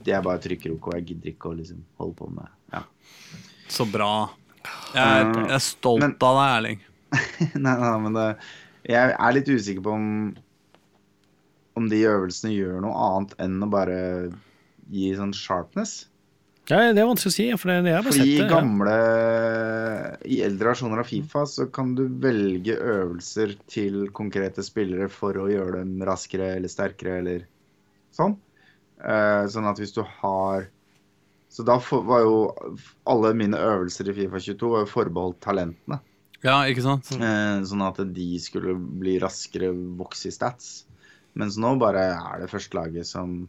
Jeg 0.05 0.23
bare 0.25 0.41
trykker 0.43 0.73
OK. 0.75 0.91
Jeg 0.97 1.05
gidder 1.13 1.31
ikke 1.31 1.51
å 1.53 1.55
liksom 1.55 1.79
holde 1.97 2.15
på 2.19 2.27
med 2.33 2.47
ja. 2.73 2.83
Så 3.69 3.85
bra. 3.89 4.29
Jeg 4.93 4.99
er, 5.05 5.33
jeg 5.45 5.55
er 5.55 5.63
stolt 5.63 6.01
Men- 6.03 6.15
av 6.19 6.35
deg, 6.41 6.49
Erling. 6.57 6.79
nei, 7.55 7.75
nei, 7.79 7.93
men 8.03 8.13
det, 8.13 8.27
jeg 8.89 9.15
er 9.15 9.33
litt 9.33 9.47
usikker 9.49 9.81
på 9.85 9.93
om 9.95 10.09
om 11.79 11.87
de 11.87 12.01
øvelsene 12.09 12.51
gjør 12.51 12.81
noe 12.83 12.91
annet 13.05 13.33
enn 13.39 13.61
å 13.63 13.69
bare 13.71 13.97
gi 14.91 15.13
sånn 15.15 15.31
sharpness. 15.37 16.08
Ja, 16.69 16.91
det 16.93 17.01
er 17.01 17.07
vanskelig 17.09 17.31
å 17.31 17.33
si, 17.33 17.45
for 17.57 17.71
det, 17.71 17.79
det 17.87 17.93
jeg 17.95 17.97
har 17.97 18.05
Fordi 18.05 18.19
i 18.21 18.25
sett 18.37 18.43
det. 18.43 18.43
ja. 18.43 18.49
gamle 18.53 18.97
I 20.29 20.35
eldre 20.45 20.69
versjoner 20.69 21.01
av 21.01 21.07
Fifa 21.09 21.45
så 21.49 21.65
kan 21.73 21.95
du 21.97 22.03
velge 22.21 22.75
øvelser 22.77 23.55
til 23.69 24.03
konkrete 24.13 24.61
spillere 24.65 25.07
for 25.09 25.39
å 25.41 25.47
gjøre 25.49 25.81
dem 25.81 26.03
raskere 26.05 26.51
eller 26.59 26.69
sterkere 26.69 27.15
eller 27.23 27.47
sånn. 28.13 28.37
Eh, 29.01 29.47
sånn 29.49 29.69
at 29.69 29.79
hvis 29.81 29.95
du 29.95 30.03
har 30.03 30.67
Så 31.49 31.63
da 31.65 31.79
var 31.81 32.21
jo 32.21 32.33
alle 33.09 33.31
mine 33.33 33.57
øvelser 33.57 34.11
i 34.11 34.13
Fifa 34.19 34.37
22 34.37 34.69
var 34.69 34.83
jo 34.85 34.91
forbeholdt 34.91 35.39
talentene. 35.41 35.97
Ja, 36.45 36.61
ikke 36.69 36.85
sant? 36.85 37.09
Eh, 37.17 37.63
sånn 37.65 37.81
at 37.87 37.97
de 38.13 38.27
skulle 38.39 38.77
bli 38.77 39.17
raskere 39.19 39.71
vokse 39.73 40.29
i 40.29 40.35
stats. 40.35 40.83
Mens 41.33 41.57
nå 41.57 41.73
bare 41.81 42.05
er 42.13 42.43
det 42.43 42.51
førstelaget 42.53 43.09
som 43.09 43.39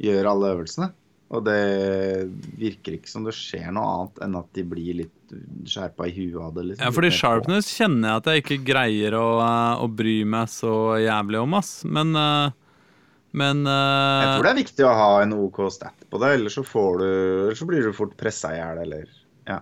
gjør 0.00 0.30
alle 0.32 0.54
øvelsene. 0.56 0.88
Og 1.34 1.42
det 1.46 2.28
virker 2.60 2.96
ikke 2.96 3.10
som 3.10 3.24
det 3.26 3.34
skjer 3.36 3.72
noe 3.74 3.90
annet 3.90 4.20
enn 4.26 4.36
at 4.38 4.50
de 4.54 4.64
blir 4.70 4.98
litt 5.02 5.34
skjerpa 5.66 6.06
i 6.06 6.12
huet 6.14 6.38
av 6.42 6.52
det. 6.54 6.66
Liksom. 6.70 6.84
Ja, 6.84 6.92
fordi 6.94 7.10
sharpness 7.14 7.70
kjenner 7.74 8.08
jeg 8.12 8.20
at 8.22 8.28
jeg 8.30 8.44
ikke 8.44 8.58
greier 8.68 9.16
å, 9.18 9.26
eh, 9.42 9.82
å 9.82 9.88
bry 9.90 10.20
meg 10.28 10.52
så 10.52 10.74
jævlig 11.02 11.40
om, 11.42 11.56
ass. 11.58 11.72
Men 11.84 12.14
eh, 12.18 12.60
Men 13.34 13.66
eh, 13.66 14.22
Jeg 14.22 14.36
tror 14.36 14.46
det 14.46 14.52
er 14.52 14.62
viktig 14.62 14.84
å 14.86 14.94
ha 14.94 15.10
en 15.24 15.32
OK 15.34 15.58
stat 15.74 16.06
på 16.06 16.20
det, 16.22 16.36
ellers 16.36 16.54
så, 16.54 16.62
får 16.62 17.00
du, 17.00 17.06
ellers 17.48 17.58
så 17.58 17.66
blir 17.66 17.82
du 17.82 17.96
fort 17.96 18.14
pressa 18.20 18.52
i 18.54 18.60
hjel, 18.60 18.84
eller 18.84 19.08
ja. 19.50 19.58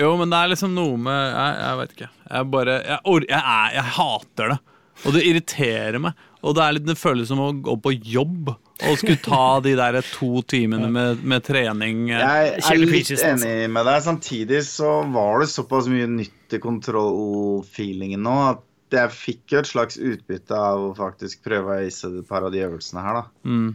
Jo, 0.00 0.14
men 0.16 0.32
det 0.32 0.38
er 0.38 0.52
liksom 0.54 0.72
noe 0.72 0.96
med 0.96 1.18
Jeg, 1.18 1.58
jeg 1.60 1.78
vet 1.82 1.92
ikke. 1.96 2.08
Jeg 2.30 2.48
bare 2.54 2.76
jeg, 2.78 3.24
jeg, 3.28 3.74
jeg 3.76 3.86
hater 3.98 4.54
det. 4.54 4.58
Og 5.06 5.14
det 5.16 5.22
irriterer 5.24 5.98
meg. 6.02 6.18
Og 6.40 6.54
det, 6.56 6.64
er 6.64 6.74
litt, 6.76 6.86
det 6.88 6.96
føles 6.96 7.28
som 7.28 7.40
å 7.44 7.50
gå 7.52 7.74
på 7.84 7.92
jobb 7.96 8.50
og 8.54 8.94
skulle 8.96 9.20
ta 9.20 9.60
de 9.60 9.74
der 9.76 9.98
to 10.14 10.40
timene 10.48 10.88
med, 10.92 11.20
med 11.28 11.44
trening. 11.44 12.06
Jeg 12.08 12.54
er 12.56 12.80
litt 12.80 13.10
enig 13.12 13.68
med 13.72 13.84
deg. 13.88 13.98
Samtidig 14.06 14.62
så 14.64 15.02
var 15.12 15.42
det 15.42 15.50
såpass 15.52 15.88
mye 15.92 16.08
nytt 16.08 16.56
i 16.56 16.60
kontroll-feelingen 16.64 18.24
nå 18.24 18.36
at 18.48 18.64
jeg 18.96 19.12
fikk 19.14 19.52
jo 19.54 19.60
et 19.60 19.68
slags 19.70 20.00
utbytte 20.00 20.56
av 20.56 20.88
å 20.88 20.94
faktisk 20.96 21.44
prøve 21.46 21.76
å 21.76 21.84
ise 21.86 22.08
et 22.10 22.26
par 22.28 22.42
av 22.48 22.50
de 22.54 22.64
øvelsene 22.64 23.04
her, 23.04 23.20
da. 23.20 23.24
Mm. 23.46 23.68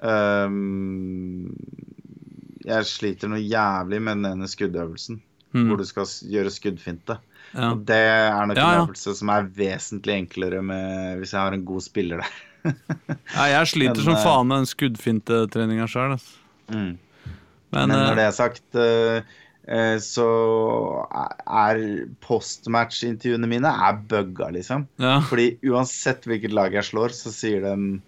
Um, 0.00 1.52
jeg 2.66 2.88
sliter 2.88 3.30
noe 3.30 3.40
jævlig 3.44 4.00
med 4.02 4.20
den 4.22 4.32
ene 4.34 4.48
skuddøvelsen, 4.50 5.20
Mm. 5.50 5.64
hvor 5.66 5.80
du 5.80 5.84
skal 5.84 6.06
gjøre 6.30 6.50
skuddfinte. 6.54 7.16
Ja. 7.50 7.72
Og 7.72 7.82
det 7.88 7.98
er 7.98 8.46
nok 8.46 8.58
en 8.60 8.84
øvelse 8.84 9.14
som 9.18 9.32
er 9.34 9.48
vesentlig 9.56 10.16
enklere 10.20 10.62
med, 10.62 11.18
hvis 11.18 11.34
jeg 11.34 11.42
har 11.42 11.56
en 11.56 11.66
god 11.66 11.84
spiller 11.86 12.24
der. 12.24 12.38
Ja, 13.34 13.46
jeg 13.48 13.68
sliter 13.70 14.02
som 14.04 14.16
eh, 14.18 14.24
faen 14.24 14.48
med 14.50 14.60
den 14.60 14.68
skuddfintetreninga 14.68 15.86
sjøl. 15.88 16.18
Mm. 16.68 16.98
Men, 17.70 17.88
Men 17.88 17.94
eh, 17.94 18.02
når 18.04 18.18
det 18.18 18.26
er 18.26 18.36
sagt, 18.36 18.64
eh, 18.76 19.38
eh, 19.70 19.96
så 20.02 20.28
er 21.46 21.80
postmatch-intervjuene 22.26 23.48
mine 23.50 23.72
er 23.88 24.00
bugga, 24.10 24.50
liksom. 24.54 24.86
ja. 25.00 25.18
Fordi 25.30 25.54
uansett 25.70 26.28
hvilket 26.28 26.54
lag 26.56 26.74
jeg 26.76 26.90
slår, 26.90 27.14
så 27.16 27.32
sier 27.34 27.64
de 27.64 28.00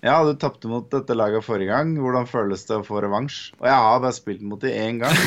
ja, 0.00 0.16
du 0.24 0.32
tapte 0.40 0.68
mot 0.70 0.86
dette 0.92 1.14
laget 1.16 1.44
forrige 1.44 1.68
gang. 1.68 1.92
Hvordan 2.00 2.28
føles 2.28 2.64
det 2.68 2.78
å 2.78 2.84
få 2.86 3.02
revansj? 3.04 3.52
Og 3.60 3.66
jeg 3.68 3.84
har 3.84 4.00
bare 4.00 4.16
spilt 4.16 4.44
mot 4.48 4.62
dem 4.62 4.72
én 4.72 5.00
gang. 5.02 5.16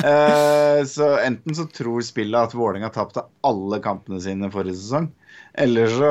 Eh, 0.00 0.80
så 0.88 1.06
enten 1.20 1.54
så 1.54 1.66
tror 1.68 2.00
spillet 2.04 2.48
at 2.48 2.54
Vålerenga 2.56 2.88
tapte 2.94 3.22
alle 3.46 3.78
kampene 3.84 4.20
sine 4.22 4.48
forrige 4.52 4.78
sesong, 4.78 5.10
eller 5.60 5.90
så 5.92 6.10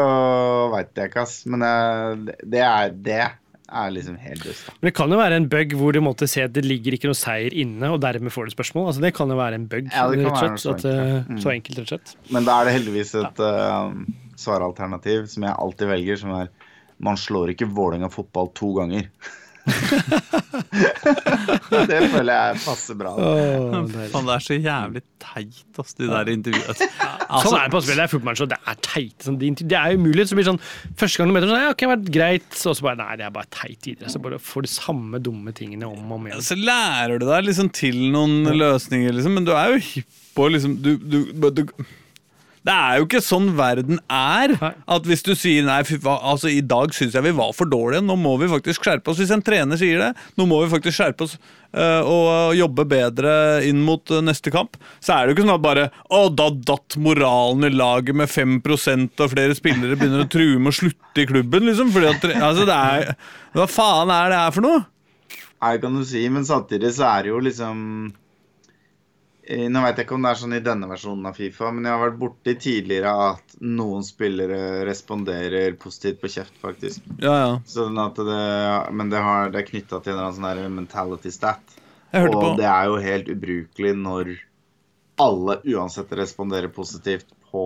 veit 0.74 0.92
jeg 1.00 1.10
ikke, 1.10 1.24
ass. 1.26 1.40
Men 1.50 1.66
eh, 1.66 2.36
det, 2.44 2.62
er, 2.62 2.94
det 2.94 3.18
er 3.26 3.94
liksom 3.96 4.20
helt 4.22 4.46
dust. 4.46 4.70
Men 4.78 4.90
det 4.92 4.94
kan 5.00 5.16
jo 5.16 5.20
være 5.20 5.40
en 5.42 5.50
bug 5.50 5.76
hvor 5.80 5.96
du 5.96 6.02
måtte 6.06 6.30
se 6.30 6.46
at 6.46 6.54
det 6.56 6.66
ligger 6.68 6.96
ikke 6.96 7.10
noe 7.10 7.18
seier 7.18 7.56
inne, 7.64 7.92
og 7.96 8.02
dermed 8.06 8.34
får 8.36 8.50
du 8.50 8.56
spørsmål. 8.58 8.90
Altså, 8.92 9.04
det 9.08 9.14
kan 9.18 9.34
jo 9.34 9.40
være 9.40 9.60
en 9.62 9.68
bug. 9.72 9.90
Ja, 9.90 10.06
det 10.12 10.22
kan 10.22 10.30
rett 10.30 10.38
og 10.38 10.40
være 10.40 10.54
noe 10.54 10.78
At, 10.78 10.88
eh, 10.94 11.04
enkelt. 11.18 11.44
Så 11.44 11.54
enkelt, 11.56 11.82
rett 11.82 11.86
og 11.88 11.94
slett. 11.96 12.34
Men 12.36 12.50
da 12.50 12.60
er 12.60 12.70
det 12.70 12.78
heldigvis 12.78 13.16
et 13.24 13.46
eh, 13.50 14.02
svaralternativ 14.40 15.30
som 15.34 15.50
jeg 15.50 15.62
alltid 15.66 15.94
velger, 15.96 16.22
som 16.22 16.36
er 16.38 16.52
man 17.04 17.20
slår 17.20 17.54
ikke 17.54 17.70
Vålerenga 17.72 18.10
fotball 18.14 18.52
to 18.58 18.74
ganger. 18.80 19.04
det 21.90 22.00
føler 22.10 22.34
jeg 22.34 22.60
passer 22.64 22.96
bra. 22.98 23.12
Faen, 23.20 24.26
det 24.26 24.34
er 24.34 24.44
så 24.44 24.54
jævlig 24.58 25.02
teit, 25.22 25.80
ass, 25.82 25.94
de 25.98 26.06
der 26.10 26.30
intervjuene. 26.34 26.70
Altså, 26.70 26.86
sånn 27.46 27.58
er 27.60 27.64
det 27.68 27.74
på 27.74 27.82
spill. 27.84 27.98
Det 28.00 28.06
er 28.06 28.12
fotballmatch, 28.14 28.42
og 28.46 28.52
det 28.54 28.60
er 28.60 28.78
teit. 28.86 29.18
Sånn, 29.26 29.38
det, 29.42 29.48
det 29.62 29.78
er 29.80 29.90
umulig. 30.00 30.24
Så 30.30 30.34
blir 30.38 30.46
det 30.46 30.52
sånn, 30.54 30.64
Første 31.00 31.16
gang 31.20 31.28
du 31.30 31.34
møter 31.36 31.50
sånn, 31.52 31.66
ja, 31.66 31.72
ok, 31.76 31.82
vært 31.94 32.12
greit, 32.16 32.52
og 32.56 32.74
så 32.78 32.82
bare 32.88 32.98
Nei, 33.04 33.14
det 33.22 33.26
er 33.28 33.34
bare 33.36 33.50
teit 33.56 33.82
videre. 33.92 34.08
Så 34.12 34.18
bare 34.24 34.38
får 34.44 34.60
du 34.66 34.70
samme 34.72 35.18
dumme 35.24 35.52
tingene 35.56 35.86
om 35.90 36.02
og 36.10 36.16
om 36.18 36.24
igjen. 36.30 36.46
så 36.50 36.56
lærer 36.60 37.16
du 37.22 37.26
deg 37.30 37.42
liksom 37.48 37.68
til 37.76 37.98
noen 38.14 38.36
løsninger, 38.56 39.12
liksom, 39.16 39.32
men 39.38 39.46
du 39.48 39.54
er 39.56 39.68
jo 39.76 39.80
hypp 39.92 40.12
på 40.36 40.44
liksom 40.54 40.72
du, 40.84 40.92
du, 41.02 41.20
du, 41.52 41.64
Det 42.68 42.74
er 42.76 42.98
jo 43.00 43.06
ikke 43.08 43.22
sånn 43.24 43.54
verden 43.58 44.02
er. 44.12 44.54
Nei. 44.60 44.72
At 44.92 45.08
hvis 45.08 45.24
du 45.26 45.32
sier 45.38 45.64
nei, 45.66 45.80
fy 45.88 46.00
hva, 46.04 46.18
altså 46.32 46.52
i 46.52 46.60
dag 46.66 46.92
syns 46.96 47.16
jeg 47.16 47.26
vi 47.26 47.36
var 47.38 47.54
for 47.56 47.70
dårlige, 47.72 48.04
nå 48.06 48.18
må 48.20 48.36
vi 48.42 48.50
faktisk 48.52 48.84
skjerpe 48.86 49.14
oss. 49.14 49.22
Hvis 49.22 49.34
en 49.36 49.44
trener 49.46 49.80
sier 49.80 50.02
det, 50.04 50.12
nå 50.40 50.48
må 50.50 50.60
vi 50.64 50.72
faktisk 50.74 50.98
skjerpe 51.00 51.26
oss 51.28 51.38
eh, 51.40 52.04
og 52.04 52.58
jobbe 52.58 52.86
bedre 52.92 53.34
inn 53.68 53.82
mot 53.88 54.12
eh, 54.12 54.24
neste 54.26 54.52
kamp, 54.54 54.78
så 55.00 55.16
er 55.16 55.24
det 55.24 55.34
jo 55.34 55.38
ikke 55.38 55.48
sånn 55.48 55.56
at 55.56 55.66
bare 55.66 55.90
å, 56.12 56.22
da 56.30 56.50
datt 56.52 57.00
moralen 57.00 57.70
i 57.70 57.74
laget 57.74 58.20
med 58.20 58.32
5 58.32 58.60
og 58.68 59.26
flere 59.32 59.56
spillere 59.58 59.98
begynner 60.00 60.26
å 60.26 60.32
true 60.32 60.60
med 60.60 60.74
å 60.74 60.80
slutte 60.82 61.24
i 61.24 61.30
klubben, 61.30 61.68
liksom. 61.70 61.94
Fordi 61.96 62.12
at, 62.12 62.32
altså, 62.38 62.68
det 62.68 62.80
er 62.80 63.14
Hva 63.56 63.70
faen 63.72 64.12
er 64.14 64.34
det 64.34 64.42
her 64.44 64.56
for 64.56 64.68
noe? 64.68 64.88
Nei, 65.60 65.76
kan 65.84 65.96
du 65.96 66.06
si, 66.08 66.22
men 66.32 66.48
samtidig 66.48 66.94
så 66.96 67.08
er 67.10 67.26
det 67.26 67.34
jo 67.34 67.40
liksom 67.44 67.80
Nå 69.50 69.82
vet 69.82 69.98
jeg 69.98 70.06
ikke 70.06 70.14
om 70.14 70.26
det 70.26 70.32
er 70.32 70.38
sånn 70.38 70.54
i 70.54 70.62
denne 70.62 70.88
versjonen 70.92 71.26
av 71.26 71.38
Fifa, 71.40 71.72
men 71.74 71.88
jeg 71.88 71.96
har 71.96 72.04
vært 72.04 72.20
borti 72.22 72.54
tidligere 72.62 73.14
at 73.32 73.56
noen 73.66 74.04
spillere 74.06 74.84
responderer 74.86 75.74
positivt 75.82 76.20
på 76.22 76.30
kjeft, 76.36 76.60
faktisk. 76.62 77.08
Ja, 77.18 77.34
ja. 77.34 77.48
Sånn 77.66 77.98
at 77.98 78.20
det, 78.22 78.44
men 78.94 79.10
det, 79.10 79.24
har, 79.26 79.50
det 79.50 79.64
er 79.64 79.70
knytta 79.72 80.04
til 80.04 80.14
en 80.14 80.20
eller 80.20 80.28
annen 80.30 80.68
sånn 80.70 80.78
mentality 80.78 81.34
stat. 81.34 81.80
Og 82.20 82.30
på 82.34 82.52
det 82.60 82.70
er 82.70 82.92
jo 82.92 83.02
helt 83.02 83.34
ubrukelig 83.34 83.96
når 83.98 84.36
alle 85.20 85.58
uansett 85.74 86.14
responderer 86.18 86.70
positivt 86.74 87.34
på 87.50 87.64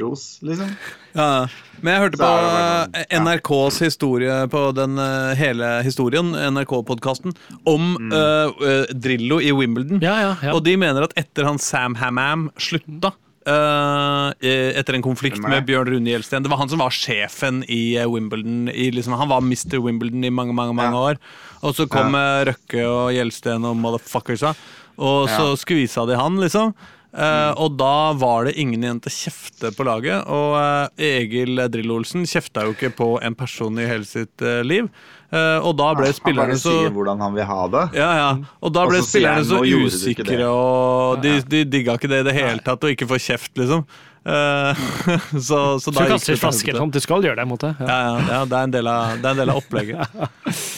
ros, 0.00 0.38
liksom. 0.46 0.70
Ja, 1.12 1.46
men 1.82 1.92
jeg 1.92 2.02
hørte 2.04 2.20
på 2.20 2.24
bare 2.24 2.52
sånn, 2.52 2.94
ja. 3.02 3.20
NRKs 3.20 3.80
historie 3.84 4.36
på 4.52 4.62
den 4.76 4.96
eh, 5.02 5.32
hele 5.38 5.72
historien, 5.86 6.32
NRK-podkasten, 6.54 7.34
om 7.68 7.96
eh, 8.12 8.52
uh, 8.62 8.94
Drillo 8.94 9.40
i 9.42 9.52
Wimbledon. 9.52 10.00
Ja, 10.04 10.14
ja, 10.22 10.32
ja. 10.42 10.54
Og 10.56 10.62
de 10.64 10.76
mener 10.80 11.04
at 11.08 11.12
etter 11.20 11.48
han 11.48 11.60
Sam 11.62 11.98
Hammam 12.00 12.50
slutta 12.60 13.12
Uh, 13.42 14.30
etter 14.38 14.94
en 14.94 15.02
konflikt 15.02 15.40
med 15.42 15.64
Bjørn 15.66 15.88
Rune 15.90 16.12
Gjelsten. 16.12 16.44
Det 16.44 16.50
var 16.52 16.60
han 16.60 16.68
som 16.70 16.78
var 16.78 16.94
sjefen 16.94 17.64
i 17.66 17.96
Wimbledon. 18.06 18.68
I, 18.70 18.92
liksom, 18.94 19.16
han 19.18 19.32
var 19.32 19.42
Mr. 19.42 19.80
Wimbledon 19.82 20.22
i 20.22 20.30
mange 20.30 20.54
mange, 20.54 20.76
mange 20.78 20.94
Ja. 20.94 21.08
år. 21.10 21.18
Og 21.66 21.74
så 21.74 21.88
kom 21.90 22.14
ja. 22.14 22.44
Røkke 22.46 22.84
og 22.86 23.10
Gjelsten 23.16 23.66
og 23.66 23.74
motherfuckersa, 23.82 24.54
og 24.94 25.26
så 25.26 25.48
Ja. 25.50 25.56
skvisa 25.58 26.06
de 26.06 26.14
han, 26.22 26.38
liksom. 26.38 26.70
Eh, 27.12 27.50
og 27.60 27.74
da 27.76 28.12
var 28.16 28.46
det 28.48 28.54
ingen 28.60 28.84
igjen 28.84 29.00
til 29.04 29.12
å 29.12 29.16
kjefte 29.18 29.72
på 29.76 29.84
laget. 29.84 30.28
Og 30.32 30.54
eh, 30.56 31.08
Egil 31.20 31.60
Drillo-Olsen 31.72 32.24
kjefta 32.28 32.64
jo 32.64 32.76
ikke 32.76 32.92
på 32.96 33.08
en 33.20 33.36
person 33.36 33.76
i 33.80 33.88
hele 33.88 34.08
sitt 34.08 34.44
eh, 34.44 34.62
liv. 34.64 34.88
Eh, 35.32 35.58
og 35.64 35.76
da 35.80 35.90
ble 35.96 36.08
Han 36.08 36.16
spillerne 36.16 36.54
bare 36.54 36.60
så 36.60 36.72
sier 36.72 36.92
hvordan 36.92 37.20
han 37.24 37.36
vil 37.36 37.46
ha 37.48 37.60
det. 37.72 37.84
ja, 37.96 38.08
ja. 38.18 38.30
Og 38.60 38.72
da 38.76 38.86
ble 38.88 39.02
så 39.02 39.10
spillerne 39.10 39.44
så 39.48 39.60
«Nå 39.60 39.68
gjorde 39.68 39.92
du 39.92 40.08
ikke 40.12 40.24
det». 40.24 40.38
usikre, 40.38 40.48
og 40.48 41.22
de, 41.24 41.34
de 41.52 41.62
digga 41.72 41.98
ikke 42.00 42.10
det 42.12 42.24
i 42.24 42.26
det 42.30 42.34
hele 42.36 42.64
tatt, 42.64 42.84
og 42.84 42.96
ikke 42.96 43.08
få 43.12 43.20
kjeft, 43.20 43.52
liksom. 43.60 43.86
Eh, 44.22 44.82
så, 45.48 45.62
så 45.82 45.92
da 45.92 46.04
du 46.04 46.14
gikk 46.14 46.28
det 46.32 46.36
flasker 46.40 46.80
sånn. 46.80 46.92
Du 46.92 47.00
skal 47.04 47.24
gjøre 47.28 47.40
det, 47.40 47.48
mot 47.48 47.60
måte. 47.60 47.72
Ja. 47.80 47.88
Ja, 47.88 48.02
ja, 48.04 48.28
ja, 48.36 48.42
det 48.48 48.60
er 48.60 48.68
en 48.68 48.76
del 48.76 48.92
av, 48.92 49.16
det 49.16 49.28
er 49.28 49.36
en 49.36 49.42
del 49.44 49.54
av 49.54 49.62
opplegget. 49.64 50.20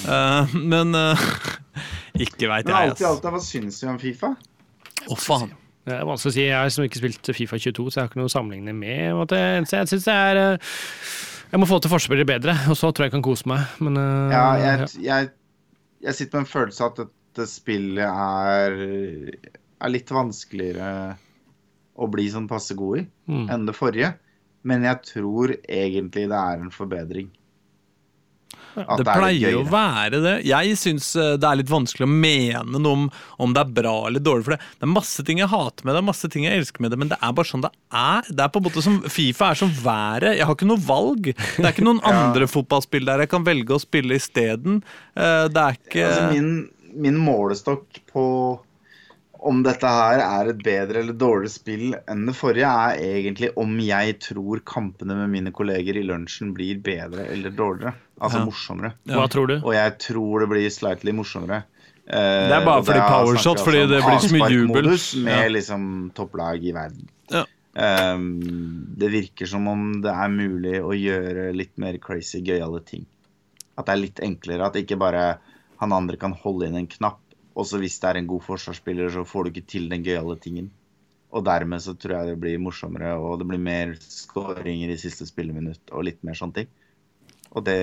Eh, 0.05 0.55
men 0.61 0.93
ikke 2.27 2.47
veit 2.51 2.67
jeg 2.69 2.69
Men 2.69 2.77
alt 2.77 3.01
i 3.01 3.07
alt, 3.09 3.25
hva 3.25 3.41
syns 3.41 3.79
du 3.81 3.87
om 3.89 3.97
Fifa? 3.99 4.35
Å, 5.09 5.17
faen. 5.17 5.55
Det 5.85 5.93
er 5.99 6.05
vanskelig 6.09 6.31
å 6.33 6.35
si. 6.35 6.45
Jeg 6.47 6.57
har 6.57 6.65
liksom 6.69 6.85
ikke 6.89 7.01
spilt 7.03 7.31
Fifa 7.37 7.59
22, 7.61 7.91
så 7.91 7.99
jeg 7.99 8.03
har 8.05 8.09
ikke 8.11 8.21
noe 8.23 8.31
å 8.31 8.33
sammenligne 8.33 8.73
med. 8.75 9.15
jeg- 9.71 9.89
synes 9.91 10.05
det 10.05 10.15
er 10.15 10.37
eh, 10.37 10.59
Jeg 11.53 11.61
må 11.61 11.67
få 11.69 11.81
til 11.81 11.91
forspillet 11.93 12.27
bedre, 12.27 12.55
og 12.71 12.77
så 12.77 12.89
tror 12.91 13.05
jeg 13.05 13.13
jeg 13.13 13.17
kan 13.19 13.23
kose 13.29 13.47
meg. 13.47 13.67
Men 13.81 13.97
eh, 14.01 14.33
Ja, 14.33 14.47
jeg, 14.57 14.89
jeg, 15.05 15.31
jeg 16.03 16.15
sitter 16.15 16.39
med 16.41 16.47
en 16.47 16.53
følelse 16.53 16.81
av 16.81 16.91
at 16.93 16.97
dette 17.35 17.47
spillet 17.51 18.09
er, 18.09 18.73
er 19.85 19.89
litt 19.93 20.09
vanskeligere 20.11 21.17
å 21.97 22.09
bli 22.11 22.29
sånn 22.33 22.49
passe 22.51 22.75
god 22.75 22.99
i 23.03 23.07
Mm. 23.29 23.47
enn 23.51 23.67
det 23.67 23.75
forrige. 23.77 24.15
Men 24.65 24.83
jeg 24.83 25.03
tror 25.03 25.53
egentlig 25.69 26.27
det 26.29 26.37
er 26.41 26.61
en 26.61 26.71
forbedring. 26.73 27.29
At 28.75 28.99
Det 28.99 29.05
det 29.07 29.15
pleier 29.17 29.55
jo 29.55 29.61
å 29.63 29.69
være 29.71 30.21
det. 30.25 30.35
Jeg 30.49 30.77
syns 30.81 31.11
eh, 31.17 31.35
det 31.39 31.47
er 31.49 31.61
litt 31.61 31.71
vanskelig 31.73 32.09
å 32.09 32.11
mene 32.11 32.81
noe 32.83 32.93
om 32.99 33.05
om 33.45 33.53
det 33.55 33.63
er 33.65 33.71
bra 33.77 33.95
eller 34.09 34.23
dårlig. 34.25 34.45
For 34.47 34.55
det, 34.57 34.61
det 34.81 34.87
er 34.87 34.93
masse 34.95 35.25
ting 35.27 35.41
jeg 35.43 35.51
hater 35.53 35.87
med 35.87 35.97
det, 35.99 36.03
masse 36.07 36.29
ting 36.33 36.47
jeg 36.47 36.59
elsker 36.59 36.85
med 36.85 36.95
det, 36.95 36.99
men 37.03 37.11
det 37.13 37.19
er 37.21 37.33
bare 37.37 37.51
sånn 37.51 37.65
det 37.65 37.71
er. 37.95 38.29
Det 38.31 38.45
er 38.45 38.53
på 38.55 38.61
en 38.63 38.67
måte 38.69 38.85
som 38.85 39.01
Fifa 39.11 39.53
er 39.53 39.61
som 39.63 39.73
været. 39.85 40.37
Jeg 40.39 40.49
har 40.49 40.57
ikke 40.59 40.69
noe 40.71 40.85
valg. 40.87 41.31
Det 41.35 41.65
er 41.65 41.73
ikke 41.73 41.87
noen 41.87 42.03
andre 42.15 42.49
fotballspill 42.51 43.07
der 43.09 43.25
jeg 43.25 43.33
kan 43.35 43.47
velge 43.47 43.77
å 43.77 43.83
spille 43.83 44.19
isteden. 44.21 44.83
Eh, 45.15 45.47
Det 45.53 45.65
er 45.67 45.81
ikke 45.81 46.07
Altså, 46.09 46.29
min, 46.35 46.55
min 47.07 47.19
målestokk 47.21 48.01
på 48.13 48.25
om 49.45 49.59
dette 49.61 49.85
her 49.85 50.23
er 50.25 50.49
et 50.55 50.61
bedre 50.65 51.03
eller 51.03 51.17
dårligere 51.21 51.53
spill 51.53 51.91
enn 52.09 52.23
det 52.25 52.33
forrige, 52.39 52.65
er 52.65 53.19
egentlig 53.21 53.51
om 53.61 53.75
jeg 53.85 54.15
tror 54.25 54.63
kampene 54.65 55.19
med 55.19 55.33
mine 55.35 55.53
kolleger 55.53 55.99
i 56.01 56.05
lunsjen 56.09 56.55
blir 56.57 56.79
bedre 56.81 57.27
eller 57.35 57.53
dårligere. 57.53 57.93
Altså 58.21 58.39
Ja. 58.39 58.45
morsommere. 58.47 58.93
Hva 59.11 59.29
tror 59.29 59.49
du? 59.49 59.55
Og 59.65 59.73
jeg 59.75 59.99
tror 59.99 60.41
det 60.45 60.49
blir 60.49 60.71
slightly 60.71 61.13
morsommere. 61.13 61.65
Eh, 62.07 62.49
Det 62.49 62.53
er 62.61 62.65
bare 62.65 62.85
fordi 62.85 63.01
powershot, 63.01 63.59
fordi 63.65 63.81
altså 63.83 63.89
det 63.95 64.03
blir 64.05 64.21
så 64.21 64.33
mye 64.37 64.51
jubel. 64.53 65.25
Med 65.25 65.53
liksom 65.53 66.13
topplag 66.15 66.63
i 66.65 66.73
verden. 66.73 67.09
Ja. 67.31 67.45
Um, 67.77 68.87
det 68.97 69.11
virker 69.11 69.47
som 69.51 69.67
om 69.67 70.01
det 70.01 70.13
er 70.13 70.29
mulig 70.31 70.77
å 70.81 70.93
gjøre 70.95 71.49
litt 71.57 71.77
mer 71.77 71.99
crazy, 71.99 72.41
gøyale 72.41 72.85
ting. 72.87 73.05
At 73.77 73.87
det 73.87 73.93
er 73.97 74.03
litt 74.05 74.21
enklere. 74.23 74.67
At 74.69 74.75
ikke 74.79 74.97
bare 75.01 75.39
han 75.81 75.93
andre 75.93 76.17
kan 76.17 76.33
holde 76.33 76.69
inn 76.69 76.77
en 76.77 76.87
knapp, 76.87 77.19
og 77.57 77.67
så 77.67 77.81
hvis 77.83 77.99
det 78.01 78.11
er 78.13 78.17
en 78.21 78.29
god 78.31 78.43
forsvarsspiller, 78.47 79.11
så 79.11 79.25
får 79.27 79.45
du 79.45 79.51
ikke 79.51 79.67
til 79.67 79.89
den 79.89 80.05
gøyale 80.05 80.39
tingen. 80.41 80.71
Og 81.35 81.45
dermed 81.45 81.81
så 81.83 81.97
tror 81.99 82.15
jeg 82.21 82.27
det 82.31 82.41
blir 82.41 82.59
morsommere, 82.63 83.17
og 83.19 83.41
det 83.41 83.49
blir 83.49 83.59
mer 83.59 83.97
skåringer 83.99 84.93
i 84.95 84.97
siste 85.01 85.27
spilleminutt 85.27 85.91
og 85.91 86.05
litt 86.05 86.23
mer 86.23 86.35
sånne 86.39 86.55
ting. 86.61 86.69
Og 87.55 87.65
det 87.67 87.81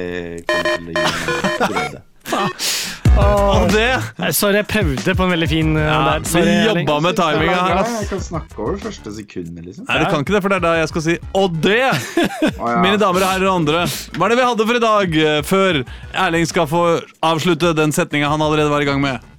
kommer 0.48 0.72
til 0.72 0.88
å 0.88 0.94
gi 0.94 1.02
meg 1.02 1.68
glede. 1.72 2.08
Og 3.22 3.66
det 3.74 3.90
Sorry, 4.36 4.62
jeg 4.62 4.68
prøvde 4.72 5.14
på 5.18 5.26
en 5.26 5.34
veldig 5.34 5.48
fin 5.52 5.72
uh, 5.76 5.82
ja, 5.84 5.98
der. 6.08 6.28
Sorry, 6.32 6.48
vi 6.48 6.68
jobba 6.70 6.98
med 7.04 7.18
timinga 7.18 7.58
her. 7.58 7.82
Jeg 8.00 8.08
kan 8.12 8.22
snakke 8.24 8.62
over 8.62 8.78
første 8.80 9.14
sekundet, 9.18 9.66
liksom. 9.68 9.88
Nei, 9.90 9.98
du 10.00 10.06
kan 10.08 10.24
ikke 10.24 10.36
det, 10.38 10.42
for 10.46 10.54
det 10.54 10.60
er 10.62 10.66
da 10.66 10.74
jeg 10.80 10.92
skal 10.94 11.06
si 11.08 11.18
Og 11.38 11.58
det, 11.64 11.82
Oh, 12.62 12.70
ja. 12.70 12.78
mine 12.84 13.00
damer 13.02 13.24
og 13.26 13.32
herrer 13.34 13.50
og 13.50 13.60
andre, 13.62 13.84
hva 14.16 14.28
er 14.28 14.34
det 14.34 14.38
vi 14.40 14.48
hadde 14.48 14.68
for 14.70 14.78
i 14.78 14.84
dag, 14.84 15.16
eh, 15.26 15.40
før 15.46 15.82
Erling 16.24 16.48
skal 16.50 16.68
få 16.70 16.84
avslutte 17.26 17.74
den 17.78 17.94
setninga 17.96 18.30
han 18.32 18.44
allerede 18.44 18.72
var 18.72 18.84
i 18.84 18.88
gang 18.88 19.02
med? 19.04 19.31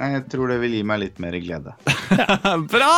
Nei, 0.00 0.08
Jeg 0.16 0.24
tror 0.32 0.48
det 0.50 0.56
vil 0.58 0.72
gi 0.74 0.82
meg 0.82 0.98
litt 1.04 1.20
mer 1.22 1.36
glede. 1.38 1.70
Bra! 2.74 2.94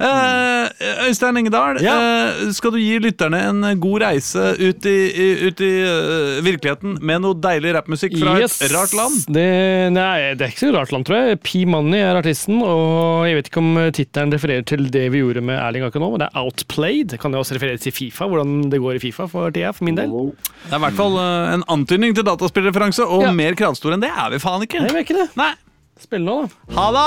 Uh, 0.00 0.66
Øystein 1.06 1.36
Engedal, 1.38 1.78
Ja. 1.84 1.94
uh, 2.42 2.50
skal 2.56 2.72
du 2.74 2.78
gi 2.80 2.96
lytterne 3.02 3.38
en 3.46 3.62
god 3.80 4.02
reise 4.02 4.42
ut 4.58 4.86
i, 4.90 4.94
i, 5.12 5.28
ut 5.46 5.62
i 5.62 5.70
uh, 5.86 6.40
virkeligheten 6.44 6.96
med 7.06 7.22
noe 7.22 7.38
deilig 7.38 7.74
rappmusikk 7.78 8.16
fra 8.20 8.34
Yes. 8.40 8.58
et 8.66 8.74
rart 8.74 8.94
land? 8.98 9.20
Det, 9.30 9.46
nei, 9.94 10.34
det 10.34 10.48
er 10.48 10.52
ikke 10.54 10.64
så 10.66 10.72
rart 10.74 10.92
land, 10.94 11.06
tror 11.08 11.20
jeg. 11.30 11.40
P 11.46 11.62
Money 11.70 12.02
er 12.02 12.18
artisten, 12.18 12.58
og 12.64 13.28
jeg 13.30 13.38
vet 13.38 13.52
ikke 13.52 13.62
om 13.62 13.70
tittelen 14.00 14.34
refererer 14.34 14.66
til 14.66 14.86
det 14.90 15.06
vi 15.14 15.22
gjorde 15.22 15.44
med 15.46 15.60
Erling 15.62 15.86
akkurat 15.86 16.06
nå, 16.08 16.10
men 16.16 16.24
det 16.24 16.30
er 16.32 16.42
Outplayed. 16.42 17.12
Det 17.14 17.20
kan 17.22 17.32
jo 17.38 17.44
også 17.44 17.54
referere 17.60 17.78
til 17.86 17.94
Fifa, 17.94 18.26
hvordan 18.30 18.66
det 18.72 18.82
går 18.82 18.98
i 18.98 19.02
Fifa 19.06 19.28
for 19.30 19.54
tida, 19.54 19.70
for 19.76 19.86
min 19.86 19.98
del. 19.98 20.10
Det 20.10 20.74
er 20.74 20.78
i 20.80 20.84
hvert 20.88 20.98
fall 21.00 21.18
en 21.22 21.66
antydning 21.70 22.18
til 22.18 22.26
dataspillreferanse, 22.26 23.06
og 23.06 23.28
Ja. 23.28 23.32
mer 23.36 23.54
kravstor 23.58 23.94
enn 23.94 24.02
det 24.02 24.10
er 24.10 24.30
vi 24.34 24.42
faen 24.42 24.66
ikke. 24.66 24.80
Nei, 24.82 24.88
jeg 24.90 24.96
vet 24.98 25.06
ikke 25.10 25.20
det. 25.22 25.28
Nei. 25.38 25.52
Spill 26.00 26.24
nå, 26.24 26.36
da. 26.40 26.74
Ha 26.76 26.86
det! 26.96 27.06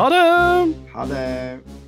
Ha 0.00 0.08
det! 0.14 0.74
Ha 0.94 1.06
det. 1.10 1.79